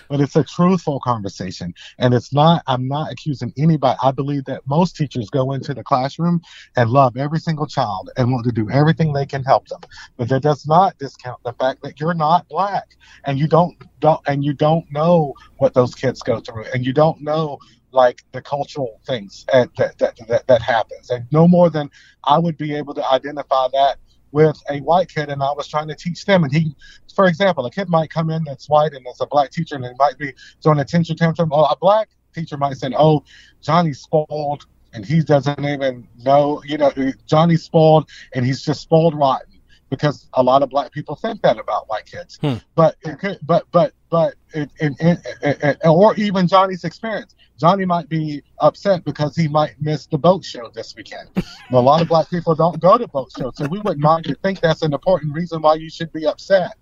But 0.09 0.21
it's 0.21 0.35
a 0.35 0.43
truthful 0.43 0.99
conversation, 0.99 1.73
and 1.97 2.13
it's 2.13 2.33
not. 2.33 2.63
I'm 2.67 2.87
not 2.87 3.11
accusing 3.11 3.53
anybody. 3.57 3.97
I 4.03 4.11
believe 4.11 4.45
that 4.45 4.61
most 4.67 4.95
teachers 4.95 5.29
go 5.29 5.53
into 5.53 5.73
the 5.73 5.83
classroom 5.83 6.41
and 6.75 6.89
love 6.89 7.17
every 7.17 7.39
single 7.39 7.67
child 7.67 8.09
and 8.17 8.31
want 8.31 8.45
to 8.45 8.51
do 8.51 8.69
everything 8.69 9.13
they 9.13 9.25
can 9.25 9.43
help 9.43 9.67
them. 9.67 9.79
But 10.17 10.29
that 10.29 10.43
does 10.43 10.67
not 10.67 10.97
discount 10.99 11.39
the 11.45 11.53
fact 11.53 11.81
that 11.83 11.99
you're 11.99 12.13
not 12.13 12.47
black, 12.47 12.85
and 13.25 13.39
you 13.39 13.47
don't 13.47 13.75
don't 13.99 14.21
and 14.27 14.43
you 14.43 14.53
don't 14.53 14.85
know 14.91 15.33
what 15.57 15.73
those 15.73 15.95
kids 15.95 16.21
go 16.21 16.39
through, 16.39 16.65
and 16.73 16.85
you 16.85 16.93
don't 16.93 17.21
know 17.21 17.57
like 17.91 18.23
the 18.31 18.41
cultural 18.41 18.99
things 19.05 19.45
that, 19.51 19.69
that, 19.77 19.97
that, 19.99 20.47
that 20.47 20.61
happens. 20.61 21.09
And 21.09 21.25
no 21.31 21.47
more 21.47 21.69
than 21.69 21.89
I 22.23 22.37
would 22.37 22.57
be 22.57 22.75
able 22.75 22.93
to 22.95 23.11
identify 23.11 23.67
that 23.73 23.97
with 24.31 24.61
a 24.69 24.79
white 24.79 25.09
kid 25.09 25.29
and 25.29 25.43
I 25.43 25.51
was 25.51 25.67
trying 25.67 25.87
to 25.89 25.95
teach 25.95 26.25
them. 26.25 26.43
And 26.43 26.53
he, 26.53 26.75
for 27.13 27.25
example, 27.25 27.65
a 27.65 27.71
kid 27.71 27.89
might 27.89 28.09
come 28.09 28.29
in 28.29 28.43
that's 28.45 28.69
white 28.69 28.93
and 28.93 29.05
it's 29.07 29.21
a 29.21 29.25
black 29.25 29.51
teacher 29.51 29.75
and 29.75 29.83
it 29.85 29.95
might 29.99 30.17
be 30.17 30.33
throwing 30.63 30.79
a 30.79 30.85
tantrum 30.85 31.17
tantrum. 31.17 31.51
Or 31.51 31.67
a 31.69 31.75
black 31.75 32.09
teacher 32.33 32.57
might 32.57 32.77
say, 32.77 32.91
oh, 32.97 33.23
Johnny's 33.61 33.99
spoiled 33.99 34.65
and 34.93 35.05
he 35.05 35.21
doesn't 35.21 35.63
even 35.63 36.07
know. 36.17 36.61
You 36.65 36.77
know, 36.77 36.91
Johnny's 37.25 37.63
spoiled, 37.63 38.09
and 38.33 38.45
he's 38.45 38.61
just 38.61 38.81
spoiled 38.81 39.15
rotten 39.15 39.50
because 39.91 40.29
a 40.33 40.41
lot 40.41 40.63
of 40.63 40.69
black 40.69 40.91
people 40.91 41.15
think 41.15 41.41
that 41.43 41.59
about 41.59 41.87
white 41.87 42.05
kids. 42.05 42.39
Hmm. 42.41 42.55
But 42.73 42.95
it 43.01 43.19
could, 43.19 43.37
but 43.43 43.67
but 43.71 43.93
but 44.09 44.35
it, 44.53 44.71
it, 44.79 45.19
it, 45.41 45.77
or 45.85 46.15
even 46.15 46.47
Johnny's 46.47 46.83
experience. 46.83 47.35
Johnny 47.59 47.85
might 47.85 48.09
be 48.09 48.41
upset 48.59 49.05
because 49.05 49.35
he 49.35 49.47
might 49.47 49.75
miss 49.79 50.07
the 50.07 50.17
boat 50.17 50.43
show 50.43 50.71
this 50.73 50.95
weekend. 50.95 51.29
a 51.71 51.79
lot 51.79 52.01
of 52.01 52.07
black 52.07 52.29
people 52.29 52.55
don't 52.55 52.79
go 52.79 52.97
to 52.97 53.07
boat 53.07 53.29
shows, 53.37 53.55
so 53.55 53.67
we 53.67 53.79
wouldn't 53.79 53.99
mind 53.99 54.23
to 54.25 54.35
think 54.35 54.61
that's 54.61 54.81
an 54.81 54.93
important 54.93 55.35
reason 55.35 55.61
why 55.61 55.75
you 55.75 55.89
should 55.89 56.11
be 56.11 56.25
upset. 56.25 56.73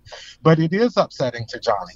But 0.42 0.58
it 0.58 0.72
is 0.72 0.96
upsetting 0.96 1.46
to 1.48 1.60
Johnny. 1.60 1.94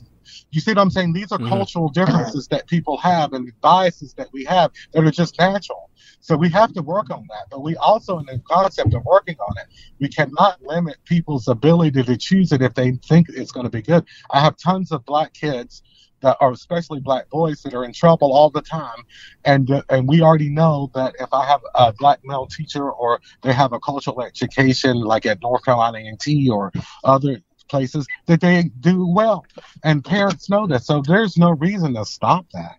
You 0.51 0.61
see 0.61 0.73
what 0.73 0.79
I'm 0.79 0.91
saying? 0.91 1.13
These 1.13 1.33
are 1.33 1.39
mm-hmm. 1.39 1.49
cultural 1.49 1.89
differences 1.89 2.49
that 2.49 2.67
people 2.67 2.97
have 2.99 3.33
and 3.33 3.53
biases 3.61 4.15
that 4.15 4.29
we 4.33 4.45
have 4.45 4.73
that 4.93 5.05
are 5.05 5.11
just 5.11 5.39
natural. 5.39 5.91
So 6.25 6.39
we 6.39 6.49
have 6.49 6.73
to 6.73 6.81
work 6.81 7.11
on 7.11 7.27
that. 7.29 7.51
But 7.51 7.63
we 7.63 7.77
also, 7.77 8.19
in 8.19 8.25
the 8.25 8.41
concept 8.51 8.95
of 8.95 9.05
working 9.05 9.37
on 9.47 9.59
it, 9.59 9.67
we 10.01 10.09
cannot 10.09 10.63
limit 10.63 10.97
people's 11.05 11.49
ability 11.49 12.03
to 12.03 12.17
choose 12.17 12.51
it 12.51 12.63
if 12.63 12.73
they 12.73 12.93
think 12.93 13.29
it's 13.29 13.53
going 13.53 13.65
to 13.65 13.71
be 13.71 13.83
good. 13.83 14.07
I 14.31 14.41
have 14.41 14.57
tons 14.57 14.91
of 14.91 15.05
black 15.05 15.35
kids 15.35 15.83
that 16.23 16.39
are 16.41 16.51
especially 16.53 17.01
black 17.01 17.29
boys 17.29 17.61
that 17.61 17.75
are 17.75 17.85
in 17.85 17.93
trouble 17.93 18.33
all 18.33 18.49
the 18.49 18.63
time 18.63 19.05
and 19.45 19.69
and 19.91 20.09
we 20.09 20.23
already 20.23 20.49
know 20.49 20.91
that 20.95 21.13
if 21.21 21.29
i 21.35 21.45
have 21.45 21.61
a 21.75 21.93
black 21.93 22.21
male 22.25 22.47
teacher 22.47 22.91
or 22.91 23.21
they 23.43 23.53
have 23.53 23.75
a 23.75 23.81
cultural 23.81 24.23
education 24.23 24.97
like 25.01 25.27
at 25.27 25.43
north 25.43 25.63
carolina 25.65 25.99
a&t 25.99 26.49
or 26.49 26.73
other 27.03 27.43
places 27.69 28.07
that 28.25 28.41
they 28.41 28.71
do 28.81 29.07
well 29.07 29.45
and 29.83 30.03
parents 30.03 30.49
know 30.49 30.67
that 30.67 30.83
so 30.83 31.03
there's 31.07 31.37
no 31.37 31.51
reason 31.51 31.93
to 31.93 32.07
stop 32.07 32.47
that 32.55 32.79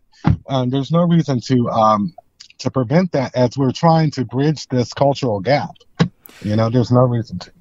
there's 0.71 0.89
no 0.89 1.03
reason 1.03 1.39
to 1.39 1.69
um 1.69 2.15
to 2.59 2.71
prevent 2.71 3.11
that 3.11 3.35
as 3.35 3.57
we're 3.57 3.71
trying 3.71 4.11
to 4.11 4.25
bridge 4.25 4.67
this 4.67 4.93
cultural 4.93 5.39
gap. 5.39 5.75
You 6.41 6.55
know 6.55 6.69
there's 6.69 6.91
no 6.91 7.01
reason 7.01 7.39
to. 7.39 7.51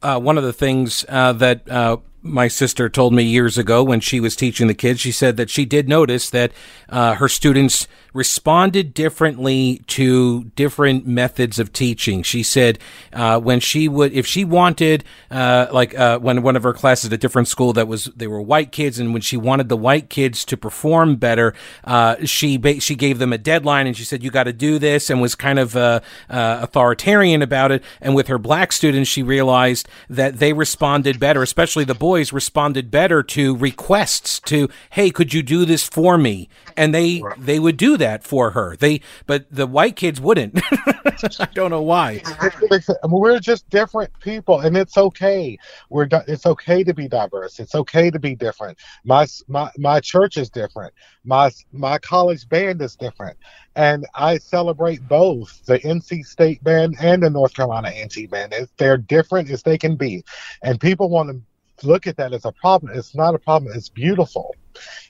Uh, 0.00 0.18
one 0.18 0.38
of 0.38 0.44
the 0.44 0.52
things 0.52 1.04
uh, 1.08 1.32
that 1.32 1.68
uh, 1.68 1.96
my 2.22 2.46
sister 2.46 2.88
told 2.88 3.12
me 3.12 3.24
years 3.24 3.58
ago 3.58 3.82
when 3.82 4.00
she 4.00 4.20
was 4.20 4.36
teaching 4.36 4.68
the 4.68 4.74
kids, 4.74 5.00
she 5.00 5.10
said 5.10 5.36
that 5.36 5.50
she 5.50 5.64
did 5.64 5.88
notice 5.88 6.30
that 6.30 6.52
uh, 6.88 7.14
her 7.14 7.28
students 7.28 7.88
responded 8.14 8.94
differently 8.94 9.82
to 9.86 10.44
different 10.56 11.06
methods 11.06 11.58
of 11.58 11.72
teaching. 11.72 12.22
She 12.22 12.42
said 12.42 12.78
uh, 13.12 13.40
when 13.40 13.60
she 13.60 13.88
would, 13.88 14.12
if 14.12 14.26
she 14.26 14.44
wanted, 14.44 15.04
uh, 15.30 15.66
like 15.72 15.98
uh, 15.98 16.18
when 16.18 16.42
one 16.42 16.56
of 16.56 16.62
her 16.62 16.72
classes 16.72 17.06
at 17.06 17.12
a 17.12 17.18
different 17.18 17.48
school 17.48 17.72
that 17.72 17.88
was 17.88 18.04
they 18.16 18.26
were 18.26 18.40
white 18.40 18.72
kids, 18.72 18.98
and 18.98 19.12
when 19.12 19.22
she 19.22 19.36
wanted 19.36 19.68
the 19.68 19.76
white 19.76 20.10
kids 20.10 20.44
to 20.44 20.56
perform 20.56 21.16
better, 21.16 21.54
uh, 21.84 22.16
she 22.24 22.56
ba- 22.56 22.80
she 22.80 22.94
gave 22.94 23.18
them 23.18 23.32
a 23.32 23.38
deadline, 23.38 23.86
and 23.86 23.96
she 23.96 24.04
said 24.04 24.22
you 24.22 24.30
got 24.30 24.44
to 24.44 24.52
do 24.52 24.78
this, 24.78 25.10
and 25.10 25.20
was 25.20 25.34
kind 25.34 25.58
of 25.58 25.76
uh, 25.76 26.00
uh, 26.28 26.58
authoritarian 26.62 27.42
about 27.42 27.72
it. 27.72 27.82
And 28.00 28.14
with 28.14 28.28
her 28.28 28.38
black 28.38 28.72
students, 28.72 29.08
she 29.08 29.22
realized 29.22 29.88
that 30.10 30.38
they 30.38 30.52
responded 30.52 31.18
better, 31.18 31.42
especially 31.42 31.84
the 31.84 31.94
boys 31.94 32.32
responded 32.32 32.90
better 32.90 33.22
to 33.22 33.56
requests 33.56 34.40
to, 34.40 34.68
hey, 34.90 35.10
could 35.10 35.32
you 35.32 35.42
do 35.42 35.64
this 35.64 35.88
for 35.88 36.18
me? 36.18 36.48
And 36.76 36.94
they 36.94 37.20
right. 37.22 37.36
they 37.38 37.58
would 37.58 37.76
do 37.76 37.96
that 38.02 38.24
for 38.24 38.50
her. 38.50 38.76
They, 38.76 39.00
but 39.26 39.46
the 39.50 39.66
white 39.66 39.96
kids 39.96 40.20
wouldn't. 40.20 40.60
I 41.40 41.48
don't 41.54 41.70
know 41.70 41.82
why. 41.82 42.20
We're 43.04 43.38
just 43.38 43.68
different 43.70 44.10
people, 44.20 44.60
and 44.60 44.76
it's 44.76 44.98
okay. 44.98 45.56
We're 45.88 46.08
it's 46.26 46.44
okay 46.44 46.82
to 46.84 46.92
be 46.92 47.08
diverse. 47.08 47.60
It's 47.60 47.74
okay 47.74 48.10
to 48.10 48.18
be 48.18 48.34
different. 48.34 48.78
My 49.04 49.26
my 49.48 49.70
my 49.78 50.00
church 50.00 50.36
is 50.36 50.50
different. 50.50 50.92
My 51.24 51.50
my 51.72 51.98
college 51.98 52.48
band 52.48 52.82
is 52.82 52.96
different, 52.96 53.38
and 53.76 54.04
I 54.14 54.38
celebrate 54.38 55.06
both 55.08 55.64
the 55.66 55.78
NC 55.78 56.26
State 56.26 56.62
band 56.64 56.96
and 57.00 57.22
the 57.22 57.30
North 57.30 57.54
Carolina 57.54 57.90
A&T 57.94 58.26
band. 58.26 58.54
They're 58.76 58.98
different 58.98 59.48
as 59.50 59.62
they 59.62 59.78
can 59.78 59.96
be, 59.96 60.24
and 60.62 60.80
people 60.80 61.08
want 61.08 61.30
to 61.30 61.86
look 61.86 62.06
at 62.06 62.16
that 62.16 62.32
as 62.32 62.44
a 62.44 62.52
problem. 62.52 62.92
It's 62.96 63.14
not 63.14 63.34
a 63.34 63.38
problem. 63.38 63.72
It's 63.74 63.88
beautiful. 63.88 64.54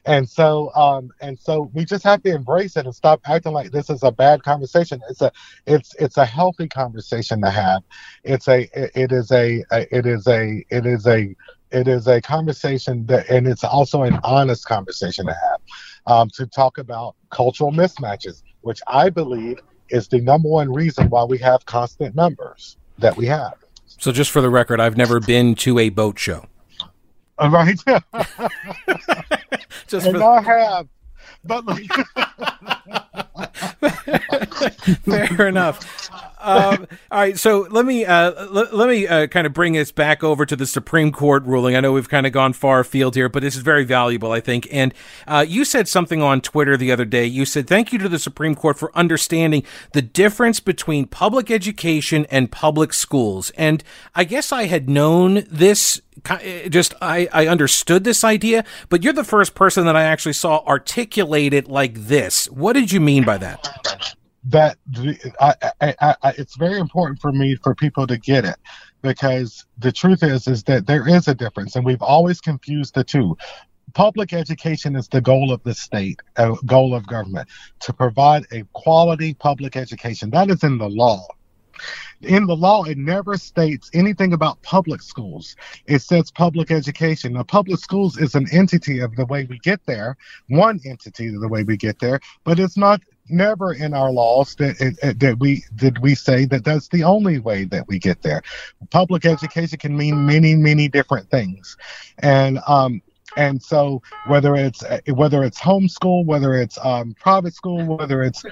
And 0.05 0.29
so, 0.29 0.73
um, 0.75 1.11
and 1.21 1.39
so 1.39 1.71
we 1.73 1.85
just 1.85 2.05
have 2.05 2.23
to 2.23 2.35
embrace 2.35 2.77
it 2.77 2.87
and 2.87 2.95
stop 2.95 3.21
acting 3.27 3.53
like 3.53 3.71
this 3.71 3.91
is 3.91 4.03
a 4.03 4.13
bad 4.13 4.43
conversation. 4.43 5.01
It's 5.09 5.21
a, 5.21 5.33
it's, 5.67 5.95
it's 5.97 6.17
a 6.17 6.25
healthy 6.25 6.69
conversation 6.69 7.41
to 7.43 7.51
have. 7.51 7.83
It's 8.25 8.49
a, 8.49 8.69
it 8.99 9.13
is 9.13 9.31
a, 9.31 9.65
it 9.71 10.07
is 10.07 10.27
a, 10.27 10.65
it 10.71 10.87
is 10.87 11.07
a, 11.07 11.35
it 11.71 11.89
is 11.89 12.07
a 12.07 12.21
conversation 12.21 13.07
that, 13.07 13.29
and 13.31 13.47
it's 13.47 13.65
also 13.65 14.03
an 14.03 14.19
honest 14.25 14.67
conversation 14.67 15.27
to 15.27 15.33
have, 15.33 15.61
um, 16.07 16.29
to 16.35 16.47
talk 16.47 16.79
about 16.79 17.17
cultural 17.31 17.73
mismatches, 17.73 18.43
which 18.61 18.81
I 18.87 19.09
believe 19.09 19.59
is 19.89 20.09
the 20.09 20.21
number 20.21 20.49
one 20.49 20.73
reason 20.73 21.09
why 21.11 21.25
we 21.25 21.39
have 21.39 21.65
constant 21.67 22.15
numbers 22.15 22.77
that 22.99 23.17
we 23.17 23.27
have. 23.27 23.55
So, 23.99 24.11
just 24.11 24.31
for 24.31 24.41
the 24.41 24.51
record, 24.51 24.81
I've 24.81 24.97
never 24.97 25.21
been 25.21 25.55
to 25.57 25.79
a 25.79 25.89
boat 25.89 26.19
show. 26.19 26.47
Oh, 27.43 27.49
right. 27.51 27.77
Just 29.89 30.07
and 30.07 30.17
for... 30.17 30.23
I 30.23 30.41
have, 30.43 30.87
but 31.43 31.67
like... 31.67 31.91
fair 35.05 35.49
enough. 35.49 36.02
Um, 36.43 36.89
all 37.11 37.21
right, 37.21 37.39
so 37.39 37.69
let 37.71 37.87
me 37.87 38.05
uh, 38.05 38.33
l- 38.33 38.69
let 38.73 38.89
me 38.89 39.07
uh, 39.07 39.29
kind 39.29 39.47
of 39.47 39.53
bring 39.53 39.79
us 39.79 39.93
back 39.93 40.25
over 40.25 40.45
to 40.45 40.57
the 40.57 40.67
Supreme 40.67 41.13
Court 41.13 41.45
ruling. 41.45 41.77
I 41.77 41.81
know 41.81 41.93
we've 41.93 42.09
kind 42.09 42.27
of 42.27 42.33
gone 42.33 42.53
far 42.53 42.81
afield 42.81 43.15
here, 43.15 43.29
but 43.29 43.43
this 43.43 43.55
is 43.55 43.63
very 43.63 43.85
valuable, 43.85 44.33
I 44.33 44.41
think. 44.41 44.67
And 44.73 44.93
uh, 45.29 45.45
you 45.49 45.65
said 45.65 45.87
something 45.87 46.21
on 46.21 46.41
Twitter 46.41 46.77
the 46.77 46.91
other 46.91 47.05
day. 47.05 47.25
You 47.27 47.45
said, 47.45 47.69
"Thank 47.69 47.93
you 47.93 47.99
to 48.01 48.09
the 48.09 48.19
Supreme 48.19 48.57
Court 48.57 48.77
for 48.79 48.91
understanding 48.97 49.63
the 49.93 50.03
difference 50.03 50.59
between 50.59 51.07
public 51.07 51.51
education 51.51 52.27
and 52.31 52.51
public 52.51 52.93
schools." 52.93 53.51
And 53.57 53.85
I 54.15 54.25
guess 54.25 54.53
I 54.53 54.65
had 54.65 54.91
known 54.91 55.45
this 55.49 56.01
just 56.69 56.95
I, 57.01 57.29
I 57.33 57.47
understood 57.47 58.05
this 58.05 58.25
idea, 58.25 58.65
but 58.89 59.03
you're 59.03 59.13
the 59.13 59.25
first 59.25 59.55
person 59.55 59.87
that 59.87 59.97
I 59.97 60.03
actually 60.03 60.35
saw 60.35 60.65
articulate 60.67 61.55
it 61.55 61.69
like 61.69 61.95
this. 61.95 62.47
What 62.51 62.75
did 62.75 62.93
you 62.93 63.01
mean 63.01 63.25
by 63.25 63.39
that? 63.39 64.17
That 64.45 64.77
I, 65.41 65.55
I, 65.81 65.95
I, 66.01 66.35
it's 66.37 66.57
very 66.57 66.79
important 66.79 67.21
for 67.21 67.31
me 67.31 67.57
for 67.63 67.75
people 67.75 68.07
to 68.09 68.19
get 68.19 68.45
it 68.45 68.57
because 69.01 69.65
the 69.79 69.93
truth 69.93 70.23
is 70.23 70.49
is 70.49 70.65
that 70.65 70.87
there 70.87 71.09
is 71.09 71.29
a 71.29 71.35
difference, 71.35 71.77
and 71.77 71.85
we've 71.85 72.03
always 72.03 72.41
confused 72.41 72.95
the 72.95 73.05
two. 73.05 73.37
Public 73.95 74.33
education 74.33 74.97
is 74.97 75.07
the 75.09 75.21
goal 75.21 75.53
of 75.53 75.63
the 75.63 75.75
state, 75.75 76.21
a 76.37 76.55
goal 76.67 76.95
of 76.95 77.07
government, 77.07 77.49
to 77.81 77.93
provide 77.93 78.45
a 78.51 78.65
quality 78.73 79.35
public 79.35 79.77
education. 79.77 80.31
That 80.31 80.51
is 80.51 80.65
in 80.65 80.79
the 80.79 80.89
law 80.89 81.27
in 82.23 82.47
the 82.47 82.57
law, 82.57 82.85
it 82.85 82.99
never 82.99 83.37
states 83.37 83.91
anything 83.95 84.33
about 84.33 84.63
public 84.63 85.03
schools. 85.03 85.57
It 85.87 86.01
says 86.01 86.31
public 86.31 86.71
education. 86.71 87.33
Now, 87.33 87.43
public 87.43 87.81
schools 87.81 88.17
is 88.19 88.35
an 88.35 88.47
entity 88.53 89.01
of 89.01 89.17
the 89.17 89.27
way 89.27 89.45
we 89.45 89.59
get 89.59 89.85
there, 89.87 90.17
one 90.49 90.81
entity 90.87 91.29
of 91.29 91.41
the 91.41 91.49
way 91.49 91.65
we 91.65 91.77
get 91.77 91.99
there, 91.99 92.21
but 92.45 92.59
it's 92.59 92.77
not 92.77 93.01
never 93.33 93.73
in 93.73 93.95
our 93.95 94.11
laws 94.11 94.55
that 94.57 94.77
that 95.19 95.39
we 95.39 95.65
did 95.75 95.99
we 95.99 96.15
say 96.15 96.45
that 96.47 96.65
that's 96.65 96.89
the 96.89 97.03
only 97.05 97.39
way 97.39 97.65
that 97.65 97.87
we 97.89 97.99
get 97.99 98.23
there. 98.23 98.43
Public 98.91 99.25
education 99.25 99.79
can 99.79 99.97
mean 99.97 100.27
many 100.27 100.55
many 100.55 100.89
different 100.89 101.31
things, 101.31 101.77
and 102.19 102.61
um, 102.67 103.03
and 103.37 103.63
so 103.63 104.03
whether 104.27 104.55
it's 104.55 104.85
whether 105.09 105.45
it's 105.45 105.61
homeschool, 105.61 106.25
whether 106.27 106.55
it's 106.55 106.79
um, 106.83 107.15
private 107.19 107.55
school, 107.55 107.97
whether 107.97 108.23
it's 108.23 108.45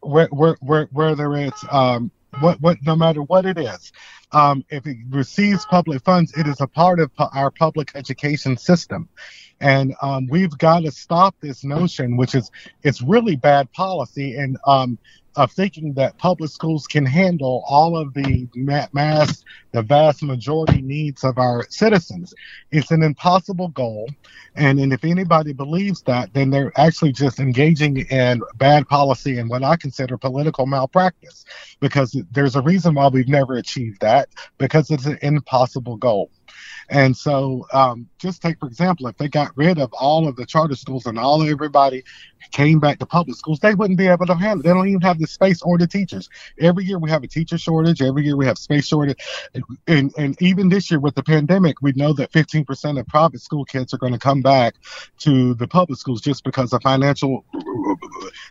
whether 0.00 1.36
it's 1.36 1.64
um, 1.70 2.10
what 2.40 2.60
what 2.60 2.78
no 2.82 2.96
matter 2.96 3.22
what 3.22 3.46
it 3.46 3.58
is. 3.58 3.92
Um, 4.32 4.64
if 4.68 4.86
it 4.86 4.96
receives 5.10 5.64
public 5.66 6.02
funds 6.04 6.32
it 6.36 6.46
is 6.46 6.60
a 6.60 6.66
part 6.66 7.00
of 7.00 7.14
pu- 7.14 7.28
our 7.32 7.50
public 7.50 7.92
education 7.94 8.56
system. 8.56 9.08
And 9.60 9.94
um, 10.02 10.26
we've 10.28 10.56
got 10.58 10.80
to 10.80 10.90
stop 10.90 11.36
this 11.40 11.64
notion 11.64 12.16
which 12.16 12.34
is 12.34 12.50
it's 12.82 13.02
really 13.02 13.36
bad 13.36 13.72
policy. 13.72 14.36
And 14.36 14.58
um, 14.66 14.98
of 15.36 15.50
thinking 15.52 15.92
that 15.94 16.16
public 16.18 16.50
schools 16.50 16.86
can 16.86 17.04
handle 17.04 17.64
all 17.68 17.96
of 17.96 18.14
the 18.14 18.48
mass, 18.92 19.44
the 19.72 19.82
vast 19.82 20.22
majority 20.22 20.80
needs 20.80 21.24
of 21.24 21.38
our 21.38 21.66
citizens. 21.68 22.32
It's 22.70 22.90
an 22.90 23.02
impossible 23.02 23.68
goal. 23.68 24.08
And, 24.54 24.78
and 24.78 24.92
if 24.92 25.04
anybody 25.04 25.52
believes 25.52 26.02
that, 26.02 26.32
then 26.32 26.50
they're 26.50 26.72
actually 26.76 27.12
just 27.12 27.40
engaging 27.40 28.06
in 28.10 28.42
bad 28.56 28.88
policy 28.88 29.38
and 29.38 29.50
what 29.50 29.64
I 29.64 29.76
consider 29.76 30.16
political 30.16 30.66
malpractice 30.66 31.44
because 31.80 32.16
there's 32.30 32.56
a 32.56 32.62
reason 32.62 32.94
why 32.94 33.08
we've 33.08 33.28
never 33.28 33.54
achieved 33.54 34.00
that 34.00 34.28
because 34.58 34.90
it's 34.90 35.06
an 35.06 35.18
impossible 35.22 35.96
goal. 35.96 36.30
And 36.88 37.16
so, 37.16 37.66
um, 37.72 38.08
just 38.18 38.42
take 38.42 38.58
for 38.58 38.66
example, 38.66 39.06
if 39.06 39.16
they 39.16 39.28
got 39.28 39.56
rid 39.56 39.78
of 39.78 39.92
all 39.92 40.28
of 40.28 40.36
the 40.36 40.46
charter 40.46 40.76
schools 40.76 41.06
and 41.06 41.18
all 41.18 41.42
everybody 41.42 42.04
came 42.52 42.78
back 42.78 42.98
to 42.98 43.06
public 43.06 43.36
schools, 43.36 43.58
they 43.60 43.74
wouldn't 43.74 43.98
be 43.98 44.06
able 44.06 44.26
to 44.26 44.34
handle. 44.34 44.62
They 44.62 44.70
don't 44.70 44.88
even 44.88 45.00
have 45.00 45.18
the 45.18 45.26
space 45.26 45.62
or 45.62 45.78
the 45.78 45.86
teachers. 45.86 46.28
Every 46.60 46.84
year 46.84 46.98
we 46.98 47.10
have 47.10 47.22
a 47.22 47.28
teacher 47.28 47.58
shortage. 47.58 48.02
Every 48.02 48.24
year 48.24 48.36
we 48.36 48.46
have 48.46 48.58
space 48.58 48.86
shortage, 48.86 49.18
and 49.86 50.12
and 50.16 50.40
even 50.42 50.68
this 50.68 50.90
year 50.90 51.00
with 51.00 51.14
the 51.14 51.22
pandemic, 51.22 51.80
we 51.82 51.92
know 51.92 52.12
that 52.14 52.32
15% 52.32 53.00
of 53.00 53.06
private 53.06 53.40
school 53.40 53.64
kids 53.64 53.94
are 53.94 53.98
going 53.98 54.12
to 54.12 54.18
come 54.18 54.42
back 54.42 54.74
to 55.20 55.54
the 55.54 55.66
public 55.66 55.98
schools 55.98 56.20
just 56.20 56.44
because 56.44 56.72
of 56.72 56.82
financial 56.82 57.44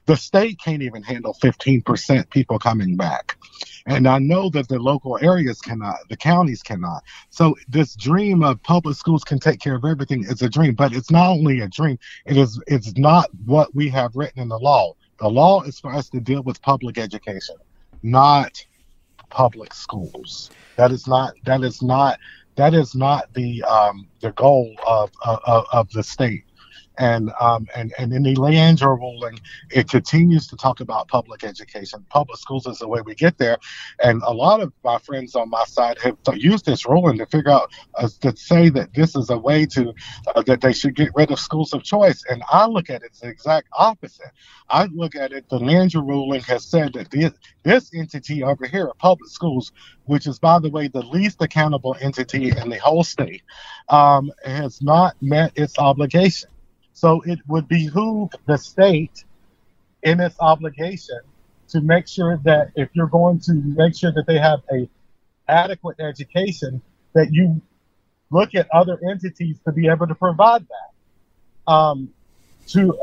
the 0.06 0.17
state 0.17 0.60
can't 0.60 0.82
even 0.82 1.04
handle 1.04 1.36
15% 1.41 2.30
people 2.30 2.60
coming 2.60 2.98
back. 2.98 3.38
And 3.86 4.08
I 4.08 4.19
know 4.19 4.50
that 4.52 4.67
the 4.69 4.80
local 4.80 5.19
areas 5.22 5.60
cannot, 5.60 5.96
the 6.10 6.15
counties 6.15 6.63
cannot. 6.63 7.04
So 7.30 7.56
this 7.67 7.96
dream 7.96 8.43
of 8.43 8.62
public 8.63 8.96
schools 8.96 9.24
can 9.24 9.39
take 9.39 9.60
care 9.60 9.76
of 9.76 9.84
everything 9.84 10.24
is 10.24 10.41
a 10.41 10.50
dream, 10.50 10.74
but 10.74 10.93
it's 10.93 11.12
not 11.12 11.30
only 11.30 11.60
a 11.60 11.67
dream, 11.67 12.00
it 12.26 12.38
is 12.38 12.62
it's 12.67 12.96
not 12.98 13.30
what 13.46 13.74
we 13.76 13.89
have 13.89 14.15
written 14.15 14.41
in 14.41 14.48
the 14.48 14.60
law. 14.60 14.93
The 15.19 15.30
law 15.30 15.63
is 15.63 15.80
for 15.80 15.93
us 15.93 16.10
to 16.10 16.19
deal 16.19 16.43
with 16.43 16.62
public 16.62 16.98
education, 16.98 17.56
not 18.04 18.65
public 19.30 19.74
schools. 19.74 20.50
That 20.78 20.91
is 20.91 21.08
not 21.08 21.34
that 21.43 21.63
is 21.63 21.82
not 21.82 22.19
that 22.56 22.74
is 22.74 22.96
not 22.96 23.34
the 23.34 23.63
um, 23.63 24.08
the 24.22 24.32
goal 24.32 24.76
of, 24.88 25.12
of 25.26 25.65
of 25.72 25.89
the 25.91 26.04
state. 26.04 26.43
And 26.98 27.32
um, 27.40 27.68
and 27.76 27.94
and 27.98 28.14
in 28.14 28.24
the 28.24 28.36
Leandro 28.36 28.96
ruling, 28.96 29.40
it 29.72 29.90
continues 29.90 30.48
to 30.48 30.56
talk 30.56 30.80
about 30.80 31.08
public 31.08 31.44
education. 31.44 32.06
Public 32.10 32.38
schools 32.38 32.68
is 32.68 32.80
the 32.80 32.88
way 32.88 33.02
we 33.02 33.16
get 33.16 33.38
there. 33.38 33.58
And 34.04 34.22
a 34.24 34.34
lot 34.34 34.62
of 34.62 34.72
my 34.84 35.00
friends 35.00 35.36
on 35.36 35.50
my 35.50 35.64
side 35.66 35.98
have 36.00 36.18
used 36.36 36.66
this 36.66 36.86
ruling 36.86 37.18
to 37.18 37.26
figure 37.26 37.52
out 37.52 37.72
uh, 37.96 38.10
to 38.22 38.36
say 38.38 38.70
that 38.70 38.94
this 38.94 39.16
is 39.16 39.30
a 39.30 39.38
way 39.38 39.66
to 39.68 39.94
uh, 40.36 40.44
that 40.44 40.62
they 40.62 40.74
should 40.74 40.96
get 40.96 41.10
rid 41.16 41.32
of 41.32 41.40
schools 41.40 41.74
of 41.74 41.84
choice. 41.84 42.24
And 42.30 42.44
I 42.52 42.68
look 42.68 42.90
at 42.90 43.02
it 43.02 43.14
the 43.24 43.30
exact 43.30 43.70
opposite. 43.74 44.32
I 44.70 44.86
look 44.86 45.16
at 45.16 45.32
it. 45.32 45.50
The 45.50 45.60
Leandro 45.60 46.02
ruling 46.02 46.42
has 46.42 46.66
said 46.66 46.94
that 46.94 47.10
this, 47.10 47.32
this 47.64 47.92
entity 47.94 48.44
over 48.44 48.66
here, 48.66 48.92
public 49.00 49.30
schools, 49.30 49.72
which 50.06 50.28
is 50.28 50.40
by 50.40 50.60
the 50.60 50.70
way 50.70 50.88
the 50.88 51.02
least 51.02 51.42
accountable 51.42 51.96
entity 52.02 52.50
in 52.50 52.70
the 52.70 52.80
whole 52.80 53.04
state, 53.04 53.44
um, 53.90 54.32
has 54.44 54.82
not 54.82 55.16
met 55.22 55.54
its 55.56 55.80
obligation. 55.80 56.50
So 56.94 57.22
it 57.26 57.40
would 57.48 57.68
behoove 57.68 58.30
the 58.46 58.58
state 58.58 59.24
in 60.04 60.20
its 60.20 60.36
obligation 60.40 61.20
to 61.70 61.82
make 61.82 62.08
sure 62.08 62.40
that 62.44 62.72
if 62.76 62.90
you're 62.94 63.08
going 63.08 63.40
to 63.42 63.54
make 63.54 63.96
sure 63.96 64.12
that 64.12 64.26
they 64.28 64.38
have 64.38 64.62
a 64.72 64.88
adequate 65.48 66.00
education, 66.00 66.82
that 67.14 67.32
you 67.32 67.62
look 68.30 68.56
at 68.56 68.68
other 68.72 69.00
entities 69.10 69.58
to 69.66 69.72
be 69.72 69.88
able 69.88 70.08
to 70.08 70.16
provide 70.16 70.66
that. 70.68 71.72
Um, 71.72 72.14
to 72.68 72.98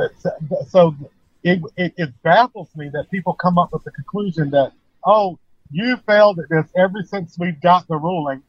so 0.69 0.95
it, 1.43 1.61
it, 1.77 1.95
it 1.97 2.23
baffles 2.23 2.69
me 2.75 2.91
that 2.93 3.11
people 3.11 3.35
come 3.35 3.59
up 3.59 3.73
with 3.73 3.85
the 3.85 3.91
conclusion 3.91 4.51
that 4.51 4.73
oh 5.05 5.39
you 5.71 5.97
failed 6.07 6.39
at 6.39 6.49
this 6.49 6.67
ever 6.77 7.03
since 7.05 7.39
we've 7.39 7.61
got 7.61 7.87
the 7.89 7.97
ruling. 7.97 8.43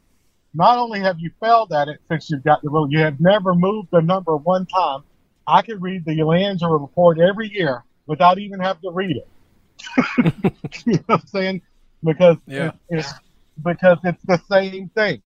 Not 0.53 0.77
only 0.77 0.99
have 0.99 1.19
you 1.19 1.31
failed 1.39 1.71
at 1.71 1.87
it 1.87 1.99
since 2.09 2.29
you've 2.29 2.43
got 2.43 2.61
the 2.61 2.69
ruling, 2.69 2.91
you 2.91 2.99
have 2.99 3.19
never 3.19 3.53
moved 3.55 3.89
the 3.91 4.01
number 4.01 4.35
one 4.35 4.65
time 4.65 5.03
I 5.47 5.61
can 5.61 5.79
read 5.79 6.05
the 6.05 6.23
Leandro 6.23 6.77
report 6.77 7.19
every 7.19 7.49
year 7.49 7.83
without 8.05 8.39
even 8.39 8.59
having 8.59 8.81
to 8.83 8.91
read 8.91 9.17
it. 9.17 9.27
you 10.85 10.93
know 10.93 10.99
what 11.05 11.21
I'm 11.21 11.27
saying? 11.27 11.61
Because 12.03 12.37
yeah. 12.45 12.67
it, 12.67 12.73
it's 12.89 13.13
because 13.63 13.97
it's 14.03 14.23
the 14.23 14.41
same 14.49 14.89
thing. 14.89 15.21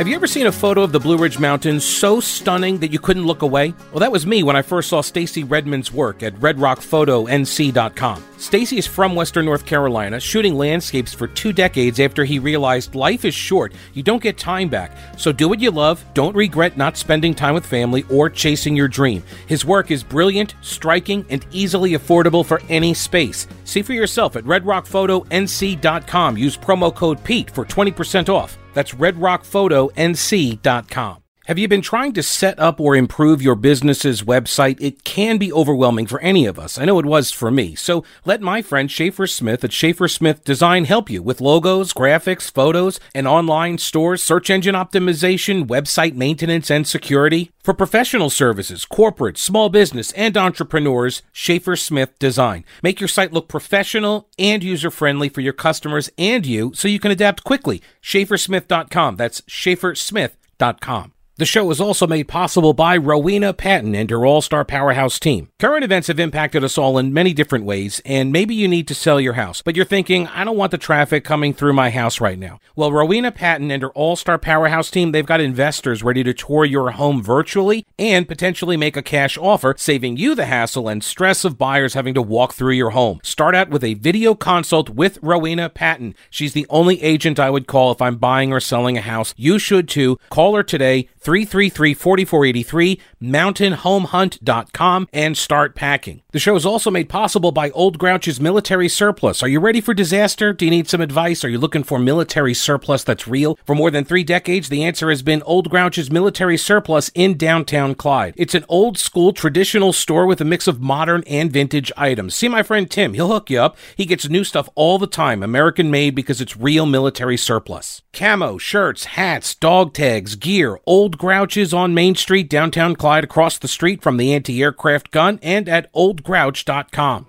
Have 0.00 0.08
you 0.08 0.14
ever 0.14 0.26
seen 0.26 0.46
a 0.46 0.52
photo 0.52 0.80
of 0.80 0.92
the 0.92 0.98
Blue 0.98 1.18
Ridge 1.18 1.38
Mountains 1.38 1.84
so 1.84 2.20
stunning 2.20 2.78
that 2.78 2.90
you 2.90 2.98
couldn't 2.98 3.26
look 3.26 3.42
away? 3.42 3.74
Well, 3.92 4.00
that 4.00 4.10
was 4.10 4.26
me 4.26 4.42
when 4.42 4.56
I 4.56 4.62
first 4.62 4.88
saw 4.88 5.02
Stacy 5.02 5.44
Redmond's 5.44 5.92
work 5.92 6.22
at 6.22 6.34
redrockphotonc.com. 6.36 8.24
Stacy 8.38 8.78
is 8.78 8.86
from 8.86 9.14
Western 9.14 9.44
North 9.44 9.66
Carolina, 9.66 10.18
shooting 10.18 10.54
landscapes 10.54 11.12
for 11.12 11.26
two 11.26 11.52
decades 11.52 12.00
after 12.00 12.24
he 12.24 12.38
realized 12.38 12.94
life 12.94 13.26
is 13.26 13.34
short. 13.34 13.74
You 13.92 14.02
don't 14.02 14.22
get 14.22 14.38
time 14.38 14.70
back. 14.70 14.96
So 15.18 15.32
do 15.32 15.50
what 15.50 15.60
you 15.60 15.70
love. 15.70 16.02
Don't 16.14 16.34
regret 16.34 16.78
not 16.78 16.96
spending 16.96 17.34
time 17.34 17.52
with 17.52 17.66
family 17.66 18.06
or 18.08 18.30
chasing 18.30 18.74
your 18.74 18.88
dream. 18.88 19.22
His 19.48 19.66
work 19.66 19.90
is 19.90 20.02
brilliant, 20.02 20.54
striking, 20.62 21.26
and 21.28 21.44
easily 21.50 21.90
affordable 21.90 22.46
for 22.46 22.62
any 22.70 22.94
space. 22.94 23.46
See 23.64 23.82
for 23.82 23.92
yourself 23.92 24.36
at 24.36 24.44
redrockphotonc.com. 24.44 26.38
Use 26.38 26.56
promo 26.56 26.94
code 26.94 27.22
PETE 27.22 27.50
for 27.50 27.66
20% 27.66 28.30
off. 28.30 28.56
That's 28.74 28.92
redrockphotonc.com. 28.92 31.19
Have 31.50 31.58
you 31.58 31.66
been 31.66 31.82
trying 31.82 32.12
to 32.12 32.22
set 32.22 32.60
up 32.60 32.78
or 32.78 32.94
improve 32.94 33.42
your 33.42 33.56
business's 33.56 34.22
website? 34.22 34.80
It 34.80 35.02
can 35.02 35.36
be 35.36 35.52
overwhelming 35.52 36.06
for 36.06 36.20
any 36.20 36.46
of 36.46 36.60
us. 36.60 36.78
I 36.78 36.84
know 36.84 37.00
it 37.00 37.04
was 37.04 37.32
for 37.32 37.50
me. 37.50 37.74
So 37.74 38.04
let 38.24 38.40
my 38.40 38.62
friend 38.62 38.88
Schaefer 38.88 39.26
Smith 39.26 39.64
at 39.64 39.72
Schaefer 39.72 40.06
Smith 40.06 40.44
Design 40.44 40.84
help 40.84 41.10
you 41.10 41.24
with 41.24 41.40
logos, 41.40 41.92
graphics, 41.92 42.48
photos, 42.48 43.00
and 43.16 43.26
online 43.26 43.78
stores, 43.78 44.22
search 44.22 44.48
engine 44.48 44.76
optimization, 44.76 45.66
website 45.66 46.14
maintenance, 46.14 46.70
and 46.70 46.86
security. 46.86 47.50
For 47.64 47.74
professional 47.74 48.30
services, 48.30 48.84
corporate, 48.84 49.36
small 49.36 49.70
business, 49.70 50.12
and 50.12 50.36
entrepreneurs, 50.36 51.20
Schaefer 51.32 51.74
Smith 51.74 52.16
Design. 52.20 52.64
Make 52.80 53.00
your 53.00 53.08
site 53.08 53.32
look 53.32 53.48
professional 53.48 54.28
and 54.38 54.62
user 54.62 54.92
friendly 54.92 55.28
for 55.28 55.40
your 55.40 55.52
customers 55.52 56.10
and 56.16 56.46
you 56.46 56.70
so 56.76 56.86
you 56.86 57.00
can 57.00 57.10
adapt 57.10 57.42
quickly. 57.42 57.82
SchaeferSmith.com. 58.04 59.16
That's 59.16 59.40
SchaeferSmith.com. 59.40 61.12
The 61.40 61.46
show 61.46 61.70
is 61.70 61.80
also 61.80 62.06
made 62.06 62.28
possible 62.28 62.74
by 62.74 62.98
Rowena 62.98 63.54
Patton 63.54 63.94
and 63.94 64.10
her 64.10 64.26
All 64.26 64.42
Star 64.42 64.62
Powerhouse 64.62 65.18
team. 65.18 65.48
Current 65.58 65.82
events 65.82 66.08
have 66.08 66.20
impacted 66.20 66.62
us 66.62 66.76
all 66.76 66.98
in 66.98 67.14
many 67.14 67.32
different 67.32 67.64
ways, 67.64 68.02
and 68.04 68.30
maybe 68.30 68.54
you 68.54 68.68
need 68.68 68.86
to 68.88 68.94
sell 68.94 69.18
your 69.18 69.32
house, 69.32 69.62
but 69.62 69.74
you're 69.74 69.86
thinking, 69.86 70.26
I 70.26 70.44
don't 70.44 70.58
want 70.58 70.70
the 70.70 70.76
traffic 70.76 71.24
coming 71.24 71.54
through 71.54 71.72
my 71.72 71.88
house 71.88 72.20
right 72.20 72.38
now. 72.38 72.60
Well, 72.76 72.92
Rowena 72.92 73.32
Patton 73.32 73.70
and 73.70 73.82
her 73.82 73.88
All 73.92 74.16
Star 74.16 74.36
Powerhouse 74.36 74.90
team, 74.90 75.12
they've 75.12 75.24
got 75.24 75.40
investors 75.40 76.02
ready 76.02 76.22
to 76.24 76.34
tour 76.34 76.66
your 76.66 76.90
home 76.90 77.22
virtually 77.22 77.86
and 77.98 78.28
potentially 78.28 78.76
make 78.76 78.98
a 78.98 79.02
cash 79.02 79.38
offer, 79.38 79.74
saving 79.78 80.18
you 80.18 80.34
the 80.34 80.44
hassle 80.44 80.88
and 80.88 81.02
stress 81.02 81.46
of 81.46 81.56
buyers 81.56 81.94
having 81.94 82.12
to 82.12 82.20
walk 82.20 82.52
through 82.52 82.74
your 82.74 82.90
home. 82.90 83.18
Start 83.22 83.54
out 83.54 83.70
with 83.70 83.82
a 83.82 83.94
video 83.94 84.34
consult 84.34 84.90
with 84.90 85.18
Rowena 85.22 85.70
Patton. 85.70 86.14
She's 86.28 86.52
the 86.52 86.66
only 86.68 87.02
agent 87.02 87.40
I 87.40 87.48
would 87.48 87.66
call 87.66 87.92
if 87.92 88.02
I'm 88.02 88.16
buying 88.16 88.52
or 88.52 88.60
selling 88.60 88.98
a 88.98 89.00
house. 89.00 89.32
You 89.38 89.58
should 89.58 89.88
too. 89.88 90.18
Call 90.28 90.54
her 90.54 90.62
today. 90.62 91.08
333 91.30 91.94
4483, 91.94 93.00
mountainhomehunt.com, 93.22 95.08
and 95.12 95.36
start 95.36 95.76
packing. 95.76 96.22
The 96.32 96.38
show 96.38 96.54
is 96.54 96.64
also 96.64 96.92
made 96.92 97.08
possible 97.08 97.50
by 97.50 97.70
Old 97.70 97.98
Grouch's 97.98 98.40
Military 98.40 98.88
Surplus. 98.88 99.42
Are 99.42 99.48
you 99.48 99.58
ready 99.58 99.80
for 99.80 99.92
disaster? 99.92 100.52
Do 100.52 100.64
you 100.64 100.70
need 100.70 100.88
some 100.88 101.00
advice? 101.00 101.44
Are 101.44 101.48
you 101.48 101.58
looking 101.58 101.82
for 101.82 101.98
military 101.98 102.54
surplus 102.54 103.02
that's 103.02 103.26
real? 103.26 103.58
For 103.64 103.74
more 103.74 103.90
than 103.90 104.04
three 104.04 104.22
decades, 104.22 104.68
the 104.68 104.84
answer 104.84 105.10
has 105.10 105.22
been 105.22 105.42
Old 105.42 105.70
Grouch's 105.70 106.08
Military 106.08 106.56
Surplus 106.56 107.10
in 107.16 107.36
downtown 107.36 107.96
Clyde. 107.96 108.34
It's 108.36 108.54
an 108.54 108.64
old 108.68 108.96
school 108.96 109.32
traditional 109.32 109.92
store 109.92 110.24
with 110.24 110.40
a 110.40 110.44
mix 110.44 110.68
of 110.68 110.80
modern 110.80 111.24
and 111.26 111.50
vintage 111.50 111.90
items. 111.96 112.36
See 112.36 112.46
my 112.46 112.62
friend 112.62 112.88
Tim, 112.88 113.14
he'll 113.14 113.26
hook 113.26 113.50
you 113.50 113.60
up. 113.60 113.76
He 113.96 114.06
gets 114.06 114.28
new 114.28 114.44
stuff 114.44 114.68
all 114.76 115.00
the 115.00 115.08
time, 115.08 115.42
American 115.42 115.90
made 115.90 116.14
because 116.14 116.40
it's 116.40 116.56
real 116.56 116.86
military 116.86 117.36
surplus. 117.36 118.02
Camo, 118.12 118.56
shirts, 118.56 119.04
hats, 119.04 119.56
dog 119.56 119.94
tags, 119.94 120.36
gear, 120.36 120.78
old 120.86 121.18
Grouch's 121.18 121.74
on 121.74 121.92
Main 121.92 122.14
Street, 122.14 122.48
downtown 122.48 122.94
Clyde, 122.94 123.24
across 123.24 123.58
the 123.58 123.66
street 123.66 124.00
from 124.00 124.16
the 124.16 124.32
anti 124.32 124.62
aircraft 124.62 125.10
gun, 125.10 125.40
and 125.42 125.68
at 125.68 125.90
oldgrouch.com. 126.20 127.26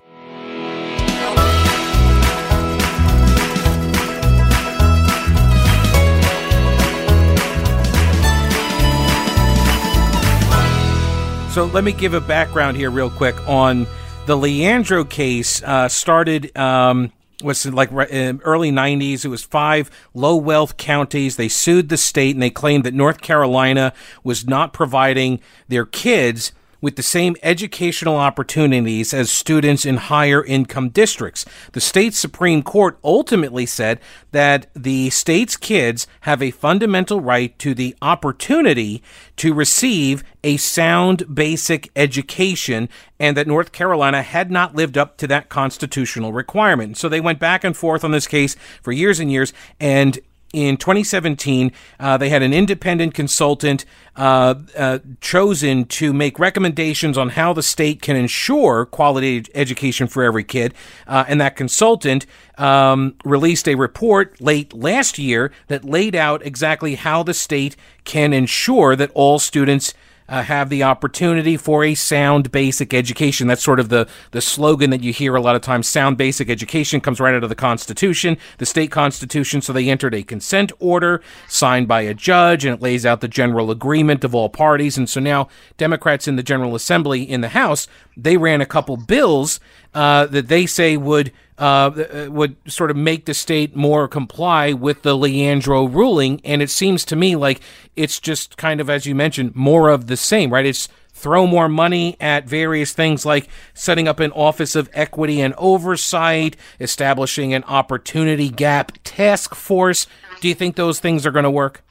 So 11.52 11.66
let 11.66 11.84
me 11.84 11.92
give 11.92 12.14
a 12.14 12.22
background 12.22 12.78
here, 12.78 12.90
real 12.90 13.10
quick, 13.10 13.36
on 13.46 13.86
the 14.26 14.38
Leandro 14.38 15.04
case. 15.04 15.62
Uh, 15.62 15.90
started 15.90 16.56
um, 16.58 17.12
was 17.44 17.66
like 17.66 17.92
early 17.92 18.72
90s. 18.72 19.26
It 19.26 19.28
was 19.28 19.44
five 19.44 19.92
low 20.14 20.38
wealth 20.38 20.78
counties. 20.78 21.36
They 21.36 21.50
sued 21.50 21.90
the 21.90 21.98
state 21.98 22.36
and 22.36 22.42
they 22.42 22.52
claimed 22.52 22.86
that 22.86 22.94
North 22.94 23.20
Carolina 23.20 23.92
was 24.24 24.48
not 24.48 24.72
providing 24.72 25.42
their 25.68 25.86
kids 25.86 26.54
with 26.82 26.96
the 26.96 27.04
same 27.04 27.36
educational 27.44 28.18
opportunities 28.18 29.14
as 29.14 29.30
students 29.30 29.86
in 29.86 29.98
higher 29.98 30.44
income 30.44 30.90
districts. 30.90 31.46
The 31.74 31.80
state 31.80 32.14
Supreme 32.14 32.64
Court 32.64 33.00
ultimately 33.04 33.66
said 33.66 34.00
that 34.32 34.68
the 34.76 35.10
state's 35.12 35.56
kids 35.56 36.08
have 36.22 36.42
a 36.42 36.52
fundamental 36.52 37.22
right 37.22 37.58
to 37.60 37.74
the 37.74 37.96
opportunity 38.02 39.04
to 39.38 39.54
receive 39.54 40.24
a 40.44 40.58
sound 40.58 41.34
basic 41.34 41.90
education 41.96 42.90
and 43.20 43.38
that 43.38 43.48
North 43.48 43.72
Carolina 43.72 44.24
had 44.24 44.50
not 44.50 44.76
lived 44.76 44.98
up 44.98 45.18
to 45.18 45.28
that 45.28 45.50
constitutional 45.50 46.34
requirement. 46.34 46.98
So 46.98 47.08
they 47.08 47.22
went 47.22 47.40
back 47.40 47.64
and 47.64 47.78
forth 47.78 48.04
on 48.04 48.12
this 48.12 48.28
case 48.28 48.56
for 48.82 48.92
years 48.92 49.20
and 49.20 49.32
years 49.32 49.54
and 49.80 50.20
in 50.54 50.76
2017, 50.78 51.72
uh, 52.00 52.18
they 52.18 52.30
had 52.30 52.44
an 52.44 52.54
independent 52.54 53.14
consultant 53.14 53.86
uh, 54.18 54.56
uh, 54.78 55.00
chosen 55.22 55.86
to 55.86 56.12
make 56.12 56.40
recommendations 56.40 57.18
on 57.18 57.30
how 57.30 57.54
the 57.54 57.64
state 57.64 58.02
can 58.02 58.18
ensure 58.18 58.86
quality 58.86 59.46
education 59.56 60.08
for 60.08 60.24
every 60.24 60.44
kid. 60.44 60.74
Uh, 61.08 61.24
and 61.28 61.40
that 61.40 61.56
consultant 61.56 62.26
um, 62.58 63.16
released 63.24 63.68
a 63.68 63.76
report 63.76 64.40
late 64.42 64.74
last 64.74 65.18
year 65.18 65.52
that 65.68 65.86
laid 65.86 66.16
out 66.16 66.46
exactly 66.46 66.96
how 66.96 67.24
the 67.24 67.34
state 67.34 67.78
can 68.04 68.34
ensure 68.34 68.96
that 68.96 69.12
all 69.14 69.40
students 69.40 69.94
uh, 70.32 70.42
have 70.44 70.70
the 70.70 70.82
opportunity 70.82 71.58
for 71.58 71.84
a 71.84 71.94
sound 71.94 72.52
basic 72.52 72.94
education. 72.94 73.48
That's 73.48 73.62
sort 73.62 73.82
of 73.82 73.90
the, 73.90 74.08
the 74.32 74.40
slogan 74.40 74.90
that 74.90 75.04
you 75.04 75.12
hear 75.12 75.36
a 75.36 75.42
lot 75.42 75.58
of 75.58 75.62
times. 75.62 75.90
Sound 75.90 76.18
basic 76.18 76.50
education 76.50 77.02
comes 77.02 77.20
right 77.20 77.36
out 77.36 77.44
of 77.44 77.50
the 77.50 77.56
Constitution, 77.56 78.38
the 78.58 78.66
state 78.66 78.92
constitution. 78.92 79.62
So 79.62 79.74
they 79.74 79.90
entered 79.90 80.16
a 80.16 80.24
consent 80.24 80.72
order 80.80 81.22
signed 81.50 81.90
by 81.90 82.02
a 82.02 82.14
judge, 82.14 82.64
and 82.64 82.74
it 82.74 82.82
lays 82.82 83.06
out 83.06 83.20
the 83.20 83.28
general 83.28 83.70
agreement 83.70 84.24
of 84.24 84.34
all 84.34 84.48
parties. 84.48 84.98
And 84.98 85.10
so 85.10 85.20
now 85.20 85.50
Democrats 85.78 86.30
in 86.30 86.38
the 86.38 86.44
General 86.44 86.76
Assembly 86.76 87.22
in 87.24 87.42
the 87.42 87.50
House, 87.50 87.88
they 88.16 88.38
ran 88.38 88.62
a 88.62 88.66
couple 88.66 88.96
bills 88.96 89.60
uh, 89.94 90.28
that 90.28 90.48
they 90.48 90.66
say 90.66 90.96
would 90.96 91.34
uh, 91.62 91.64
uh, 91.64 92.32
would 92.32 92.56
sort 92.66 92.90
of 92.90 92.98
make 92.98 93.26
the 93.26 93.36
state 93.36 93.76
more 93.76 94.08
comply 94.08 94.74
with 94.74 95.04
the 95.04 95.16
Leandro 95.16 95.86
ruling. 95.86 96.42
And 96.44 96.60
it 96.60 96.72
seems 96.72 97.06
to 97.06 97.16
me 97.16 97.36
like 97.36 97.62
it's 97.96 98.20
just 98.20 98.58
kind 98.58 98.82
of, 98.82 98.90
as 98.90 99.06
you 99.06 99.14
mentioned, 99.14 99.56
more 99.56 99.90
of 99.90 100.08
the 100.08 100.18
same, 100.18 100.52
right? 100.52 100.66
It's 100.66 100.90
throw 101.14 101.46
more 101.46 101.70
money 101.70 102.18
at 102.20 102.48
various 102.48 102.94
things 102.94 103.28
like 103.28 103.48
setting 103.76 104.08
up 104.08 104.20
an 104.20 104.32
office 104.32 104.76
of 104.76 104.90
equity 104.92 105.40
and 105.40 105.54
oversight, 105.60 106.58
establishing 106.80 107.54
an 107.54 107.64
opportunity 107.66 108.50
gap 108.50 108.94
task 109.04 109.54
force. 109.54 110.08
Do 110.40 110.48
you 110.48 110.56
think 110.56 110.76
those 110.76 111.00
things 111.00 111.28
are 111.28 111.32
going 111.32 111.44
to 111.44 111.52
work? 111.52 111.84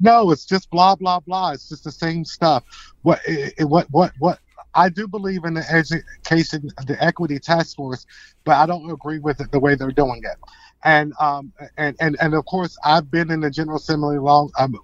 No, 0.00 0.30
it's 0.30 0.46
just 0.46 0.70
blah 0.70 0.94
blah 0.94 1.20
blah. 1.20 1.50
It's 1.50 1.68
just 1.68 1.84
the 1.84 1.92
same 1.92 2.24
stuff. 2.24 2.64
What 3.02 3.20
what 3.58 3.86
what 3.90 4.12
what 4.18 4.38
I 4.74 4.90
do 4.90 5.08
believe 5.08 5.44
in 5.44 5.54
the 5.54 5.70
education, 5.70 6.70
the 6.86 6.96
equity 7.02 7.40
task 7.40 7.76
force, 7.76 8.06
but 8.46 8.56
I 8.56 8.66
don't 8.66 8.90
agree 8.90 9.20
with 9.20 9.40
it 9.40 9.52
the 9.52 9.60
way 9.60 9.76
they're 9.76 9.92
doing 9.92 10.22
it. 10.24 10.38
And 10.84 11.14
um 11.20 11.52
and 11.78 11.96
and 12.00 12.16
and 12.20 12.34
of 12.34 12.46
course, 12.46 12.76
I've 12.84 13.10
been 13.10 13.30
in 13.32 13.40
the 13.42 13.50
General 13.50 13.78
Assembly 13.78 14.18
long 14.18 14.50
um, 14.58 14.76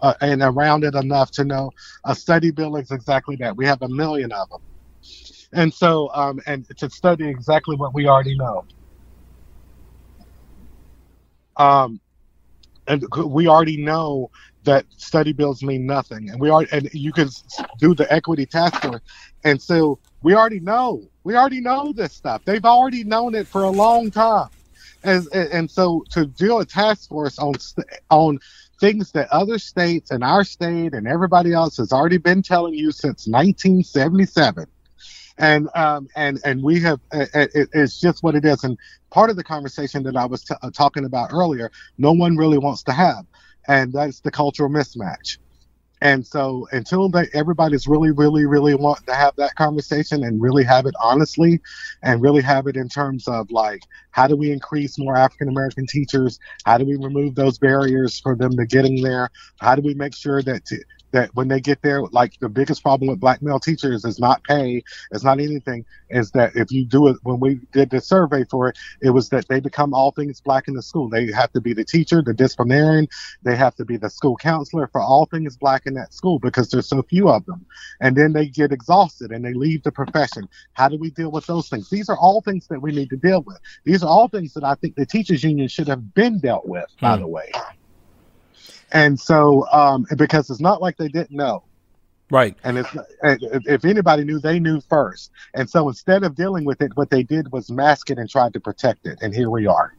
uh, 0.00 0.14
and 0.20 0.42
around 0.42 0.84
it 0.84 0.94
enough 0.96 1.30
to 1.32 1.44
know 1.44 1.72
a 2.06 2.14
study 2.14 2.50
bill 2.52 2.76
is 2.76 2.90
exactly 2.92 3.36
that. 3.38 3.56
We 3.56 3.66
have 3.66 3.82
a 3.82 3.88
million 3.88 4.32
of 4.32 4.48
them, 4.50 4.60
and 5.52 5.74
so 5.74 6.10
um 6.14 6.40
and 6.46 6.66
to 6.78 6.90
study 6.90 7.28
exactly 7.28 7.76
what 7.76 7.94
we 7.94 8.08
already 8.08 8.36
know. 8.38 8.64
Um, 11.58 12.00
and 12.88 13.04
we 13.26 13.48
already 13.48 13.82
know 13.82 14.30
that 14.64 14.86
study 14.96 15.32
bills 15.32 15.62
mean 15.62 15.86
nothing, 15.86 16.30
and 16.30 16.40
we 16.40 16.50
are, 16.50 16.66
and 16.72 16.88
you 16.92 17.12
can 17.12 17.28
do 17.78 17.94
the 17.94 18.10
equity 18.12 18.46
task 18.46 18.80
force, 18.82 19.00
and 19.44 19.60
so 19.60 19.98
we 20.22 20.34
already 20.34 20.60
know, 20.60 21.02
we 21.24 21.34
already 21.34 21.60
know 21.60 21.92
this 21.92 22.12
stuff. 22.12 22.42
They've 22.44 22.64
already 22.64 23.04
known 23.04 23.34
it 23.34 23.48
for 23.48 23.64
a 23.64 23.70
long 23.70 24.10
time, 24.10 24.48
and 25.02 25.26
and 25.32 25.70
so 25.70 26.04
to 26.10 26.26
do 26.26 26.58
a 26.58 26.64
task 26.64 27.08
force 27.08 27.38
on 27.38 27.54
on 28.10 28.38
things 28.80 29.12
that 29.12 29.28
other 29.30 29.58
states 29.58 30.10
and 30.10 30.24
our 30.24 30.44
state 30.44 30.92
and 30.92 31.06
everybody 31.06 31.52
else 31.52 31.76
has 31.76 31.92
already 31.92 32.18
been 32.18 32.42
telling 32.42 32.74
you 32.74 32.90
since 32.90 33.28
1977 33.28 34.66
and 35.38 35.68
um, 35.74 36.08
and 36.16 36.40
and 36.44 36.62
we 36.62 36.80
have 36.80 37.00
it, 37.12 37.68
it's 37.72 38.00
just 38.00 38.22
what 38.22 38.34
it 38.34 38.44
is. 38.44 38.64
And 38.64 38.76
part 39.12 39.30
of 39.30 39.36
the 39.36 39.44
conversation 39.44 40.02
that 40.02 40.16
i 40.16 40.24
was 40.24 40.42
t- 40.42 40.54
uh, 40.62 40.70
talking 40.70 41.04
about 41.04 41.30
earlier 41.32 41.70
no 41.98 42.12
one 42.12 42.36
really 42.36 42.58
wants 42.58 42.82
to 42.82 42.92
have 42.92 43.24
and 43.68 43.92
that's 43.92 44.20
the 44.20 44.30
cultural 44.30 44.70
mismatch. 44.70 45.38
And 46.02 46.26
so 46.26 46.66
until 46.72 47.08
they, 47.08 47.28
everybody's 47.32 47.86
really, 47.86 48.10
really, 48.10 48.44
really 48.44 48.74
wanting 48.74 49.06
to 49.06 49.14
have 49.14 49.36
that 49.36 49.54
conversation 49.54 50.24
and 50.24 50.42
really 50.42 50.64
have 50.64 50.84
it 50.86 50.94
honestly 51.00 51.60
and 52.02 52.20
really 52.20 52.42
have 52.42 52.66
it 52.66 52.76
in 52.76 52.88
terms 52.88 53.28
of 53.28 53.48
like, 53.52 53.82
how 54.10 54.26
do 54.26 54.36
we 54.36 54.50
increase 54.50 54.98
more 54.98 55.16
African 55.16 55.48
American 55.48 55.86
teachers? 55.86 56.40
How 56.64 56.76
do 56.76 56.84
we 56.84 56.96
remove 56.96 57.36
those 57.36 57.56
barriers 57.56 58.18
for 58.18 58.34
them 58.34 58.56
to 58.56 58.66
getting 58.66 59.00
there? 59.00 59.30
How 59.60 59.76
do 59.76 59.82
we 59.82 59.94
make 59.94 60.16
sure 60.16 60.42
that 60.42 60.62
that 61.12 61.34
when 61.34 61.48
they 61.48 61.60
get 61.60 61.82
there, 61.82 62.02
like 62.02 62.38
the 62.40 62.48
biggest 62.48 62.82
problem 62.82 63.08
with 63.08 63.20
black 63.20 63.42
male 63.42 63.60
teachers 63.60 64.04
is 64.04 64.18
not 64.18 64.42
pay, 64.44 64.82
it's 65.10 65.24
not 65.24 65.40
anything, 65.40 65.84
is 66.10 66.30
that 66.32 66.56
if 66.56 66.70
you 66.70 66.84
do 66.84 67.08
it, 67.08 67.16
when 67.22 67.40
we 67.40 67.60
did 67.72 67.90
the 67.90 68.00
survey 68.00 68.44
for 68.50 68.68
it, 68.68 68.78
it 69.00 69.10
was 69.10 69.28
that 69.30 69.48
they 69.48 69.60
become 69.60 69.94
all 69.94 70.10
things 70.10 70.40
black 70.40 70.68
in 70.68 70.74
the 70.74 70.82
school. 70.82 71.08
They 71.08 71.30
have 71.32 71.52
to 71.52 71.60
be 71.60 71.72
the 71.72 71.84
teacher, 71.84 72.22
the 72.22 72.34
disciplinarian, 72.34 73.08
they 73.42 73.56
have 73.56 73.74
to 73.76 73.84
be 73.84 73.96
the 73.96 74.10
school 74.10 74.36
counselor 74.36 74.88
for 74.88 75.00
all 75.00 75.26
things 75.26 75.56
black 75.56 75.86
in 75.86 75.94
that 75.94 76.12
school 76.12 76.38
because 76.38 76.70
there's 76.70 76.88
so 76.88 77.02
few 77.02 77.28
of 77.28 77.44
them. 77.46 77.64
And 78.00 78.16
then 78.16 78.32
they 78.32 78.46
get 78.46 78.72
exhausted 78.72 79.30
and 79.30 79.44
they 79.44 79.54
leave 79.54 79.82
the 79.82 79.92
profession. 79.92 80.48
How 80.72 80.88
do 80.88 80.98
we 80.98 81.10
deal 81.10 81.30
with 81.30 81.46
those 81.46 81.68
things? 81.68 81.90
These 81.90 82.08
are 82.08 82.16
all 82.16 82.40
things 82.40 82.66
that 82.68 82.80
we 82.80 82.92
need 82.92 83.10
to 83.10 83.16
deal 83.16 83.42
with. 83.42 83.58
These 83.84 84.02
are 84.02 84.08
all 84.08 84.28
things 84.28 84.54
that 84.54 84.64
I 84.64 84.74
think 84.74 84.96
the 84.96 85.06
teachers 85.06 85.44
union 85.44 85.68
should 85.68 85.88
have 85.88 86.14
been 86.14 86.38
dealt 86.40 86.66
with, 86.66 86.86
by 87.00 87.16
hmm. 87.16 87.22
the 87.22 87.28
way. 87.28 87.52
And 88.92 89.18
so, 89.18 89.66
um, 89.72 90.06
because 90.16 90.50
it's 90.50 90.60
not 90.60 90.80
like 90.80 90.96
they 90.96 91.08
didn't 91.08 91.32
know. 91.32 91.64
Right. 92.30 92.56
And 92.64 92.78
it's, 92.78 92.88
if 93.22 93.84
anybody 93.84 94.24
knew, 94.24 94.38
they 94.38 94.58
knew 94.58 94.80
first. 94.80 95.30
And 95.54 95.68
so 95.68 95.88
instead 95.88 96.24
of 96.24 96.34
dealing 96.34 96.64
with 96.64 96.80
it, 96.80 96.96
what 96.96 97.10
they 97.10 97.22
did 97.22 97.52
was 97.52 97.70
mask 97.70 98.10
it 98.10 98.18
and 98.18 98.28
tried 98.28 98.54
to 98.54 98.60
protect 98.60 99.06
it. 99.06 99.18
And 99.20 99.34
here 99.34 99.50
we 99.50 99.66
are. 99.66 99.94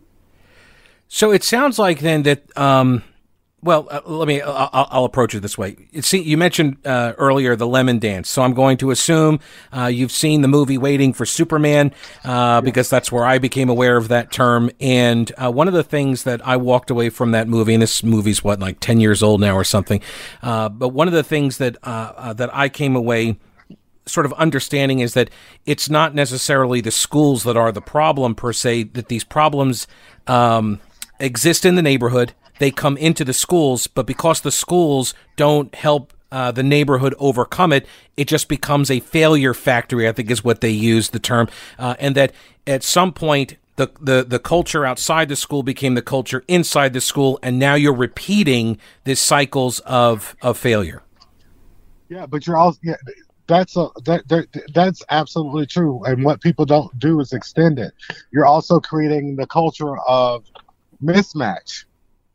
So 1.07 1.31
it 1.31 1.43
sounds 1.43 1.77
like 1.77 1.99
then 1.99 2.23
that 2.23 2.57
um, 2.57 3.03
well, 3.63 3.87
uh, 3.89 4.01
let 4.05 4.27
me. 4.27 4.41
I'll, 4.41 4.69
I'll, 4.73 5.05
approach 5.05 5.33
it 5.33 5.39
this 5.39 5.57
way. 5.57 5.77
See, 6.01 6.21
you 6.21 6.37
mentioned 6.37 6.85
uh, 6.85 7.13
earlier 7.17 7.55
the 7.55 7.67
lemon 7.67 7.97
dance, 7.97 8.29
so 8.29 8.41
I'm 8.41 8.53
going 8.53 8.77
to 8.77 8.91
assume 8.91 9.39
uh, 9.75 9.85
you've 9.85 10.11
seen 10.11 10.41
the 10.41 10.47
movie 10.47 10.77
Waiting 10.77 11.13
for 11.13 11.25
Superman 11.25 11.93
uh, 12.25 12.61
because 12.61 12.89
that's 12.89 13.11
where 13.11 13.25
I 13.25 13.37
became 13.37 13.69
aware 13.69 13.95
of 13.95 14.09
that 14.09 14.31
term. 14.31 14.69
And 14.81 15.31
uh, 15.41 15.51
one 15.51 15.67
of 15.67 15.73
the 15.73 15.83
things 15.83 16.23
that 16.23 16.45
I 16.45 16.57
walked 16.57 16.89
away 16.89 17.09
from 17.09 17.31
that 17.31 17.47
movie, 17.47 17.73
and 17.73 17.81
this 17.81 18.03
movie's 18.03 18.43
what 18.43 18.59
like 18.59 18.79
ten 18.81 18.99
years 18.99 19.23
old 19.23 19.39
now 19.39 19.55
or 19.55 19.63
something, 19.63 20.01
uh, 20.41 20.67
but 20.69 20.89
one 20.89 21.07
of 21.07 21.13
the 21.13 21.23
things 21.23 21.57
that 21.57 21.81
that 21.81 22.49
I 22.53 22.69
came 22.69 22.95
away 22.95 23.37
sort 24.05 24.25
of 24.25 24.33
understanding 24.33 24.99
is 24.99 25.13
that 25.13 25.29
it's 25.65 25.89
not 25.89 26.13
necessarily 26.13 26.81
the 26.81 26.91
schools 26.91 27.43
that 27.43 27.55
are 27.55 27.71
the 27.71 27.81
problem 27.81 28.35
per 28.35 28.51
se. 28.51 28.83
That 28.83 29.07
these 29.07 29.23
problems 29.23 29.87
um, 30.27 30.81
exist 31.19 31.65
in 31.65 31.75
the 31.75 31.81
neighborhood 31.81 32.33
they 32.59 32.71
come 32.71 32.97
into 32.97 33.23
the 33.25 33.33
schools, 33.33 33.87
but 33.87 34.05
because 34.05 34.41
the 34.41 34.51
schools 34.51 35.13
don't 35.35 35.73
help 35.75 36.13
uh, 36.31 36.51
the 36.51 36.63
neighborhood 36.63 37.13
overcome 37.19 37.71
it, 37.71 37.85
it 38.17 38.27
just 38.27 38.49
becomes 38.49 38.89
a 38.89 38.99
failure 38.99 39.53
factory, 39.53 40.07
I 40.07 40.11
think 40.11 40.31
is 40.31 40.43
what 40.43 40.61
they 40.61 40.71
use 40.71 41.09
the 41.09 41.19
term. 41.19 41.47
Uh, 41.77 41.95
and 41.99 42.15
that 42.15 42.33
at 42.65 42.83
some 42.83 43.13
point, 43.13 43.57
the, 43.75 43.91
the, 43.99 44.23
the 44.23 44.39
culture 44.39 44.85
outside 44.85 45.29
the 45.29 45.35
school 45.35 45.63
became 45.63 45.95
the 45.95 46.01
culture 46.01 46.43
inside 46.47 46.93
the 46.93 47.01
school, 47.01 47.39
and 47.41 47.59
now 47.59 47.75
you're 47.75 47.93
repeating 47.93 48.77
these 49.03 49.19
cycles 49.19 49.79
of, 49.81 50.35
of 50.41 50.57
failure. 50.57 51.03
Yeah, 52.09 52.25
but 52.25 52.45
you're 52.45 52.57
also, 52.57 52.79
yeah, 52.83 52.95
that's 53.47 53.75
a 53.75 53.89
that, 54.05 54.27
that, 54.29 54.47
that's 54.73 55.03
absolutely 55.09 55.65
true. 55.65 56.03
And 56.05 56.23
what 56.23 56.41
people 56.41 56.65
don't 56.65 56.97
do 56.99 57.19
is 57.19 57.33
extend 57.33 57.79
it. 57.79 57.93
You're 58.31 58.45
also 58.45 58.79
creating 58.79 59.35
the 59.35 59.47
culture 59.47 59.97
of 59.99 60.45
mismatch 61.03 61.85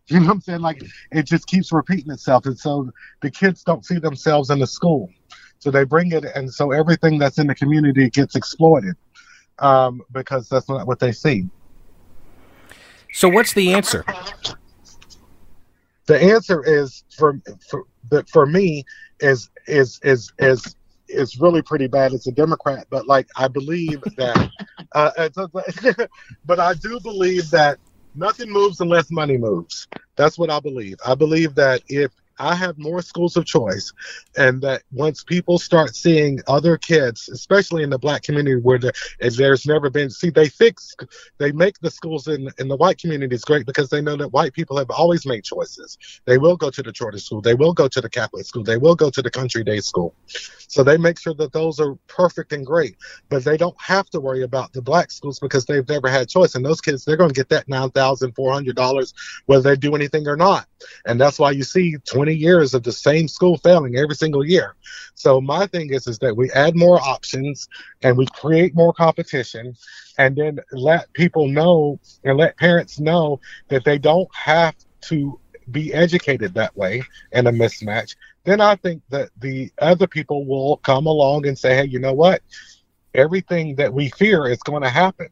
You 0.11 0.21
know 0.21 0.27
what 0.27 0.33
I'm 0.33 0.41
saying? 0.41 0.61
Like 0.61 0.83
it 1.13 1.25
just 1.25 1.47
keeps 1.47 1.71
repeating 1.71 2.11
itself, 2.11 2.47
and 2.47 2.59
so 2.59 2.91
the 3.21 3.31
kids 3.31 3.63
don't 3.63 3.85
see 3.85 3.99
themselves 3.99 4.49
in 4.49 4.59
the 4.59 4.67
school, 4.67 5.11
so 5.59 5.71
they 5.71 5.85
bring 5.85 6.13
it, 6.13 6.25
and 6.25 6.53
so 6.53 6.73
everything 6.73 7.19
that's 7.19 7.39
in 7.39 7.47
the 7.47 7.55
community 7.55 8.09
gets 8.09 8.35
exploited 8.35 8.95
um, 9.59 10.01
because 10.13 10.49
that's 10.49 10.69
not 10.69 10.87
what 10.87 10.99
they 10.99 11.13
see. 11.13 11.47
So, 13.13 13.29
what's 13.29 13.53
the 13.53 13.75
answer? 13.75 14.05
The 16.07 16.23
answer 16.23 16.65
is 16.65 17.05
for 17.17 17.41
for 17.69 17.85
for 18.33 18.47
me 18.47 18.85
is 19.21 19.51
is 19.67 20.01
is 20.03 20.33
is 20.39 20.75
is 21.09 21.39
really 21.41 21.63
pretty 21.63 21.87
bad 21.87 22.13
as 22.13 22.27
a 22.27 22.33
Democrat, 22.33 22.87
but 22.91 23.07
like 23.07 23.27
I 23.37 23.49
believe 23.49 24.01
that, 24.17 24.51
uh, 24.95 25.29
but 26.47 26.61
I 26.61 26.75
do 26.75 27.01
believe 27.01 27.51
that 27.51 27.79
nothing 28.15 28.51
moves 28.51 28.81
unless 28.81 29.11
money 29.11 29.37
moves. 29.37 29.87
That's 30.19 30.39
what 30.39 30.51
I 30.51 30.61
believe. 30.61 30.99
I 31.07 31.17
believe 31.17 31.57
that 31.57 31.83
if 31.89 32.13
I 32.39 32.55
have 32.55 32.79
more 32.79 33.03
schools 33.03 33.37
of 33.37 33.45
choice, 33.45 33.93
and 34.37 34.61
that 34.63 34.83
once 34.93 35.25
people 35.25 35.59
start 35.59 35.95
seeing 35.95 36.41
other 36.47 36.77
kids, 36.77 37.29
especially 37.29 37.83
in 37.83 37.91
the 37.91 37.99
black 37.99 38.23
community 38.23 38.61
where 38.61 38.79
the, 38.79 38.93
there's 39.21 39.67
never 39.67 39.91
been, 39.91 40.11
see, 40.11 40.31
they 40.31 40.49
fix, 40.49 40.95
they 41.39 41.53
make 41.53 41.79
the 41.81 41.91
schools 41.91 42.29
in, 42.29 42.49
in 42.59 42.69
the 42.69 42.77
white 42.77 42.99
communities 42.99 43.45
great 43.45 43.67
because 43.67 43.89
they 43.89 44.01
know 44.01 44.17
that 44.17 44.33
white 44.33 44.53
people 44.53 44.77
have 44.77 44.91
always 44.91 45.27
made 45.27 45.45
choices. 45.45 45.99
They 46.25 46.39
will 46.39 46.57
go 46.57 46.71
to 46.71 46.83
the 46.83 46.93
charter 46.93 47.19
school, 47.19 47.41
they 47.41 47.55
will 47.55 47.73
go 47.73 47.89
to 47.89 48.01
the 48.01 48.11
Catholic 48.11 48.47
school, 48.47 48.65
they 48.65 48.77
will 48.77 48.95
go 48.95 49.11
to 49.11 49.23
the 49.23 49.31
country 49.31 49.65
day 49.65 49.81
school. 49.81 50.15
So 50.69 50.83
they 50.83 50.99
make 50.99 51.19
sure 51.19 51.35
that 51.35 51.53
those 51.53 51.81
are 51.81 51.95
perfect 52.07 52.53
and 52.53 52.65
great, 52.65 52.97
but 53.29 53.45
they 53.45 53.57
don't 53.57 53.81
have 53.81 54.09
to 54.11 54.21
worry 54.21 54.43
about 54.43 54.73
the 54.73 54.83
black 54.83 55.11
schools 55.11 55.39
because 55.39 55.65
they've 55.65 55.89
never 55.89 56.09
had 56.09 56.29
choice. 56.29 56.55
And 56.55 56.65
those 56.65 56.81
kids, 56.81 57.05
they're 57.05 57.17
going 57.17 57.31
to 57.31 57.35
get 57.35 57.49
that 57.49 57.69
$9,400 57.69 59.15
whether 59.47 59.63
they 59.63 59.77
do 59.77 59.95
anything 59.95 60.29
or 60.29 60.37
not. 60.37 60.67
And 61.07 61.21
that's 61.21 61.39
why 61.39 61.53
you 61.53 61.65
see 61.65 61.97
20 61.97 62.28
years 62.35 62.75
of 62.75 62.83
the 62.83 62.93
same 62.93 63.29
school 63.29 63.57
failing 63.59 63.97
every 63.97 64.15
single 64.15 64.45
year. 64.45 64.75
So 65.15 65.41
my 65.41 65.67
thing 65.67 65.93
is, 65.93 66.07
is 66.07 66.19
that 66.21 66.37
we 66.37 66.51
add 66.53 66.77
more 66.77 67.01
options 67.01 67.69
and 68.03 68.17
we 68.17 68.27
create 68.27 68.75
more 68.75 68.93
competition 68.93 69.75
and 70.19 70.37
then 70.37 70.59
let 70.73 71.13
people 71.13 71.49
know 71.49 71.99
and 72.25 72.39
let 72.39 72.57
parents 72.57 72.99
know 72.99 73.41
that 73.69 73.85
they 73.85 73.99
don't 73.99 74.29
have 74.35 74.75
to 75.03 75.39
be 75.71 75.93
educated 75.93 76.55
that 76.55 76.75
way 76.77 77.03
in 77.33 77.47
a 77.47 77.53
mismatch 77.53 78.15
then 78.49 78.63
I 78.63 78.77
think 78.77 79.03
that 79.11 79.29
the 79.39 79.71
other 79.79 80.07
people 80.07 80.47
will 80.47 80.79
come 80.79 81.07
along 81.07 81.47
and 81.47 81.59
say, 81.59 81.77
hey, 81.77 81.85
you 81.85 81.99
know 81.99 82.15
what? 82.15 82.41
Everything 83.15 83.75
that 83.77 83.93
we 83.93 84.09
fear 84.09 84.47
is 84.47 84.59
going 84.63 84.83
to 84.83 84.89
happen. 84.89 85.29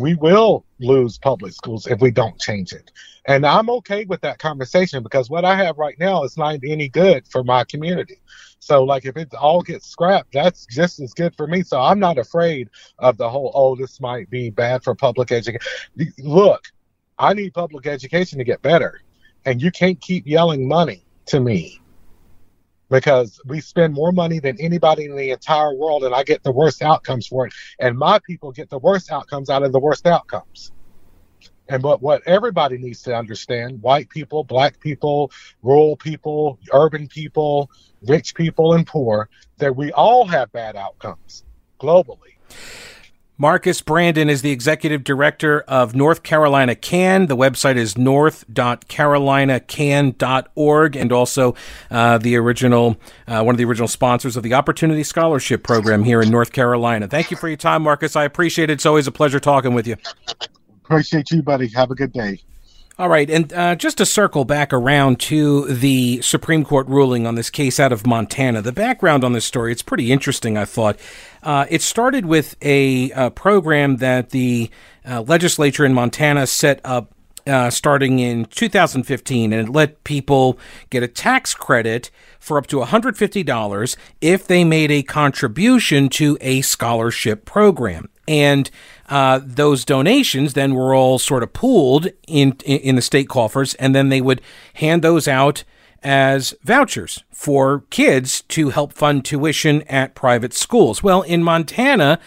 We 0.00 0.14
will 0.14 0.64
lose 0.78 1.18
public 1.18 1.52
schools 1.52 1.86
if 1.86 2.00
we 2.00 2.10
don't 2.10 2.38
change 2.40 2.72
it. 2.72 2.90
And 3.26 3.44
I'm 3.44 3.68
okay 3.70 4.06
with 4.06 4.22
that 4.22 4.38
conversation 4.38 5.02
because 5.02 5.28
what 5.28 5.44
I 5.44 5.54
have 5.54 5.78
right 5.78 5.98
now 5.98 6.24
is 6.24 6.38
not 6.38 6.58
any 6.64 6.88
good 6.88 7.26
for 7.28 7.44
my 7.44 7.64
community. 7.64 8.18
So, 8.60 8.82
like, 8.82 9.04
if 9.04 9.16
it 9.16 9.32
all 9.34 9.60
gets 9.60 9.86
scrapped, 9.86 10.32
that's 10.32 10.66
just 10.66 11.00
as 11.00 11.12
good 11.12 11.34
for 11.36 11.46
me. 11.46 11.62
So, 11.62 11.80
I'm 11.80 11.98
not 11.98 12.18
afraid 12.18 12.70
of 12.98 13.16
the 13.18 13.28
whole, 13.28 13.52
oh, 13.54 13.76
this 13.76 14.00
might 14.00 14.28
be 14.30 14.50
bad 14.50 14.82
for 14.82 14.94
public 14.94 15.32
education. 15.32 15.60
Look, 16.18 16.64
I 17.18 17.34
need 17.34 17.52
public 17.52 17.86
education 17.86 18.38
to 18.38 18.44
get 18.44 18.62
better. 18.62 19.00
And 19.44 19.60
you 19.60 19.70
can't 19.70 20.00
keep 20.00 20.26
yelling 20.26 20.66
money 20.66 21.04
to 21.26 21.40
me 21.40 21.79
because 22.90 23.40
we 23.46 23.60
spend 23.60 23.94
more 23.94 24.12
money 24.12 24.40
than 24.40 24.60
anybody 24.60 25.04
in 25.04 25.16
the 25.16 25.30
entire 25.30 25.72
world, 25.74 26.04
and 26.04 26.14
I 26.14 26.24
get 26.24 26.42
the 26.42 26.52
worst 26.52 26.82
outcomes 26.82 27.26
for 27.26 27.46
it. 27.46 27.54
And 27.78 27.96
my 27.96 28.18
people 28.18 28.52
get 28.52 28.68
the 28.68 28.78
worst 28.78 29.10
outcomes 29.10 29.48
out 29.48 29.62
of 29.62 29.72
the 29.72 29.78
worst 29.78 30.06
outcomes. 30.06 30.72
And 31.68 31.80
but 31.82 32.02
what 32.02 32.22
everybody 32.26 32.78
needs 32.78 33.02
to 33.02 33.14
understand 33.14 33.80
white 33.80 34.10
people, 34.10 34.42
black 34.42 34.80
people, 34.80 35.30
rural 35.62 35.96
people, 35.96 36.58
urban 36.72 37.06
people, 37.06 37.70
rich 38.02 38.34
people, 38.34 38.74
and 38.74 38.84
poor 38.84 39.28
that 39.58 39.76
we 39.76 39.92
all 39.92 40.26
have 40.26 40.50
bad 40.50 40.74
outcomes 40.74 41.44
globally. 41.80 42.36
Marcus 43.40 43.80
Brandon 43.80 44.28
is 44.28 44.42
the 44.42 44.50
executive 44.50 45.02
director 45.02 45.62
of 45.62 45.94
North 45.94 46.22
Carolina 46.22 46.74
CAN. 46.74 47.26
The 47.26 47.38
website 47.38 47.76
is 47.76 47.96
north.carolinacan.org 47.96 50.96
and 50.96 51.10
also 51.10 51.54
uh, 51.90 52.18
the 52.18 52.36
original, 52.36 52.98
uh, 53.26 53.42
one 53.42 53.54
of 53.54 53.56
the 53.56 53.64
original 53.64 53.88
sponsors 53.88 54.36
of 54.36 54.42
the 54.42 54.52
Opportunity 54.52 55.02
Scholarship 55.02 55.62
Program 55.62 56.04
here 56.04 56.20
in 56.20 56.28
North 56.28 56.52
Carolina. 56.52 57.08
Thank 57.08 57.30
you 57.30 57.38
for 57.38 57.48
your 57.48 57.56
time, 57.56 57.80
Marcus. 57.80 58.14
I 58.14 58.24
appreciate 58.24 58.68
it. 58.68 58.74
It's 58.74 58.84
always 58.84 59.06
a 59.06 59.12
pleasure 59.12 59.40
talking 59.40 59.72
with 59.72 59.86
you. 59.86 59.96
Appreciate 60.84 61.30
you, 61.30 61.42
buddy. 61.42 61.68
Have 61.68 61.90
a 61.90 61.94
good 61.94 62.12
day. 62.12 62.42
All 62.98 63.08
right, 63.08 63.30
and 63.30 63.50
uh, 63.54 63.76
just 63.76 63.96
to 63.96 64.04
circle 64.04 64.44
back 64.44 64.74
around 64.74 65.18
to 65.20 65.64
the 65.64 66.20
Supreme 66.20 66.66
Court 66.66 66.86
ruling 66.86 67.26
on 67.26 67.34
this 67.34 67.48
case 67.48 67.80
out 67.80 67.92
of 67.92 68.06
Montana, 68.06 68.60
the 68.60 68.72
background 68.72 69.24
on 69.24 69.32
this 69.32 69.46
story, 69.46 69.72
it's 69.72 69.80
pretty 69.80 70.12
interesting, 70.12 70.58
I 70.58 70.66
thought. 70.66 70.98
Uh, 71.42 71.66
it 71.70 71.82
started 71.82 72.26
with 72.26 72.56
a, 72.62 73.10
a 73.12 73.30
program 73.30 73.96
that 73.96 74.30
the 74.30 74.70
uh, 75.08 75.22
legislature 75.22 75.84
in 75.84 75.94
Montana 75.94 76.46
set 76.46 76.80
up 76.84 77.14
uh, 77.46 77.70
starting 77.70 78.18
in 78.18 78.44
2015, 78.44 79.52
and 79.52 79.68
it 79.68 79.72
let 79.72 80.04
people 80.04 80.58
get 80.90 81.02
a 81.02 81.08
tax 81.08 81.54
credit 81.54 82.10
for 82.38 82.58
up 82.58 82.66
to 82.68 82.76
$150 82.76 83.96
if 84.20 84.46
they 84.46 84.64
made 84.64 84.90
a 84.90 85.02
contribution 85.02 86.08
to 86.08 86.36
a 86.40 86.60
scholarship 86.60 87.44
program. 87.44 88.08
And 88.28 88.70
uh, 89.08 89.40
those 89.42 89.84
donations 89.84 90.54
then 90.54 90.74
were 90.74 90.94
all 90.94 91.18
sort 91.18 91.42
of 91.42 91.52
pooled 91.52 92.08
in, 92.28 92.52
in 92.64 92.94
the 92.94 93.02
state 93.02 93.28
coffers, 93.28 93.74
and 93.74 93.94
then 93.94 94.08
they 94.08 94.20
would 94.20 94.40
hand 94.74 95.02
those 95.02 95.26
out 95.26 95.64
as 96.02 96.54
vouchers 96.62 97.24
for 97.30 97.84
kids 97.90 98.42
to 98.42 98.70
help 98.70 98.92
fund 98.92 99.24
tuition 99.24 99.82
at 99.82 100.14
private 100.14 100.52
schools. 100.52 101.02
Well, 101.02 101.22
in 101.22 101.42
Montana, 101.42 102.18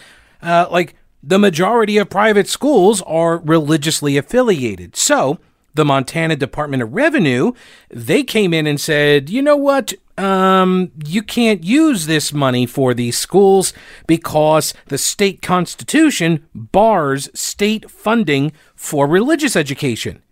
uh, 0.42 0.68
like 0.72 0.96
the 1.22 1.40
majority 1.40 1.98
of 1.98 2.10
private 2.10 2.48
schools 2.48 3.02
are 3.04 3.38
religiously 3.38 4.18
affiliated. 4.18 4.96
So 4.96 5.40
the 5.74 5.86
Montana 5.86 6.36
Department 6.36 6.84
of 6.84 6.94
Revenue, 6.94 7.54
they 7.90 8.24
came 8.24 8.54
in 8.54 8.68
and 8.68 8.80
said, 8.80 9.30
you 9.30 9.42
know 9.42 9.58
what? 9.58 9.94
Um, 10.18 10.92
you 11.06 11.24
can't 11.24 11.64
use 11.64 12.06
this 12.06 12.34
money 12.34 12.66
for 12.66 12.94
these 12.94 13.18
schools 13.18 13.74
because 14.06 14.74
the 14.88 14.98
state 14.98 15.42
constitution 15.42 16.46
bars 16.54 17.30
state 17.34 17.90
funding 17.90 18.52
for 18.76 19.08
religious 19.08 19.56
education. 19.56 20.23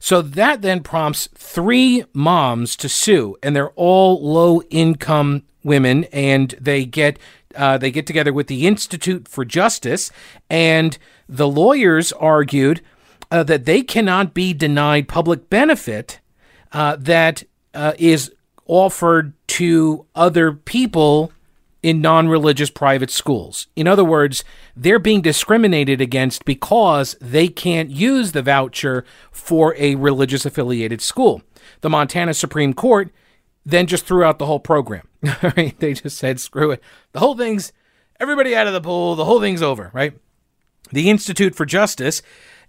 So 0.00 0.22
that 0.22 0.62
then 0.62 0.82
prompts 0.82 1.28
three 1.34 2.04
moms 2.14 2.74
to 2.76 2.88
sue, 2.88 3.36
and 3.42 3.54
they're 3.54 3.70
all 3.70 4.20
low 4.20 4.62
income 4.62 5.42
women, 5.62 6.04
and 6.04 6.54
they 6.58 6.86
get 6.86 7.18
uh, 7.54 7.76
they 7.78 7.90
get 7.90 8.06
together 8.06 8.32
with 8.32 8.46
the 8.46 8.66
Institute 8.66 9.28
for 9.28 9.44
Justice, 9.44 10.10
and 10.48 10.96
the 11.28 11.46
lawyers 11.46 12.12
argued 12.12 12.80
uh, 13.30 13.42
that 13.42 13.66
they 13.66 13.82
cannot 13.82 14.32
be 14.32 14.54
denied 14.54 15.06
public 15.06 15.50
benefit 15.50 16.20
uh, 16.72 16.96
that 16.96 17.44
uh, 17.74 17.92
is 17.98 18.32
offered 18.66 19.34
to 19.48 20.06
other 20.14 20.52
people 20.52 21.32
in 21.82 22.00
non 22.00 22.28
religious 22.28 22.70
private 22.70 23.10
schools. 23.10 23.66
In 23.76 23.88
other 23.88 24.04
words, 24.04 24.44
they're 24.76 24.98
being 24.98 25.20
discriminated 25.20 26.00
against 26.00 26.44
because 26.44 27.16
they 27.20 27.48
can't 27.48 27.90
use 27.90 28.32
the 28.32 28.42
voucher 28.42 29.04
for 29.30 29.74
a 29.78 29.94
religious 29.94 30.44
affiliated 30.44 31.00
school. 31.00 31.42
The 31.80 31.90
Montana 31.90 32.34
Supreme 32.34 32.74
Court 32.74 33.10
then 33.64 33.86
just 33.86 34.06
threw 34.06 34.24
out 34.24 34.38
the 34.38 34.46
whole 34.46 34.60
program. 34.60 35.06
they 35.78 35.94
just 35.94 36.16
said, 36.16 36.40
screw 36.40 36.70
it. 36.70 36.82
The 37.12 37.20
whole 37.20 37.36
thing's 37.36 37.72
everybody 38.18 38.54
out 38.54 38.66
of 38.66 38.72
the 38.72 38.80
pool. 38.80 39.16
The 39.16 39.24
whole 39.24 39.40
thing's 39.40 39.62
over, 39.62 39.90
right? 39.92 40.14
The 40.92 41.08
Institute 41.08 41.54
for 41.54 41.66
Justice 41.66 42.22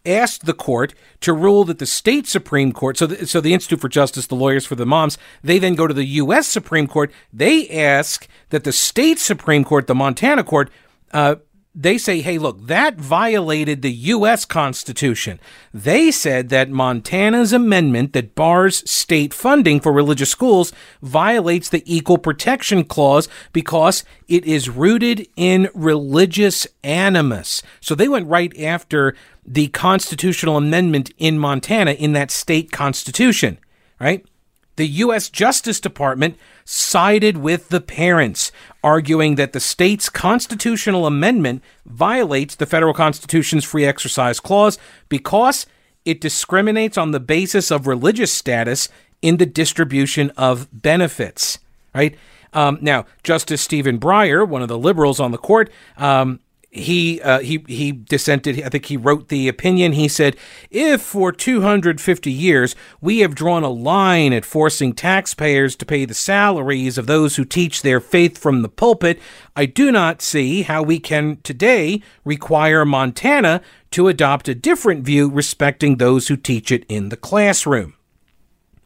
asked 0.06 0.46
the 0.46 0.54
court 0.54 0.94
to 1.22 1.34
rule 1.34 1.64
that 1.66 1.80
the 1.80 1.86
state 1.86 2.28
Supreme 2.28 2.72
Court, 2.72 2.98
so 2.98 3.08
the, 3.08 3.28
so 3.28 3.42
the 3.42 3.54
Institute 3.54 3.82
for 3.82 3.90
Justice, 3.90 4.28
the 4.28 4.36
lawyers 4.36 4.66
for 4.66 4.76
the 4.76 4.86
moms, 4.86 5.18
they 5.44 5.60
then 5.60 5.76
go 5.76 5.88
to 5.88 5.94
the 5.94 6.06
U.S. 6.06 6.48
Supreme 6.48 6.88
Court. 6.88 7.12
They 7.32 7.70
ask 7.70 8.28
that 8.50 8.64
the 8.64 8.72
state 8.72 9.20
Supreme 9.20 9.64
Court, 9.64 9.88
the 9.88 9.96
Montana 9.96 10.44
court, 10.44 10.70
uh, 11.14 11.36
they 11.74 11.98
say, 11.98 12.22
hey, 12.22 12.38
look, 12.38 12.68
that 12.68 12.96
violated 12.96 13.82
the 13.82 13.92
U.S. 13.92 14.44
Constitution. 14.44 15.40
They 15.74 16.12
said 16.12 16.50
that 16.50 16.70
Montana's 16.70 17.54
amendment 17.54 18.12
that 18.14 18.36
bars 18.36 18.90
state 18.90 19.34
funding 19.34 19.80
for 19.80 19.94
religious 19.94 20.30
schools 20.30 20.74
violates 21.02 21.70
the 21.70 21.84
Equal 21.86 22.18
Protection 22.18 22.84
Clause 22.84 23.30
because 23.54 24.04
it 24.28 24.46
is 24.46 24.70
rooted 24.70 25.28
in 25.38 25.70
religious 25.74 26.68
animus. 26.84 27.64
So 27.80 27.96
they 27.96 28.10
went 28.10 28.28
right 28.28 28.58
after 28.60 29.16
the 29.46 29.70
constitutional 29.70 30.58
amendment 30.58 31.12
in 31.18 31.40
Montana 31.40 31.92
in 31.92 32.12
that 32.14 32.32
state 32.32 32.72
constitution, 32.72 33.58
right? 34.00 34.26
The 34.82 34.88
U.S. 34.88 35.30
Justice 35.30 35.80
Department 35.80 36.40
sided 36.66 37.38
with 37.38 37.70
the 37.70 37.80
parents, 37.80 38.52
arguing 38.84 39.36
that 39.36 39.54
the 39.54 39.60
state's 39.60 40.10
constitutional 40.10 41.06
amendment 41.06 41.64
violates 41.86 42.56
the 42.56 42.66
federal 42.66 42.96
Constitution's 42.96 43.64
free 43.64 43.86
exercise 43.86 44.40
clause 44.40 44.80
because 45.08 45.68
it 46.04 46.20
discriminates 46.20 46.98
on 46.98 47.12
the 47.12 47.20
basis 47.20 47.70
of 47.70 47.86
religious 47.86 48.34
status 48.34 48.90
in 49.22 49.38
the 49.38 49.46
distribution 49.46 50.32
of 50.32 50.68
benefits. 50.74 51.60
Right 51.94 52.18
um, 52.52 52.80
now, 52.82 53.06
Justice 53.22 53.62
Stephen 53.62 54.00
Breyer, 54.00 54.48
one 54.48 54.64
of 54.64 54.68
the 54.68 54.80
liberals 54.80 55.20
on 55.20 55.30
the 55.30 55.38
court, 55.38 55.70
um, 55.98 56.40
he 56.72 57.22
uh, 57.22 57.40
he 57.40 57.64
he 57.68 57.92
dissented. 57.92 58.62
I 58.64 58.70
think 58.70 58.86
he 58.86 58.96
wrote 58.96 59.28
the 59.28 59.50
opinion. 59.50 59.92
He 59.92 60.08
said, 60.08 60.38
"If 60.70 61.02
for 61.02 61.34
250 61.34 62.32
years 62.32 62.76
we 63.02 63.20
have 63.20 63.36
drawn 63.36 63.64
a 63.64 63.70
line 63.70 64.32
at 64.32 64.46
forcing 64.46 64.94
taxpayers 64.94 65.76
to 65.76 65.86
pay 65.86 66.06
the 66.06 66.14
salaries 66.14 66.98
of 66.98 67.08
those 67.08 67.36
who 67.36 67.44
teach 67.44 67.82
their 67.82 68.00
faith 68.00 68.38
from 68.38 68.62
the 68.62 68.70
pulpit, 68.70 69.20
I 69.54 69.66
do 69.66 69.92
not 69.92 70.22
see 70.22 70.62
how 70.62 70.82
we 70.82 70.98
can 70.98 71.40
today 71.44 72.02
require 72.24 72.86
Montana 72.86 73.62
to 73.92 74.08
adopt 74.08 74.48
a 74.48 74.56
different 74.56 75.04
view 75.04 75.30
respecting 75.30 75.98
those 75.98 76.30
who 76.30 76.38
teach 76.38 76.72
it 76.72 76.86
in 76.88 77.10
the 77.10 77.18
classroom." 77.18 77.96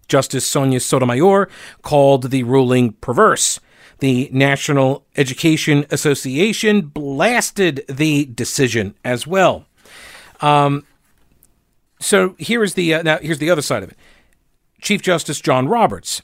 Justice 0.07 0.45
Sonia 0.45 0.79
Sotomayor 0.79 1.49
called 1.83 2.31
the 2.31 2.43
ruling 2.43 2.93
perverse. 2.93 3.59
The 3.99 4.29
National 4.31 5.05
Education 5.15 5.85
Association 5.89 6.81
blasted 6.81 7.85
the 7.87 8.25
decision 8.25 8.95
as 9.03 9.25
well. 9.25 9.65
Um, 10.41 10.85
so 11.99 12.35
here's 12.37 12.73
the 12.73 12.93
uh, 12.93 13.01
now 13.03 13.17
here's 13.19 13.39
the 13.39 13.49
other 13.49 13.61
side 13.61 13.83
of 13.83 13.89
it. 13.89 13.97
Chief 14.81 15.01
Justice 15.01 15.39
John 15.39 15.67
Roberts, 15.67 16.21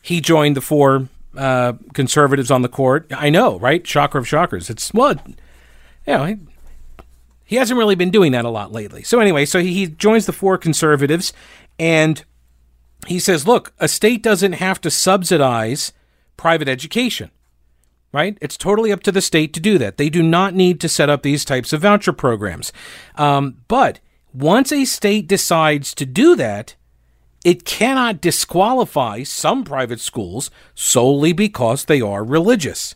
he 0.00 0.20
joined 0.20 0.56
the 0.56 0.60
four 0.60 1.08
uh, 1.36 1.74
conservatives 1.92 2.50
on 2.50 2.62
the 2.62 2.68
court. 2.68 3.10
I 3.10 3.30
know, 3.30 3.58
right? 3.58 3.86
Shocker 3.86 4.18
of 4.18 4.28
shockers. 4.28 4.70
It's 4.70 4.94
well, 4.94 5.16
you 5.26 5.34
know, 6.06 6.24
he, 6.24 6.36
he 7.44 7.56
hasn't 7.56 7.78
really 7.78 7.94
been 7.94 8.10
doing 8.10 8.32
that 8.32 8.44
a 8.44 8.50
lot 8.50 8.72
lately. 8.72 9.02
So 9.02 9.20
anyway, 9.20 9.44
so 9.44 9.60
he, 9.60 9.74
he 9.74 9.86
joins 9.86 10.26
the 10.26 10.32
four 10.32 10.56
conservatives, 10.56 11.32
and 11.78 12.24
he 13.06 13.18
says, 13.18 13.46
"Look, 13.46 13.72
a 13.78 13.88
state 13.88 14.22
doesn't 14.22 14.54
have 14.54 14.80
to 14.82 14.90
subsidize." 14.90 15.92
Private 16.36 16.68
education, 16.68 17.30
right? 18.12 18.36
It's 18.40 18.56
totally 18.56 18.92
up 18.92 19.02
to 19.04 19.12
the 19.12 19.20
state 19.20 19.52
to 19.54 19.60
do 19.60 19.78
that. 19.78 19.96
They 19.96 20.08
do 20.08 20.22
not 20.22 20.54
need 20.54 20.80
to 20.80 20.88
set 20.88 21.10
up 21.10 21.22
these 21.22 21.44
types 21.44 21.72
of 21.72 21.82
voucher 21.82 22.12
programs. 22.12 22.72
Um, 23.16 23.58
but 23.68 24.00
once 24.32 24.72
a 24.72 24.84
state 24.84 25.28
decides 25.28 25.94
to 25.94 26.06
do 26.06 26.34
that, 26.36 26.74
it 27.44 27.64
cannot 27.64 28.20
disqualify 28.20 29.24
some 29.24 29.64
private 29.64 30.00
schools 30.00 30.50
solely 30.74 31.32
because 31.32 31.84
they 31.84 32.00
are 32.00 32.24
religious. 32.24 32.94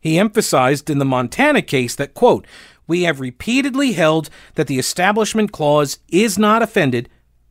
He 0.00 0.18
emphasized 0.18 0.90
in 0.90 0.98
the 0.98 1.04
Montana 1.04 1.62
case 1.62 1.94
that, 1.94 2.14
quote, 2.14 2.46
we 2.86 3.02
have 3.02 3.20
repeatedly 3.20 3.92
held 3.92 4.30
that 4.54 4.66
the 4.66 4.78
Establishment 4.78 5.52
Clause 5.52 5.98
is 6.08 6.38
not 6.38 6.62
offended 6.62 7.08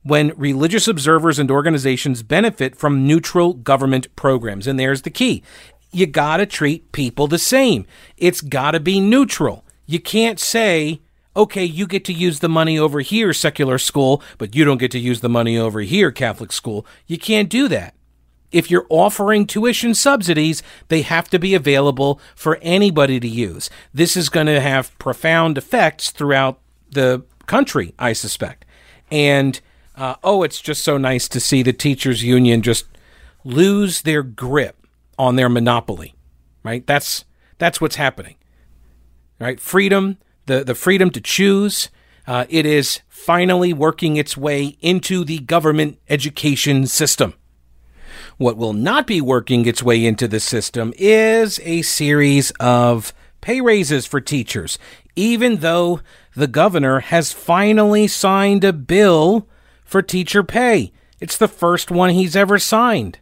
when 0.07 0.33
religious 0.37 0.87
observers 0.87 1.39
and 1.39 1.51
organizations 1.51 2.23
benefit 2.23 2.75
from 2.75 3.05
neutral 3.05 3.53
government 3.53 4.13
programs. 4.15 4.67
And 4.67 4.79
there's 4.79 5.01
the 5.01 5.09
key 5.09 5.43
you 5.91 6.05
got 6.05 6.37
to 6.37 6.45
treat 6.45 6.91
people 6.91 7.27
the 7.27 7.39
same, 7.39 7.85
it's 8.17 8.41
got 8.41 8.71
to 8.71 8.79
be 8.79 8.99
neutral. 8.99 9.63
You 9.85 9.99
can't 9.99 10.39
say, 10.39 11.01
okay, 11.35 11.63
you 11.63 11.87
get 11.87 12.03
to 12.05 12.13
use 12.13 12.39
the 12.39 12.49
money 12.49 12.77
over 12.77 12.99
here, 12.99 13.33
secular 13.33 13.77
school, 13.77 14.21
but 14.37 14.53
you 14.55 14.65
don't 14.65 14.79
get 14.79 14.91
to 14.91 14.99
use 14.99 15.21
the 15.21 15.29
money 15.29 15.57
over 15.57 15.79
here, 15.81 16.11
Catholic 16.11 16.51
school. 16.51 16.85
You 17.05 17.17
can't 17.17 17.49
do 17.49 17.67
that. 17.69 17.93
If 18.51 18.71
you're 18.71 18.87
offering 18.89 19.45
tuition 19.45 19.93
subsidies, 19.93 20.63
they 20.87 21.01
have 21.01 21.29
to 21.29 21.39
be 21.39 21.53
available 21.53 22.19
for 22.35 22.57
anybody 22.61 23.19
to 23.19 23.27
use. 23.27 23.69
This 23.93 24.15
is 24.17 24.29
going 24.29 24.47
to 24.47 24.61
have 24.61 24.97
profound 24.99 25.57
effects 25.57 26.11
throughout 26.11 26.59
the 26.89 27.23
country, 27.45 27.93
I 27.99 28.13
suspect. 28.13 28.65
And 29.11 29.59
uh, 29.97 30.15
oh, 30.23 30.43
it's 30.43 30.61
just 30.61 30.83
so 30.83 30.97
nice 30.97 31.27
to 31.27 31.39
see 31.39 31.63
the 31.63 31.73
teachers 31.73 32.23
union 32.23 32.61
just 32.61 32.85
lose 33.43 34.03
their 34.03 34.21
grip 34.21 34.85
on 35.17 35.35
their 35.35 35.49
monopoly. 35.49 36.13
Right? 36.63 36.85
That's 36.85 37.25
that's 37.57 37.81
what's 37.81 37.95
happening. 37.95 38.35
Right? 39.39 39.59
Freedom, 39.59 40.17
the 40.45 40.63
the 40.63 40.75
freedom 40.75 41.09
to 41.11 41.21
choose. 41.21 41.89
Uh, 42.27 42.45
it 42.49 42.65
is 42.65 43.01
finally 43.07 43.73
working 43.73 44.17
its 44.17 44.35
way 44.35 44.77
into 44.81 45.23
the 45.23 45.39
government 45.39 45.97
education 46.09 46.85
system. 46.85 47.33
What 48.37 48.57
will 48.57 48.73
not 48.73 49.07
be 49.07 49.21
working 49.21 49.65
its 49.65 49.81
way 49.81 50.05
into 50.05 50.27
the 50.27 50.39
system 50.39 50.93
is 50.97 51.59
a 51.63 51.81
series 51.81 52.51
of 52.59 53.13
pay 53.41 53.61
raises 53.61 54.05
for 54.05 54.19
teachers, 54.19 54.77
even 55.15 55.57
though 55.57 56.01
the 56.35 56.47
governor 56.47 56.99
has 56.99 57.31
finally 57.31 58.07
signed 58.07 58.63
a 58.63 58.73
bill 58.73 59.47
for 59.88 60.03
teacher 60.03 60.43
pay. 60.43 60.91
It's 61.19 61.38
the 61.38 61.47
first 61.47 61.89
one 61.89 62.11
he's 62.11 62.35
ever 62.35 62.59
signed. 62.59 63.17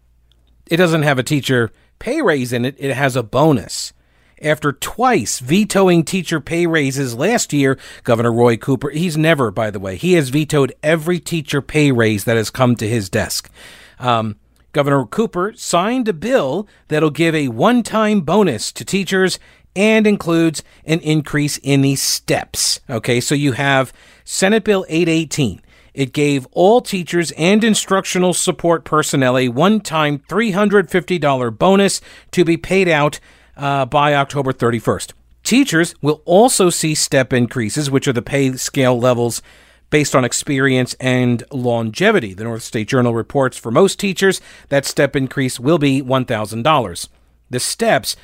It 0.69 0.77
doesn't 0.77 1.03
have 1.03 1.19
a 1.19 1.23
teacher 1.23 1.71
pay 1.99 2.21
raise 2.21 2.51
in 2.51 2.65
it, 2.65 2.75
it 2.77 2.93
has 2.93 3.15
a 3.15 3.23
bonus. 3.23 3.93
After 4.41 4.73
twice 4.73 5.39
vetoing 5.39 6.03
teacher 6.03 6.41
pay 6.41 6.67
raises 6.67 7.15
last 7.15 7.53
year, 7.53 7.79
Governor 8.03 8.33
Roy 8.33 8.57
Cooper, 8.57 8.89
he's 8.89 9.15
never, 9.15 9.49
by 9.49 9.71
the 9.71 9.79
way, 9.79 9.95
he 9.95 10.13
has 10.13 10.27
vetoed 10.27 10.73
every 10.83 11.21
teacher 11.21 11.61
pay 11.61 11.91
raise 11.93 12.25
that 12.25 12.35
has 12.35 12.49
come 12.49 12.75
to 12.75 12.87
his 12.87 13.09
desk. 13.09 13.49
Um, 13.97 14.35
Governor 14.73 15.05
Cooper 15.05 15.53
signed 15.55 16.09
a 16.09 16.13
bill 16.13 16.67
that'll 16.89 17.11
give 17.11 17.33
a 17.33 17.47
one 17.47 17.81
time 17.81 18.21
bonus 18.21 18.73
to 18.73 18.83
teachers 18.83 19.39
and 19.73 20.05
includes 20.05 20.63
an 20.83 20.99
increase 20.99 21.57
in 21.59 21.81
the 21.81 21.95
steps. 21.95 22.81
Okay, 22.89 23.21
so 23.21 23.35
you 23.35 23.53
have 23.53 23.93
Senate 24.25 24.65
Bill 24.65 24.85
818. 24.89 25.61
It 25.95 26.11
gave 26.11 26.45
all 26.51 26.81
teachers 26.81 27.31
and 27.31 27.63
instructional 27.63 28.33
support 28.33 28.83
personnel 28.83 29.37
a 29.37 29.47
one 29.47 29.79
time 29.79 30.19
$350 30.19 31.57
bonus 31.57 32.01
to 32.31 32.43
be 32.43 32.57
paid 32.57 32.89
out 32.89 33.19
uh, 33.55 33.85
by 33.85 34.13
October 34.13 34.51
31st. 34.51 35.13
Teachers 35.43 35.95
will 36.01 36.21
also 36.25 36.69
see 36.69 36.95
step 36.95 37.31
increases, 37.31 37.89
which 37.89 38.07
are 38.07 38.13
the 38.13 38.21
pay 38.21 38.53
scale 38.57 38.99
levels 38.99 39.41
based 39.89 40.15
on 40.15 40.25
experience 40.25 40.95
and 40.99 41.43
longevity. 41.51 42.33
The 42.33 42.43
North 42.43 42.63
State 42.63 42.89
Journal 42.89 43.13
reports 43.13 43.57
for 43.57 43.71
most 43.71 43.97
teachers 43.97 44.41
that 44.67 44.85
step 44.85 45.15
increase 45.15 45.59
will 45.59 45.77
be 45.77 46.01
$1,000. 46.01 47.07
The 47.49 47.59
steps, 47.59 48.17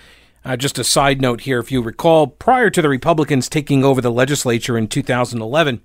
uh, 0.43 0.57
just 0.57 0.79
a 0.79 0.83
side 0.83 1.21
note 1.21 1.41
here, 1.41 1.59
if 1.59 1.71
you 1.71 1.81
recall, 1.81 2.27
prior 2.27 2.69
to 2.69 2.81
the 2.81 2.89
Republicans 2.89 3.47
taking 3.47 3.85
over 3.85 4.01
the 4.01 4.11
legislature 4.11 4.77
in 4.77 4.87
2011, 4.87 5.81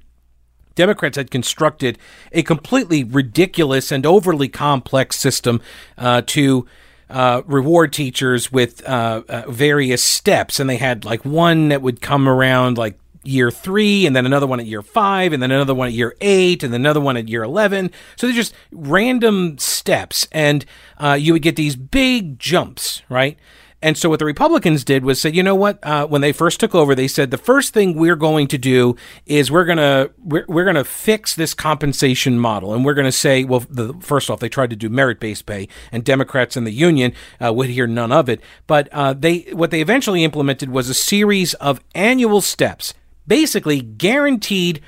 Democrats 0.77 1.17
had 1.17 1.31
constructed 1.31 1.99
a 2.31 2.45
completely 2.45 3.03
ridiculous 3.03 3.91
and 3.91 4.07
overly 4.07 4.49
complex 4.49 5.19
system 5.19 5.61
uh, 5.99 6.23
to 6.27 6.67
uh, 7.11 7.43
reward 7.47 7.93
teachers 7.93 8.51
with 8.51 8.87
uh, 8.89 9.23
uh 9.29 9.51
various 9.51 10.03
steps, 10.03 10.61
and 10.61 10.71
they 10.71 10.77
had 10.77 11.05
like 11.05 11.25
one 11.25 11.69
that 11.69 11.83
would 11.83 12.01
come 12.01 12.29
around 12.29 12.79
like 12.79 12.99
year 13.27 13.51
three, 13.51 14.07
and 14.07 14.15
then 14.15 14.27
another 14.27 14.47
one 14.47 14.61
at 14.61 14.67
year 14.67 14.83
five, 14.83 15.33
and 15.33 15.43
then 15.43 15.51
another 15.51 15.75
one 15.75 15.89
at 15.89 15.95
year 15.95 16.15
eight, 16.21 16.63
and 16.63 16.75
another 16.75 17.01
one 17.01 17.17
at 17.17 17.29
year 17.29 17.43
11. 17.43 17.91
So 18.17 18.27
they're 18.27 18.37
just 18.37 18.55
random 18.73 19.59
steps, 19.59 20.27
and 20.33 20.65
uh, 20.99 21.17
you 21.19 21.33
would 21.33 21.43
get 21.43 21.57
these 21.57 21.77
big 21.77 22.39
jumps, 22.39 23.03
right? 23.09 23.39
And 23.87 23.97
so 23.97 24.09
what 24.09 24.19
the 24.19 24.25
Republicans 24.25 24.83
did 24.83 25.05
was 25.05 25.21
say, 25.21 25.31
you 25.31 25.45
know 25.45 25.55
what? 25.55 25.79
Uh, 25.81 26.09
when 26.09 26.21
they 26.21 26.33
first 26.33 26.59
took 26.59 26.75
over, 26.75 26.93
they 26.93 27.07
said 27.07 27.31
the 27.31 27.39
first 27.39 27.73
thing 27.73 27.95
we're 27.95 28.17
going 28.17 28.49
to 28.49 28.59
do 28.59 28.97
is 29.27 29.49
we're 29.49 29.65
gonna 29.65 30.11
we're, 30.19 30.45
we're 30.49 30.65
gonna 30.65 30.83
fix 30.83 31.37
this 31.37 31.55
compensation 31.55 32.37
model, 32.37 32.75
and 32.75 32.85
we're 32.85 32.95
gonna 32.95 33.13
say, 33.13 33.45
well, 33.45 33.61
the, 33.71 33.95
first 34.01 34.29
off, 34.29 34.41
they 34.41 34.49
tried 34.49 34.71
to 34.71 34.77
do 34.77 34.89
merit 34.89 35.21
based 35.21 35.47
pay, 35.47 35.69
and 35.93 36.03
Democrats 36.03 36.57
in 36.57 36.65
the 36.65 36.73
union 36.73 37.13
uh, 37.41 37.53
would 37.53 37.69
hear 37.69 37.87
none 37.87 38.11
of 38.11 38.29
it. 38.29 38.41
But 38.67 38.89
uh, 38.91 39.13
they 39.13 39.43
what 39.53 39.71
they 39.71 39.81
eventually 39.81 40.25
implemented 40.25 40.69
was 40.69 40.89
a 40.89 40.95
series 40.95 41.55
of 41.55 41.79
annual 41.95 42.41
steps 42.41 42.93
basically 43.27 43.81
guaranteed 43.81 44.81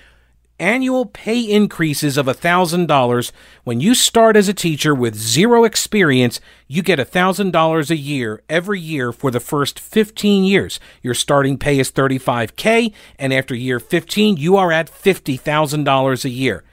annual 0.58 1.06
pay 1.06 1.40
increases 1.40 2.16
of 2.16 2.26
$1,000. 2.26 3.32
When 3.64 3.80
you 3.80 3.94
start 3.94 4.36
as 4.36 4.48
a 4.48 4.54
teacher 4.54 4.94
with 4.94 5.14
zero 5.14 5.64
experience, 5.64 6.40
you 6.66 6.82
get 6.82 6.98
$1,000 6.98 7.90
a 7.90 7.96
year 7.96 8.42
every 8.48 8.80
year 8.80 9.12
for 9.12 9.30
the 9.30 9.40
first 9.40 9.78
15 9.78 10.44
years. 10.44 10.80
Your 11.02 11.14
starting 11.14 11.58
pay 11.58 11.78
is 11.78 11.92
35K, 11.92 12.92
and 13.18 13.32
after 13.32 13.54
year 13.54 13.80
15, 13.80 14.36
you 14.36 14.56
are 14.56 14.72
at 14.72 14.90
$50,000 14.90 16.24
a 16.24 16.28
year. 16.28 16.64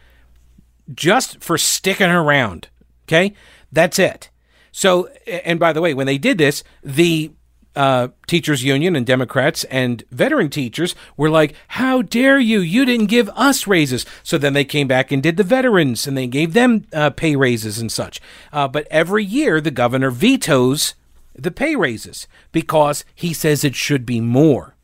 Just 0.93 1.41
for 1.41 1.57
sticking 1.57 2.09
around. 2.09 2.69
Okay? 3.07 3.33
That's 3.71 3.99
it. 3.99 4.29
So, 4.71 5.07
and 5.25 5.59
by 5.59 5.73
the 5.73 5.81
way, 5.81 5.93
when 5.93 6.07
they 6.07 6.17
did 6.17 6.37
this, 6.37 6.63
the 6.83 7.31
uh, 7.75 8.09
teachers 8.27 8.63
union 8.63 8.95
and 8.95 9.05
Democrats 9.05 9.63
and 9.65 10.03
veteran 10.11 10.49
teachers 10.49 10.95
were 11.17 11.29
like, 11.29 11.55
"How 11.69 12.01
dare 12.01 12.39
you? 12.39 12.59
You 12.59 12.85
didn't 12.85 13.07
give 13.07 13.29
us 13.29 13.67
raises." 13.67 14.05
So 14.23 14.37
then 14.37 14.53
they 14.53 14.65
came 14.65 14.87
back 14.87 15.11
and 15.11 15.21
did 15.21 15.37
the 15.37 15.43
veterans, 15.43 16.07
and 16.07 16.17
they 16.17 16.27
gave 16.27 16.53
them 16.53 16.85
uh, 16.93 17.09
pay 17.11 17.35
raises 17.35 17.79
and 17.79 17.91
such. 17.91 18.21
Uh, 18.51 18.67
but 18.67 18.87
every 18.89 19.23
year, 19.23 19.61
the 19.61 19.71
governor 19.71 20.11
vetoes 20.11 20.95
the 21.37 21.51
pay 21.51 21.75
raises 21.75 22.27
because 22.51 23.03
he 23.13 23.33
says 23.33 23.63
it 23.63 23.75
should 23.75 24.05
be 24.05 24.21
more. 24.21 24.75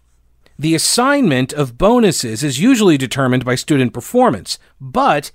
The 0.60 0.76
assignment 0.76 1.54
of 1.54 1.78
bonuses 1.78 2.44
is 2.44 2.60
usually 2.60 2.98
determined 2.98 3.46
by 3.46 3.56
student 3.56 3.94
performance, 3.94 4.60
but 4.80 5.32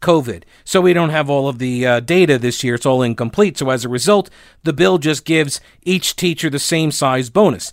COVID. 0.00 0.42
So 0.64 0.80
we 0.80 0.92
don't 0.92 1.10
have 1.10 1.30
all 1.30 1.48
of 1.48 1.58
the 1.58 1.86
uh, 1.86 2.00
data 2.00 2.38
this 2.38 2.62
year. 2.62 2.74
It's 2.74 2.86
all 2.86 3.02
incomplete. 3.02 3.58
So 3.58 3.70
as 3.70 3.84
a 3.84 3.88
result, 3.88 4.30
the 4.62 4.72
bill 4.72 4.98
just 4.98 5.24
gives 5.24 5.60
each 5.82 6.16
teacher 6.16 6.50
the 6.50 6.58
same 6.58 6.90
size 6.90 7.30
bonus. 7.30 7.72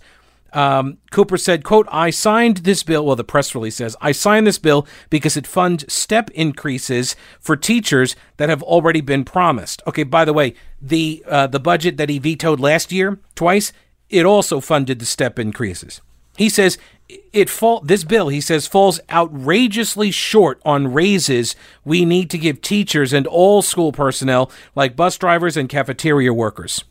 Um, 0.52 0.98
Cooper 1.10 1.36
said, 1.36 1.64
quote, 1.64 1.88
I 1.90 2.10
signed 2.10 2.58
this 2.58 2.84
bill. 2.84 3.04
Well, 3.04 3.16
the 3.16 3.24
press 3.24 3.54
release 3.56 3.76
says, 3.76 3.96
I 4.00 4.12
signed 4.12 4.46
this 4.46 4.58
bill 4.58 4.86
because 5.10 5.36
it 5.36 5.48
funds 5.48 5.92
step 5.92 6.30
increases 6.30 7.16
for 7.40 7.56
teachers 7.56 8.14
that 8.36 8.48
have 8.48 8.62
already 8.62 9.00
been 9.00 9.24
promised. 9.24 9.82
Okay, 9.88 10.04
by 10.04 10.24
the 10.24 10.32
way, 10.32 10.54
the, 10.80 11.24
uh, 11.26 11.48
the 11.48 11.58
budget 11.58 11.96
that 11.96 12.08
he 12.08 12.20
vetoed 12.20 12.60
last 12.60 12.92
year 12.92 13.18
twice, 13.34 13.72
it 14.08 14.24
also 14.24 14.60
funded 14.60 15.00
the 15.00 15.06
step 15.06 15.40
increases. 15.40 16.00
He 16.36 16.48
says 16.48 16.78
it 17.08 17.50
fall 17.50 17.80
this 17.80 18.04
bill 18.04 18.28
he 18.28 18.40
says 18.40 18.66
falls 18.66 18.98
outrageously 19.10 20.10
short 20.10 20.60
on 20.64 20.92
raises 20.92 21.54
we 21.84 22.04
need 22.04 22.30
to 22.30 22.38
give 22.38 22.60
teachers 22.60 23.12
and 23.12 23.26
all 23.26 23.60
school 23.60 23.92
personnel 23.92 24.50
like 24.74 24.96
bus 24.96 25.18
drivers 25.18 25.56
and 25.56 25.68
cafeteria 25.68 26.32
workers. 26.32 26.84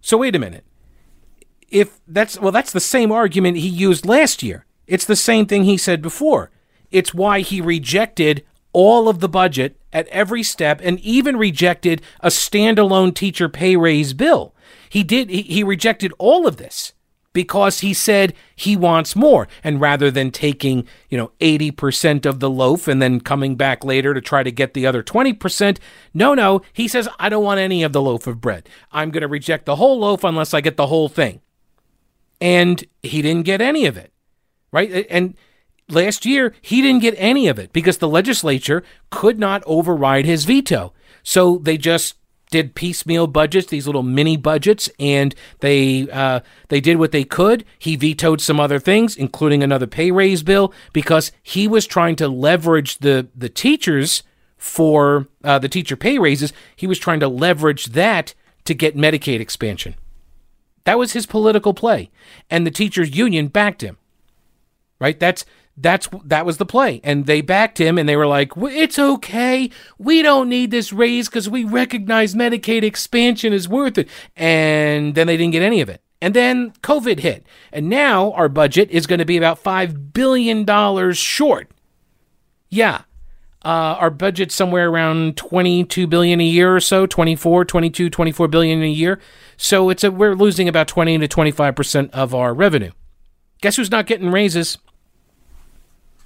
So 0.00 0.18
wait 0.18 0.36
a 0.36 0.38
minute. 0.38 0.64
If 1.68 2.00
that's 2.06 2.38
well 2.38 2.52
that's 2.52 2.72
the 2.72 2.80
same 2.80 3.10
argument 3.10 3.56
he 3.56 3.68
used 3.68 4.06
last 4.06 4.42
year. 4.42 4.64
It's 4.86 5.06
the 5.06 5.16
same 5.16 5.46
thing 5.46 5.64
he 5.64 5.76
said 5.76 6.00
before. 6.02 6.50
It's 6.90 7.14
why 7.14 7.40
he 7.40 7.60
rejected 7.60 8.44
all 8.72 9.08
of 9.08 9.20
the 9.20 9.28
budget 9.28 9.76
at 9.92 10.06
every 10.08 10.42
step 10.42 10.80
and 10.84 11.00
even 11.00 11.36
rejected 11.36 12.02
a 12.20 12.28
standalone 12.28 13.14
teacher 13.14 13.48
pay 13.48 13.76
raise 13.76 14.12
bill. 14.12 14.54
He 14.88 15.02
did 15.02 15.30
he, 15.30 15.42
he 15.42 15.64
rejected 15.64 16.12
all 16.18 16.46
of 16.46 16.58
this 16.58 16.92
because 17.34 17.80
he 17.80 17.92
said 17.92 18.32
he 18.56 18.74
wants 18.76 19.14
more. 19.14 19.46
And 19.62 19.78
rather 19.78 20.10
than 20.10 20.30
taking, 20.30 20.86
you 21.10 21.18
know, 21.18 21.32
80% 21.40 22.24
of 22.24 22.40
the 22.40 22.48
loaf 22.48 22.88
and 22.88 23.02
then 23.02 23.20
coming 23.20 23.56
back 23.56 23.84
later 23.84 24.14
to 24.14 24.22
try 24.22 24.42
to 24.42 24.50
get 24.50 24.72
the 24.72 24.86
other 24.86 25.02
20%, 25.02 25.78
no, 26.14 26.32
no, 26.32 26.62
he 26.72 26.88
says, 26.88 27.06
I 27.18 27.28
don't 27.28 27.44
want 27.44 27.60
any 27.60 27.82
of 27.82 27.92
the 27.92 28.00
loaf 28.00 28.26
of 28.26 28.40
bread. 28.40 28.66
I'm 28.90 29.10
going 29.10 29.20
to 29.20 29.28
reject 29.28 29.66
the 29.66 29.76
whole 29.76 29.98
loaf 29.98 30.24
unless 30.24 30.54
I 30.54 30.62
get 30.62 30.78
the 30.78 30.86
whole 30.86 31.10
thing. 31.10 31.42
And 32.40 32.82
he 33.02 33.20
didn't 33.20 33.44
get 33.44 33.60
any 33.60 33.84
of 33.84 33.96
it, 33.96 34.12
right? 34.72 35.06
And 35.10 35.34
last 35.88 36.24
year, 36.24 36.54
he 36.62 36.80
didn't 36.80 37.02
get 37.02 37.14
any 37.18 37.48
of 37.48 37.58
it 37.58 37.72
because 37.72 37.98
the 37.98 38.08
legislature 38.08 38.82
could 39.10 39.38
not 39.38 39.62
override 39.66 40.24
his 40.24 40.44
veto. 40.44 40.92
So 41.22 41.58
they 41.58 41.78
just 41.78 42.14
did 42.50 42.74
piecemeal 42.74 43.26
budgets, 43.26 43.68
these 43.68 43.86
little 43.86 44.02
mini 44.02 44.36
budgets, 44.36 44.88
and 44.98 45.34
they 45.60 46.08
uh, 46.10 46.40
they 46.68 46.80
did 46.80 46.98
what 46.98 47.12
they 47.12 47.24
could. 47.24 47.64
He 47.78 47.96
vetoed 47.96 48.40
some 48.40 48.60
other 48.60 48.78
things, 48.78 49.16
including 49.16 49.62
another 49.62 49.86
pay 49.86 50.10
raise 50.10 50.42
bill, 50.42 50.72
because 50.92 51.32
he 51.42 51.66
was 51.66 51.86
trying 51.86 52.16
to 52.16 52.28
leverage 52.28 52.98
the 52.98 53.28
the 53.34 53.48
teachers 53.48 54.22
for 54.56 55.28
uh, 55.42 55.58
the 55.58 55.68
teacher 55.68 55.96
pay 55.96 56.18
raises. 56.18 56.52
He 56.76 56.86
was 56.86 56.98
trying 56.98 57.20
to 57.20 57.28
leverage 57.28 57.86
that 57.86 58.34
to 58.64 58.74
get 58.74 58.96
Medicaid 58.96 59.40
expansion. 59.40 59.94
That 60.84 60.98
was 60.98 61.12
his 61.12 61.26
political 61.26 61.74
play, 61.74 62.10
and 62.50 62.66
the 62.66 62.70
teachers 62.70 63.16
union 63.16 63.48
backed 63.48 63.82
him. 63.82 63.98
Right? 65.00 65.18
That's 65.18 65.44
that's 65.76 66.08
that 66.24 66.46
was 66.46 66.58
the 66.58 66.66
play. 66.66 67.00
And 67.02 67.26
they 67.26 67.40
backed 67.40 67.78
him 67.78 67.98
and 67.98 68.08
they 68.08 68.16
were 68.16 68.26
like 68.26 68.52
it's 68.56 68.98
okay. 68.98 69.70
We 69.98 70.22
don't 70.22 70.48
need 70.48 70.70
this 70.70 70.92
raise 70.92 71.28
because 71.28 71.48
we 71.48 71.64
recognize 71.64 72.34
medicaid 72.34 72.82
expansion 72.82 73.52
is 73.52 73.68
worth 73.68 73.98
it. 73.98 74.08
And 74.36 75.14
then 75.14 75.26
they 75.26 75.36
didn't 75.36 75.52
get 75.52 75.62
any 75.62 75.80
of 75.80 75.88
it. 75.88 76.00
And 76.22 76.32
then 76.34 76.72
covid 76.82 77.20
hit. 77.20 77.46
And 77.72 77.88
now 77.88 78.32
our 78.32 78.48
budget 78.48 78.90
is 78.90 79.06
going 79.06 79.18
to 79.18 79.24
be 79.24 79.36
about 79.36 79.62
$5 79.62 80.12
billion 80.12 81.12
short. 81.12 81.70
Yeah. 82.70 83.02
Uh, 83.64 83.96
our 83.98 84.10
budget's 84.10 84.54
somewhere 84.54 84.90
around 84.90 85.38
22 85.38 86.06
billion 86.06 86.38
a 86.40 86.44
year 86.44 86.76
or 86.76 86.80
so 86.80 87.06
24 87.06 87.64
22 87.64 88.10
24 88.10 88.48
billion 88.48 88.82
a 88.82 88.86
year. 88.86 89.18
So 89.56 89.88
it's 89.88 90.04
a 90.04 90.10
we're 90.10 90.34
losing 90.34 90.68
about 90.68 90.86
20 90.86 91.18
to 91.18 91.28
25 91.28 91.74
percent 91.74 92.10
of 92.12 92.34
our 92.34 92.52
revenue. 92.52 92.92
Guess 93.62 93.76
who's 93.76 93.90
not 93.90 94.06
getting 94.06 94.30
raises 94.30 94.76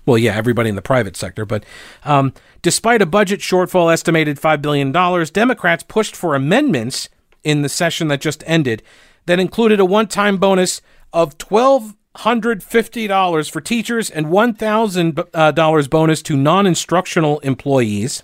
well, 0.09 0.19
yeah, 0.19 0.35
everybody 0.35 0.71
in 0.71 0.75
the 0.75 0.81
private 0.81 1.17
sector. 1.17 1.45
But 1.45 1.65
um, 2.03 2.33
despite 2.63 3.03
a 3.03 3.07
budget 3.07 3.41
shortfall 3.41 3.93
estimated 3.93 4.41
$5 4.41 4.63
billion, 4.63 4.91
Democrats 4.91 5.85
pushed 5.87 6.17
for 6.17 6.35
amendments 6.35 7.11
in 7.45 7.61
the 7.61 7.69
session 7.69 8.09
that 8.09 8.23
just 8.23 8.43
ended 8.47 8.83
that 9.27 9.39
included 9.39 9.81
a 9.81 9.85
one 9.85 10.07
time 10.07 10.39
bonus 10.39 10.81
of 11.13 11.37
$1,250 11.37 13.51
for 13.51 13.61
teachers 13.61 14.09
and 14.09 14.29
$1,000 14.29 15.29
uh, 15.35 15.53
bonus 15.89 16.23
to 16.23 16.39
non 16.39 16.67
instructional 16.67 17.39
employees. 17.41 18.23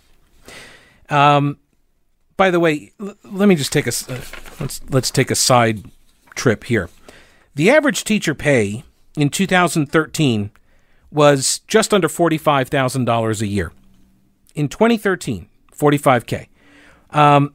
Um, 1.11 1.59
by 2.39 2.51
the 2.51 2.59
way, 2.59 2.93
l- 2.99 3.15
let 3.25 3.47
me 3.47 3.57
just 3.57 3.75
take 3.75 3.87
a 3.87 3.91
uh, 3.91 4.23
let's 4.59 4.81
let's 4.89 5.11
take 5.11 5.31
a 5.31 5.35
side 5.35 5.85
trip 6.35 6.65
here. 6.65 6.89
The 7.55 7.69
average 7.69 8.05
teacher 8.05 8.35
pay 8.35 8.85
in 9.19 9.29
2013 9.29 10.51
was 11.15 11.61
just 11.69 11.95
under 11.95 12.09
$45,000 12.09 13.41
a 13.41 13.47
year. 13.47 13.73
In 14.55 14.69
2013, 14.69 15.49
45K. 15.73 16.49
Um, 17.11 17.55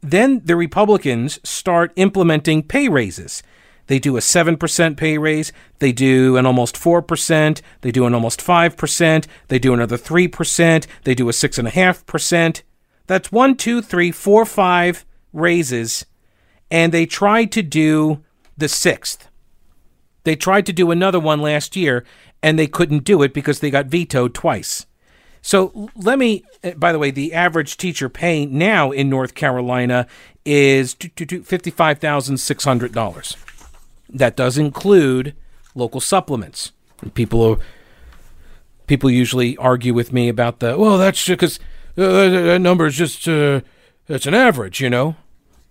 then 0.00 0.40
the 0.44 0.54
Republicans 0.54 1.40
start 1.42 1.92
implementing 1.96 2.62
pay 2.62 2.88
raises. 2.88 3.42
They 3.88 3.98
do 3.98 4.16
a 4.16 4.20
7% 4.20 4.96
pay 4.96 5.18
raise. 5.18 5.52
They 5.80 5.92
do 5.92 6.36
an 6.36 6.46
almost 6.46 6.76
4%. 6.76 7.60
They 7.80 7.90
do 7.90 8.06
an 8.06 8.14
almost 8.14 8.40
5%. 8.40 9.26
They 9.48 9.58
do 9.58 9.74
another 9.74 9.98
3%. 9.98 10.86
They 11.02 11.14
do 11.14 11.28
a 11.28 11.32
6.5%. 11.32 12.62
That's 13.06 13.32
one, 13.32 13.56
two, 13.56 13.82
three, 13.82 14.12
four, 14.12 14.44
five 14.44 15.04
raises. 15.32 16.06
And 16.70 16.92
they 16.92 17.06
try 17.06 17.46
to 17.46 17.62
do 17.62 18.22
the 18.56 18.68
sixth. 18.68 19.27
They 20.28 20.36
tried 20.36 20.66
to 20.66 20.72
do 20.74 20.90
another 20.90 21.18
one 21.18 21.40
last 21.40 21.74
year, 21.74 22.04
and 22.42 22.58
they 22.58 22.66
couldn't 22.66 23.04
do 23.04 23.22
it 23.22 23.32
because 23.32 23.60
they 23.60 23.70
got 23.70 23.86
vetoed 23.86 24.34
twice. 24.34 24.84
So 25.40 25.88
let 25.96 26.18
me, 26.18 26.44
uh, 26.62 26.72
by 26.72 26.92
the 26.92 26.98
way, 26.98 27.10
the 27.10 27.32
average 27.32 27.78
teacher 27.78 28.10
pay 28.10 28.44
now 28.44 28.90
in 28.90 29.08
North 29.08 29.34
Carolina 29.34 30.06
is 30.44 30.94
$55,600. 30.96 33.36
That 34.10 34.36
does 34.36 34.58
include 34.58 35.34
local 35.74 36.02
supplements. 36.02 36.72
People 37.14 37.42
are, 37.42 37.56
people 38.86 39.10
usually 39.10 39.56
argue 39.56 39.94
with 39.94 40.12
me 40.12 40.28
about 40.28 40.58
the, 40.58 40.76
well, 40.76 40.98
that's 40.98 41.26
because 41.26 41.58
uh, 41.96 42.28
that 42.28 42.60
number 42.60 42.84
is 42.84 42.96
just, 42.96 43.26
uh, 43.26 43.62
it's 44.08 44.26
an 44.26 44.34
average, 44.34 44.82
you 44.82 44.90
know? 44.90 45.16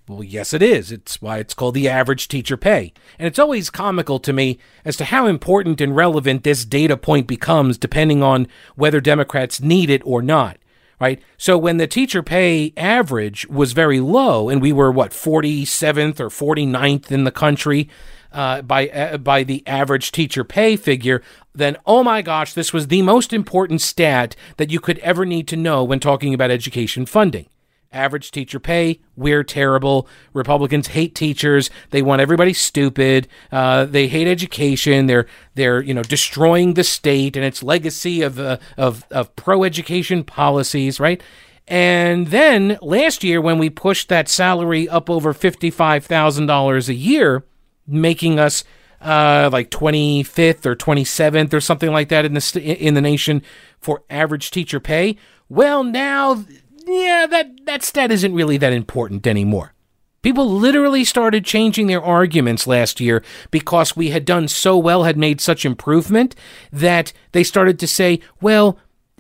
Well, 0.08 0.24
yes, 0.24 0.54
it 0.54 0.62
is. 0.62 0.90
It's 0.90 1.22
why 1.22 1.40
it's 1.40 1.54
called 1.54 1.74
the 1.74 1.90
average 1.90 2.30
teacher 2.30 2.56
pay. 2.56 2.94
And 3.20 3.28
it's 3.28 3.40
always 3.40 3.70
comical 3.70 4.20
to 4.20 4.32
me 4.32 4.58
as 4.86 4.96
to 4.98 5.06
how 5.06 5.28
important 5.28 5.82
and 5.82 5.96
relevant 5.96 6.44
this 6.44 6.64
data 6.64 6.96
point 6.96 7.28
becomes 7.28 7.78
depending 7.78 8.24
on 8.24 8.48
whether 8.76 9.02
Democrats 9.02 9.62
need 9.62 9.90
it 9.90 10.02
or 10.06 10.22
not. 10.22 10.58
Right? 11.00 11.22
So 11.38 11.58
when 11.58 11.78
the 11.78 11.88
teacher 11.88 12.24
pay 12.24 12.74
average 12.78 13.48
was 13.48 13.74
very 13.74 14.00
low, 14.00 14.50
and 14.50 14.62
we 14.62 14.74
were, 14.74 14.92
what, 14.92 15.12
47th 15.12 16.20
or 16.20 16.30
49th 16.30 17.12
in 17.12 17.24
the 17.24 17.30
country 17.30 17.88
uh, 18.32 18.64
by, 18.64 18.88
uh, 18.90 19.18
by 19.18 19.44
the 19.44 19.62
average 19.68 20.12
teacher 20.12 20.44
pay 20.44 20.76
figure, 20.76 21.22
then 21.54 21.78
oh 21.86 22.04
my 22.04 22.22
gosh, 22.22 22.54
this 22.54 22.72
was 22.72 22.88
the 22.88 23.02
most 23.02 23.34
important 23.34 23.82
stat 23.82 24.36
that 24.56 24.72
you 24.72 24.80
could 24.80 24.98
ever 25.00 25.26
need 25.26 25.48
to 25.50 25.58
know 25.58 25.84
when 25.84 26.00
talking 26.00 26.34
about 26.34 26.50
education 26.50 27.06
funding 27.06 27.48
average 27.92 28.32
teacher 28.32 28.60
pay. 28.60 29.00
We're 29.16 29.44
terrible. 29.44 30.08
Republicans 30.34 30.88
hate 30.88 31.16
teachers. 31.16 31.70
They 31.92 32.02
want 32.02 32.22
everybody 32.22 32.54
stupid. 32.54 33.28
Uh, 33.52 33.86
they 33.86 34.08
hate 34.08 34.28
education. 34.28 35.08
They're 35.08 35.28
they're 35.56 35.82
you 35.82 35.94
know 35.94 36.04
destroying 36.04 36.74
the 36.74 36.84
state 36.84 37.36
and 37.36 37.46
its 37.46 37.64
legacy 37.64 38.22
of 38.22 38.40
uh, 38.40 38.58
of 38.78 39.06
of 39.12 39.36
pro 39.36 39.64
education 39.64 40.24
policies, 40.24 41.00
right? 41.00 41.22
And 41.68 42.28
then 42.28 42.78
last 42.82 43.24
year, 43.24 43.42
when 43.42 43.58
we 43.58 43.70
pushed 43.70 44.10
that 44.10 44.30
salary 44.30 44.88
up 44.88 45.10
over 45.10 45.34
fifty 45.34 45.70
five 45.70 46.06
thousand 46.06 46.46
dollars 46.46 46.90
a 46.90 46.94
year, 46.94 47.44
making 47.86 48.40
us 48.40 48.64
uh, 49.02 49.50
like 49.52 49.70
25th 49.70 50.66
or 50.66 50.76
27th 50.76 51.54
or 51.54 51.62
something 51.62 51.92
like 51.92 52.10
that 52.10 52.26
in 52.26 52.34
the 52.34 52.42
st- 52.42 52.80
in 52.80 52.96
the 52.96 53.02
nation 53.02 53.44
for 53.80 54.04
average 54.10 54.50
teacher 54.50 54.80
pay. 54.80 55.18
Well, 55.50 55.84
now 55.84 56.44
yeah, 56.88 57.28
that, 57.30 57.66
that 57.66 57.84
stat 57.84 58.12
isn't 58.12 58.34
really 58.34 58.58
that 58.58 58.74
important 58.74 59.28
anymore. 59.28 59.74
People 60.22 60.50
literally 60.52 61.04
started 61.04 61.46
changing 61.46 61.88
their 61.88 62.02
arguments 62.02 62.68
last 62.68 63.00
year 63.00 63.24
because 63.52 63.96
we 63.96 64.10
had 64.10 64.26
done 64.26 64.48
so 64.48 64.78
well, 64.78 65.04
had 65.04 65.18
made 65.18 65.40
such 65.40 65.66
improvement, 65.66 66.36
that 66.72 67.14
they 67.32 67.44
started 67.44 67.80
to 67.80 67.88
say, 67.88 68.20
well, 68.42 68.80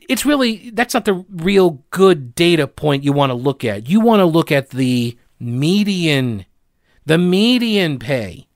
it's 0.10 0.26
really, 0.26 0.72
that's 0.72 0.94
not 0.94 1.06
the 1.06 1.26
real 1.30 1.84
good 1.92 2.34
data 2.34 2.68
point 2.68 3.04
you 3.04 3.14
want 3.14 3.30
to 3.30 3.36
look 3.36 3.64
at. 3.64 3.88
You 3.88 4.00
want 4.00 4.22
to 4.22 4.26
look 4.26 4.52
at 4.52 4.72
the 4.72 5.18
median, 5.40 6.46
the 7.06 7.18
median 7.18 8.00
pay. 8.00 8.47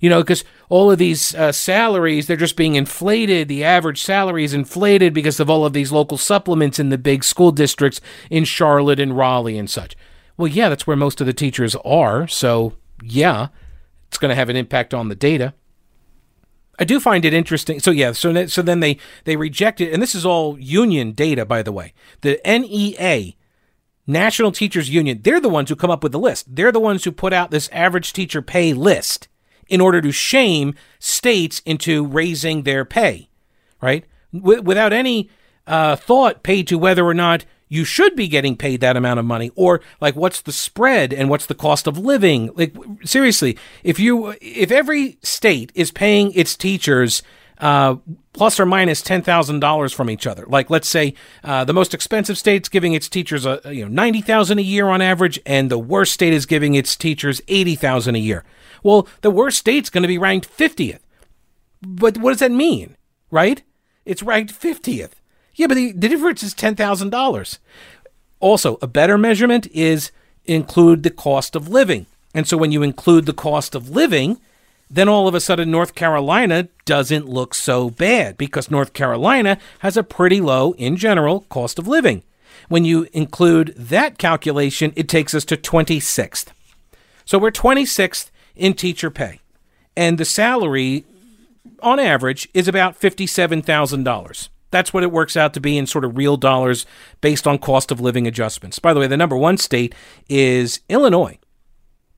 You 0.00 0.10
know, 0.10 0.22
because 0.22 0.44
all 0.68 0.90
of 0.90 0.98
these 0.98 1.34
uh, 1.34 1.52
salaries, 1.52 2.26
they're 2.26 2.36
just 2.36 2.56
being 2.56 2.74
inflated. 2.74 3.48
The 3.48 3.64
average 3.64 4.02
salary 4.02 4.44
is 4.44 4.54
inflated 4.54 5.14
because 5.14 5.40
of 5.40 5.48
all 5.48 5.64
of 5.64 5.72
these 5.72 5.92
local 5.92 6.18
supplements 6.18 6.78
in 6.78 6.90
the 6.90 6.98
big 6.98 7.24
school 7.24 7.52
districts 7.52 8.00
in 8.30 8.44
Charlotte 8.44 9.00
and 9.00 9.16
Raleigh 9.16 9.58
and 9.58 9.70
such. 9.70 9.96
Well, 10.36 10.48
yeah, 10.48 10.68
that's 10.68 10.86
where 10.86 10.96
most 10.96 11.20
of 11.20 11.26
the 11.26 11.32
teachers 11.32 11.74
are. 11.76 12.26
So, 12.26 12.74
yeah, 13.02 13.48
it's 14.08 14.18
going 14.18 14.30
to 14.30 14.34
have 14.34 14.48
an 14.48 14.56
impact 14.56 14.92
on 14.92 15.08
the 15.08 15.14
data. 15.14 15.54
I 16.78 16.84
do 16.84 17.00
find 17.00 17.24
it 17.24 17.34
interesting. 17.34 17.80
So 17.80 17.90
yeah, 17.90 18.12
so 18.12 18.46
so 18.46 18.62
then 18.62 18.80
they 18.80 18.98
they 19.24 19.36
reject 19.36 19.80
it, 19.80 19.92
and 19.92 20.02
this 20.02 20.14
is 20.14 20.26
all 20.26 20.58
union 20.58 21.12
data, 21.12 21.46
by 21.46 21.62
the 21.62 21.72
way. 21.72 21.94
The 22.20 22.40
NEA, 22.44 23.34
National 24.06 24.52
Teachers 24.52 24.90
Union, 24.90 25.20
they're 25.22 25.40
the 25.40 25.48
ones 25.48 25.68
who 25.68 25.76
come 25.76 25.90
up 25.90 26.02
with 26.02 26.12
the 26.12 26.18
list. 26.18 26.54
They're 26.54 26.72
the 26.72 26.80
ones 26.80 27.04
who 27.04 27.12
put 27.12 27.32
out 27.32 27.50
this 27.50 27.70
average 27.72 28.12
teacher 28.12 28.42
pay 28.42 28.74
list 28.74 29.28
in 29.68 29.80
order 29.80 30.00
to 30.00 30.12
shame 30.12 30.74
states 30.98 31.60
into 31.64 32.04
raising 32.04 32.62
their 32.62 32.84
pay, 32.84 33.28
right? 33.80 34.04
W- 34.34 34.62
without 34.62 34.92
any 34.92 35.30
uh, 35.66 35.96
thought 35.96 36.42
paid 36.42 36.66
to 36.68 36.78
whether 36.78 37.04
or 37.04 37.14
not 37.14 37.44
you 37.68 37.84
should 37.84 38.14
be 38.14 38.28
getting 38.28 38.56
paid 38.56 38.80
that 38.80 38.96
amount 38.96 39.18
of 39.18 39.26
money 39.26 39.50
or 39.56 39.80
like 40.00 40.14
what's 40.14 40.40
the 40.40 40.52
spread 40.52 41.12
and 41.12 41.28
what's 41.28 41.46
the 41.46 41.54
cost 41.54 41.86
of 41.86 41.98
living 41.98 42.50
like 42.54 42.74
seriously 43.04 43.58
if 43.82 43.98
you 43.98 44.34
if 44.40 44.70
every 44.70 45.18
state 45.22 45.72
is 45.74 45.90
paying 45.90 46.30
its 46.32 46.56
teachers 46.56 47.22
uh, 47.58 47.96
plus 48.32 48.60
or 48.60 48.66
minus 48.66 49.02
ten 49.02 49.22
thousand 49.22 49.60
dollars 49.60 49.92
from 49.92 50.10
each 50.10 50.26
other. 50.26 50.44
Like 50.46 50.70
let's 50.70 50.88
say 50.88 51.14
uh, 51.44 51.64
the 51.64 51.72
most 51.72 51.94
expensive 51.94 52.38
state's 52.38 52.68
giving 52.68 52.92
its 52.92 53.08
teachers 53.08 53.46
a 53.46 53.60
you 53.66 53.84
know 53.84 53.90
ninety 53.90 54.20
thousand 54.20 54.58
a 54.58 54.62
year 54.62 54.88
on 54.88 55.00
average, 55.00 55.40
and 55.46 55.70
the 55.70 55.78
worst 55.78 56.12
state 56.12 56.32
is 56.32 56.46
giving 56.46 56.74
its 56.74 56.96
teachers 56.96 57.40
eighty 57.48 57.74
thousand 57.74 58.16
a 58.16 58.20
year. 58.20 58.44
Well, 58.82 59.08
the 59.22 59.32
worst 59.32 59.58
state's 59.58 59.90
going 59.90 60.02
to 60.02 60.08
be 60.08 60.16
ranked 60.16 60.48
50th. 60.48 61.00
But 61.82 62.18
what 62.18 62.30
does 62.30 62.38
that 62.38 62.52
mean, 62.52 62.96
right? 63.32 63.62
It's 64.04 64.22
ranked 64.22 64.54
50th. 64.54 65.12
Yeah, 65.54 65.66
but 65.66 65.74
the, 65.74 65.90
the 65.90 66.08
difference 66.08 66.42
is 66.42 66.54
$10,000. 66.54 67.58
Also, 68.38 68.78
a 68.80 68.86
better 68.86 69.18
measurement 69.18 69.66
is 69.72 70.12
include 70.44 71.02
the 71.02 71.10
cost 71.10 71.56
of 71.56 71.68
living. 71.68 72.06
And 72.32 72.46
so 72.46 72.56
when 72.56 72.70
you 72.70 72.82
include 72.82 73.26
the 73.26 73.32
cost 73.32 73.74
of 73.74 73.90
living, 73.90 74.40
then 74.88 75.08
all 75.08 75.26
of 75.26 75.34
a 75.34 75.40
sudden 75.40 75.70
North 75.70 75.94
Carolina 75.94 76.68
doesn't 76.84 77.28
look 77.28 77.54
so 77.54 77.90
bad 77.90 78.36
because 78.36 78.70
North 78.70 78.92
Carolina 78.92 79.58
has 79.80 79.96
a 79.96 80.02
pretty 80.02 80.40
low, 80.40 80.72
in 80.72 80.96
general, 80.96 81.40
cost 81.48 81.78
of 81.78 81.88
living. 81.88 82.22
When 82.68 82.84
you 82.84 83.08
include 83.12 83.74
that 83.76 84.18
calculation, 84.18 84.92
it 84.96 85.08
takes 85.08 85.34
us 85.34 85.44
to 85.46 85.56
26th. 85.56 86.46
So 87.24 87.38
we're 87.38 87.50
26th 87.50 88.30
in 88.54 88.74
teacher 88.74 89.10
pay. 89.10 89.40
And 89.96 90.18
the 90.18 90.24
salary, 90.24 91.04
on 91.80 91.98
average, 91.98 92.48
is 92.54 92.68
about 92.68 93.00
$57,000. 93.00 94.48
That's 94.70 94.92
what 94.92 95.02
it 95.02 95.12
works 95.12 95.36
out 95.36 95.54
to 95.54 95.60
be 95.60 95.78
in 95.78 95.86
sort 95.86 96.04
of 96.04 96.16
real 96.16 96.36
dollars 96.36 96.86
based 97.20 97.46
on 97.46 97.58
cost 97.58 97.90
of 97.90 98.00
living 98.00 98.26
adjustments. 98.26 98.78
By 98.78 98.92
the 98.92 99.00
way, 99.00 99.06
the 99.06 99.16
number 99.16 99.36
one 99.36 99.56
state 99.56 99.94
is 100.28 100.80
Illinois. 100.88 101.38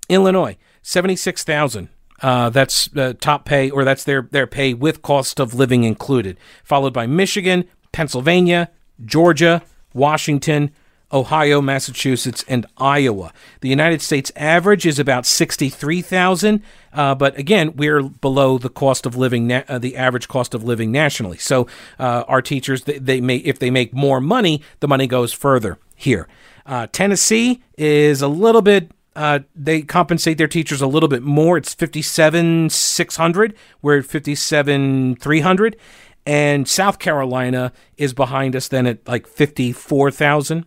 Illinois, 0.08 0.56
76,000. 0.82 1.88
Uh, 2.20 2.50
that's 2.50 2.94
uh, 2.96 3.14
top 3.20 3.44
pay, 3.44 3.70
or 3.70 3.84
that's 3.84 4.04
their, 4.04 4.28
their 4.30 4.46
pay 4.46 4.74
with 4.74 5.02
cost 5.02 5.38
of 5.38 5.54
living 5.54 5.84
included, 5.84 6.38
followed 6.64 6.92
by 6.92 7.06
Michigan, 7.06 7.64
Pennsylvania, 7.92 8.70
Georgia, 9.04 9.62
Washington, 9.94 10.72
Ohio, 11.12 11.62
Massachusetts, 11.62 12.44
and 12.48 12.66
Iowa. 12.76 13.32
The 13.60 13.68
United 13.68 14.02
States 14.02 14.30
average 14.36 14.86
is 14.86 14.98
about 14.98 15.24
63,000, 15.24 16.62
uh, 16.92 17.14
but 17.14 17.38
again, 17.38 17.74
we're 17.76 18.02
below 18.02 18.58
the 18.58 18.68
cost 18.68 19.06
of 19.06 19.16
living, 19.16 19.46
na- 19.46 19.62
uh, 19.68 19.78
the 19.78 19.96
average 19.96 20.28
cost 20.28 20.54
of 20.54 20.64
living 20.64 20.92
nationally. 20.92 21.38
So 21.38 21.66
uh, 21.98 22.24
our 22.28 22.42
teachers, 22.42 22.84
they, 22.84 22.98
they, 22.98 23.20
may, 23.20 23.36
if 23.36 23.58
they 23.58 23.70
make 23.70 23.94
more 23.94 24.20
money, 24.20 24.62
the 24.80 24.88
money 24.88 25.06
goes 25.06 25.32
further 25.32 25.78
here. 25.96 26.28
Uh, 26.66 26.86
Tennessee 26.92 27.62
is 27.78 28.20
a 28.20 28.28
little 28.28 28.62
bit. 28.62 28.90
Uh, 29.18 29.40
they 29.56 29.82
compensate 29.82 30.38
their 30.38 30.46
teachers 30.46 30.80
a 30.80 30.86
little 30.86 31.08
bit 31.08 31.24
more. 31.24 31.56
It's 31.56 31.74
fifty-seven 31.74 32.70
six 32.70 33.16
hundred. 33.16 33.56
We're 33.82 33.98
at 33.98 34.06
fifty-seven 34.06 35.16
three 35.16 35.40
hundred, 35.40 35.76
and 36.24 36.68
South 36.68 37.00
Carolina 37.00 37.72
is 37.96 38.12
behind 38.14 38.54
us 38.54 38.68
then 38.68 38.86
at 38.86 39.06
like 39.08 39.26
fifty-four 39.26 40.12
thousand. 40.12 40.66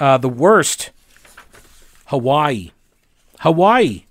Uh, 0.00 0.18
the 0.18 0.28
worst, 0.28 0.90
Hawaii. 2.06 2.72
Hawaii. 3.38 4.06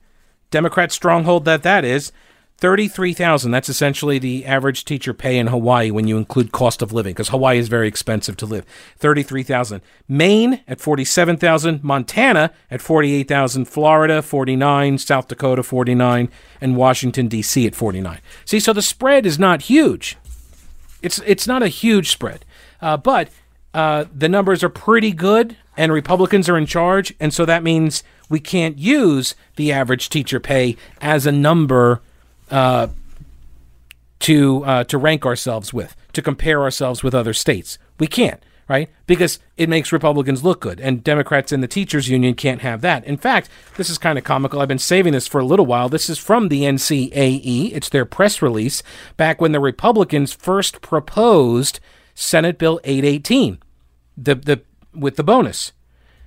Democrat 0.51 0.93
stronghold 0.93 1.43
that 1.43 1.64
that 1.64 1.84
is. 1.84 2.14
33,000. 2.60 3.51
That's 3.51 3.70
essentially 3.70 4.20
the 4.20 4.45
average 4.45 4.84
teacher 4.84 5.14
pay 5.14 5.38
in 5.38 5.47
Hawaii 5.47 5.91
when 5.91 6.07
you 6.07 6.18
include 6.18 6.51
cost 6.51 6.82
of 6.82 6.91
living 6.91 7.14
because 7.14 7.30
Hawaii 7.30 7.57
is 7.57 7.70
very 7.70 7.88
expensive 7.88 8.36
to 8.38 8.45
live. 8.45 8.66
33,000. 8.97 9.82
Maine 10.10 10.62
at 10.68 10.82
47,000, 10.82 11.84
Montana 11.84 12.51
at 12.70 12.82
48,000, 12.82 13.66
Florida 13.66 14.22
49, 14.22 14.97
South 14.97 15.30
Dakota 15.30 15.64
49, 15.64 16.30
and 16.60 16.76
Washington 16.76 17.30
D.C. 17.30 17.66
at 17.66 17.76
49. 17.76 18.20
See, 18.43 18.60
so 18.60 18.74
the 18.74 18.82
spread 18.82 19.26
is 19.26 19.39
not 19.39 19.64
huge. 19.64 20.18
It's 21.01 21.22
it's 21.26 21.47
not 21.47 21.64
a 21.64 21.70
huge 21.70 22.10
spread. 22.10 22.43
Uh, 22.82 22.97
but 22.97 23.30
uh, 23.74 24.03
the 24.14 24.28
numbers 24.28 24.64
are 24.64 24.70
pretty 24.70 25.14
good 25.14 25.55
and 25.78 25.93
Republicans 25.93 26.49
are 26.49 26.57
in 26.57 26.66
charge, 26.66 27.14
and 27.22 27.34
so 27.34 27.45
that 27.45 27.64
means 27.64 28.03
we 28.28 28.41
can't 28.41 28.78
use 28.78 29.34
the 29.55 29.72
average 29.72 30.10
teacher 30.10 30.41
pay 30.41 30.76
as 30.99 31.26
a 31.26 31.32
number 31.32 32.01
uh, 32.51 32.87
to 34.19 34.63
uh, 34.65 34.83
to 34.85 34.97
rank 34.97 35.25
ourselves 35.25 35.73
with, 35.73 35.95
to 36.13 36.21
compare 36.21 36.61
ourselves 36.61 37.03
with 37.03 37.15
other 37.15 37.33
states. 37.33 37.77
We 37.99 38.07
can't, 38.07 38.43
right? 38.67 38.89
Because 39.07 39.39
it 39.57 39.69
makes 39.69 39.91
Republicans 39.91 40.43
look 40.43 40.61
good, 40.61 40.79
and 40.79 41.03
Democrats 41.03 41.51
in 41.51 41.61
the 41.61 41.67
teachers 41.67 42.09
union 42.09 42.35
can't 42.35 42.61
have 42.61 42.81
that. 42.81 43.05
In 43.05 43.17
fact, 43.17 43.49
this 43.77 43.89
is 43.89 43.97
kind 43.97 44.17
of 44.17 44.23
comical. 44.23 44.61
I've 44.61 44.67
been 44.67 44.79
saving 44.79 45.13
this 45.13 45.27
for 45.27 45.39
a 45.39 45.45
little 45.45 45.65
while. 45.65 45.89
This 45.89 46.09
is 46.09 46.17
from 46.17 46.49
the 46.49 46.63
NCAE. 46.63 47.71
It's 47.73 47.89
their 47.89 48.05
press 48.05 48.41
release 48.41 48.83
back 49.17 49.39
when 49.39 49.51
the 49.51 49.59
Republicans 49.59 50.33
first 50.33 50.81
proposed 50.81 51.79
Senate 52.13 52.57
Bill 52.57 52.79
818. 52.83 53.59
The 54.17 54.35
the 54.35 54.61
with 54.93 55.15
the 55.15 55.23
bonus. 55.23 55.71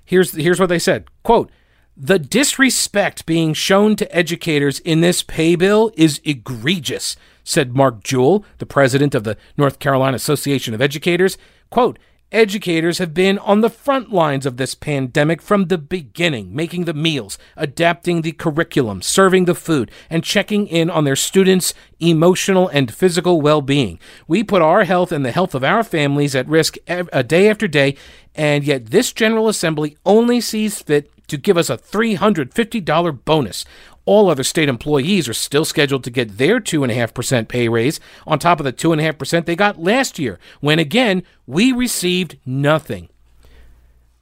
Here's 0.04 0.32
here's 0.34 0.60
what 0.60 0.68
they 0.68 0.78
said. 0.78 1.04
Quote, 1.22 1.50
the 1.96 2.18
disrespect 2.18 3.26
being 3.26 3.52
shown 3.52 3.96
to 3.96 4.16
educators 4.16 4.78
in 4.80 5.00
this 5.00 5.22
pay 5.22 5.56
bill 5.56 5.92
is 5.96 6.20
egregious, 6.24 7.16
said 7.44 7.76
Mark 7.76 8.02
Jewell, 8.02 8.44
the 8.58 8.66
president 8.66 9.14
of 9.14 9.24
the 9.24 9.36
North 9.56 9.78
Carolina 9.78 10.16
Association 10.16 10.74
of 10.74 10.80
Educators. 10.80 11.36
Quote, 11.70 11.98
Educators 12.32 12.96
have 12.96 13.12
been 13.12 13.38
on 13.40 13.60
the 13.60 13.68
front 13.68 14.10
lines 14.10 14.46
of 14.46 14.56
this 14.56 14.74
pandemic 14.74 15.42
from 15.42 15.66
the 15.66 15.76
beginning, 15.76 16.56
making 16.56 16.86
the 16.86 16.94
meals, 16.94 17.36
adapting 17.58 18.22
the 18.22 18.32
curriculum, 18.32 19.02
serving 19.02 19.44
the 19.44 19.54
food, 19.54 19.90
and 20.08 20.24
checking 20.24 20.66
in 20.66 20.88
on 20.88 21.04
their 21.04 21.14
students' 21.14 21.74
emotional 22.00 22.68
and 22.68 22.94
physical 22.94 23.42
well 23.42 23.60
being. 23.60 23.98
We 24.26 24.42
put 24.42 24.62
our 24.62 24.84
health 24.84 25.12
and 25.12 25.26
the 25.26 25.30
health 25.30 25.54
of 25.54 25.62
our 25.62 25.84
families 25.84 26.34
at 26.34 26.48
risk 26.48 26.78
a 26.88 27.06
uh, 27.14 27.20
day 27.20 27.50
after 27.50 27.68
day, 27.68 27.96
and 28.34 28.64
yet 28.64 28.86
this 28.86 29.12
General 29.12 29.48
Assembly 29.48 29.98
only 30.06 30.40
sees 30.40 30.80
fit 30.80 31.11
to 31.32 31.38
give 31.38 31.56
us 31.56 31.70
a 31.70 31.78
$350 31.78 33.24
bonus. 33.24 33.64
All 34.04 34.28
other 34.28 34.44
state 34.44 34.68
employees 34.68 35.28
are 35.28 35.34
still 35.34 35.64
scheduled 35.64 36.04
to 36.04 36.10
get 36.10 36.36
their 36.38 36.60
2.5% 36.60 37.48
pay 37.48 37.68
raise 37.68 38.00
on 38.26 38.38
top 38.38 38.60
of 38.60 38.64
the 38.64 38.72
2.5% 38.72 39.46
they 39.46 39.56
got 39.56 39.82
last 39.82 40.18
year, 40.18 40.38
when 40.60 40.78
again, 40.78 41.22
we 41.46 41.72
received 41.72 42.38
nothing. 42.44 43.08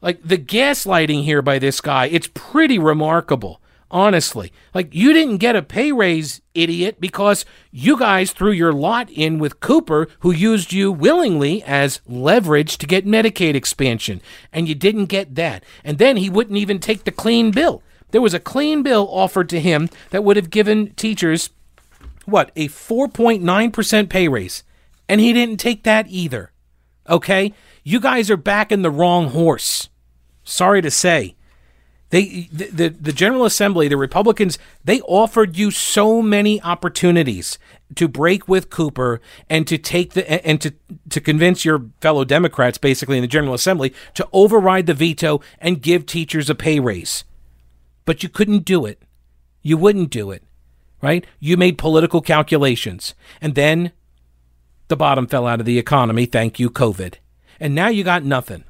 Like 0.01 0.21
the 0.23 0.39
gaslighting 0.39 1.25
here 1.25 1.43
by 1.43 1.59
this 1.59 1.81
guy, 1.81 2.07
it's 2.07 2.31
pretty 2.33 2.79
remarkable, 2.79 3.60
honestly. 3.91 4.53
Like 4.75 4.95
you 4.95 5.13
didn't 5.13 5.39
get 5.39 5.57
a 5.57 5.63
pay 5.63 5.93
raise, 5.93 6.41
idiot, 6.55 7.01
because 7.01 7.45
you 7.71 7.99
guys 7.99 8.33
threw 8.33 8.51
your 8.51 8.73
lot 8.73 9.11
in 9.11 9.39
with 9.39 9.61
Cooper, 9.61 10.09
who 10.21 10.31
used 10.31 10.73
you 10.73 10.93
willingly 10.93 11.63
as 11.63 12.01
leverage 12.07 12.79
to 12.79 12.87
get 12.87 13.07
Medicaid 13.07 13.55
expansion, 13.55 14.21
and 14.53 14.69
you 14.69 14.75
didn't 14.75 15.07
get 15.07 15.35
that. 15.35 15.65
And 15.85 15.99
then 15.99 16.17
he 16.17 16.31
wouldn't 16.31 16.59
even 16.59 16.79
take 16.79 17.05
the 17.05 17.13
clean 17.13 17.51
bill. 17.51 17.83
There 18.11 18.21
was 18.21 18.35
a 18.35 18.41
clean 18.41 18.83
bill 18.83 19.09
offered 19.11 19.49
to 19.51 19.61
him 19.61 19.89
that 20.11 20.25
would 20.25 20.37
have 20.37 20.51
given 20.51 20.95
teachers, 20.95 21.51
what, 22.25 22.51
a 22.57 22.69
4.9% 22.69 24.09
pay 24.09 24.29
raise. 24.29 24.65
And 25.09 25.21
he 25.21 25.33
didn't 25.33 25.59
take 25.59 25.85
that 25.85 26.07
either. 26.09 26.53
Okay? 27.09 27.53
You 27.83 28.01
guys 28.01 28.31
are 28.31 28.37
backing 28.37 28.83
the 28.83 28.91
wrong 28.91 29.29
horse. 29.29 29.89
Sorry 30.45 30.83
to 30.83 30.91
say. 30.91 31.37
They, 32.11 32.49
the, 32.53 32.67
the, 32.67 32.89
the 32.89 33.13
General 33.13 33.45
Assembly, 33.45 33.89
the 33.89 33.97
Republicans, 33.97 34.59
they 34.85 35.01
offered 35.03 35.57
you 35.57 35.71
so 35.71 36.21
many 36.21 36.61
opportunities 36.63 37.59
to 37.95 38.09
break 38.09 38.49
with 38.49 38.69
Cooper 38.69 39.21
and 39.49 39.67
to 39.67 39.79
take 39.79 40.13
the 40.13 40.47
and 40.47 40.61
to 40.61 40.75
to 41.09 41.21
convince 41.21 41.65
your 41.65 41.87
fellow 42.01 42.25
Democrats, 42.25 42.79
basically 42.79 43.17
in 43.17 43.23
the 43.23 43.29
General 43.29 43.55
Assembly, 43.55 43.95
to 44.15 44.29
override 44.33 44.87
the 44.87 44.95
veto 44.95 45.41
and 45.61 45.83
give 45.83 46.05
teachers 46.05 46.51
a 46.51 46.55
pay 46.55 46.79
raise 46.81 47.25
but 48.11 48.25
you 48.25 48.29
couldn't 48.29 48.65
do 48.65 48.87
it. 48.87 49.03
You 49.63 49.77
wouldn't 49.77 50.11
do 50.11 50.33
it, 50.33 50.43
right? 51.01 51.25
You 51.39 51.57
made 51.57 51.79
political 51.79 52.21
calculations. 52.21 53.15
And 53.41 53.55
then 53.55 53.93
the 54.89 54.97
bottom 54.97 55.29
fell 55.29 55.47
out 55.47 55.61
of 55.61 55.67
the 55.67 55.79
economy. 55.79 56.27
Thank 56.27 56.59
you, 56.59 56.71
COVID. 56.71 57.15
And 57.61 57.73
now 57.73 57.87
you 57.87 58.03
got 58.03 58.25
nothing. 58.25 58.65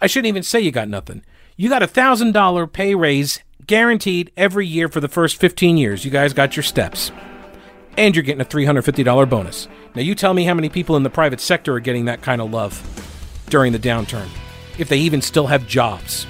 I 0.00 0.08
shouldn't 0.08 0.26
even 0.26 0.42
say 0.42 0.60
you 0.60 0.72
got 0.72 0.88
nothing. 0.88 1.22
You 1.56 1.68
got 1.68 1.84
a 1.84 1.86
$1,000 1.86 2.72
pay 2.72 2.96
raise 2.96 3.38
guaranteed 3.64 4.32
every 4.36 4.66
year 4.66 4.88
for 4.88 4.98
the 4.98 5.06
first 5.06 5.36
15 5.36 5.76
years. 5.76 6.04
You 6.04 6.10
guys 6.10 6.32
got 6.32 6.56
your 6.56 6.64
steps. 6.64 7.12
And 7.96 8.16
you're 8.16 8.24
getting 8.24 8.40
a 8.40 8.44
$350 8.44 9.30
bonus. 9.30 9.68
Now, 9.94 10.02
you 10.02 10.16
tell 10.16 10.34
me 10.34 10.42
how 10.42 10.54
many 10.54 10.68
people 10.68 10.96
in 10.96 11.04
the 11.04 11.10
private 11.10 11.40
sector 11.40 11.74
are 11.74 11.80
getting 11.80 12.06
that 12.06 12.22
kind 12.22 12.40
of 12.40 12.50
love 12.50 12.82
during 13.50 13.72
the 13.72 13.78
downturn, 13.78 14.26
if 14.78 14.88
they 14.88 14.98
even 14.98 15.22
still 15.22 15.46
have 15.46 15.68
jobs. 15.68 16.26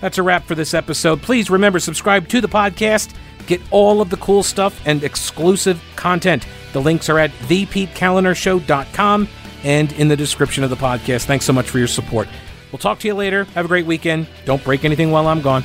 That's 0.00 0.18
a 0.18 0.22
wrap 0.22 0.44
for 0.44 0.54
this 0.54 0.72
episode. 0.72 1.20
Please 1.20 1.50
remember, 1.50 1.80
subscribe 1.80 2.28
to 2.28 2.40
the 2.40 2.48
podcast. 2.48 3.12
Get 3.48 3.60
all 3.72 4.00
of 4.00 4.10
the 4.10 4.18
cool 4.18 4.44
stuff 4.44 4.80
and 4.86 5.02
exclusive 5.02 5.82
content. 5.96 6.46
The 6.74 6.80
links 6.80 7.08
are 7.08 7.18
at 7.18 7.32
thepetekalinershow.com 7.32 9.28
and 9.64 9.92
in 9.94 10.06
the 10.06 10.16
description 10.16 10.62
of 10.62 10.70
the 10.70 10.76
podcast. 10.76 11.24
Thanks 11.24 11.44
so 11.44 11.52
much 11.52 11.68
for 11.68 11.78
your 11.78 11.88
support. 11.88 12.28
We'll 12.72 12.78
talk 12.78 12.98
to 13.00 13.08
you 13.08 13.14
later. 13.14 13.44
Have 13.54 13.64
a 13.64 13.68
great 13.68 13.86
weekend. 13.86 14.28
Don't 14.44 14.62
break 14.62 14.84
anything 14.84 15.10
while 15.10 15.26
I'm 15.26 15.40
gone. 15.40 15.64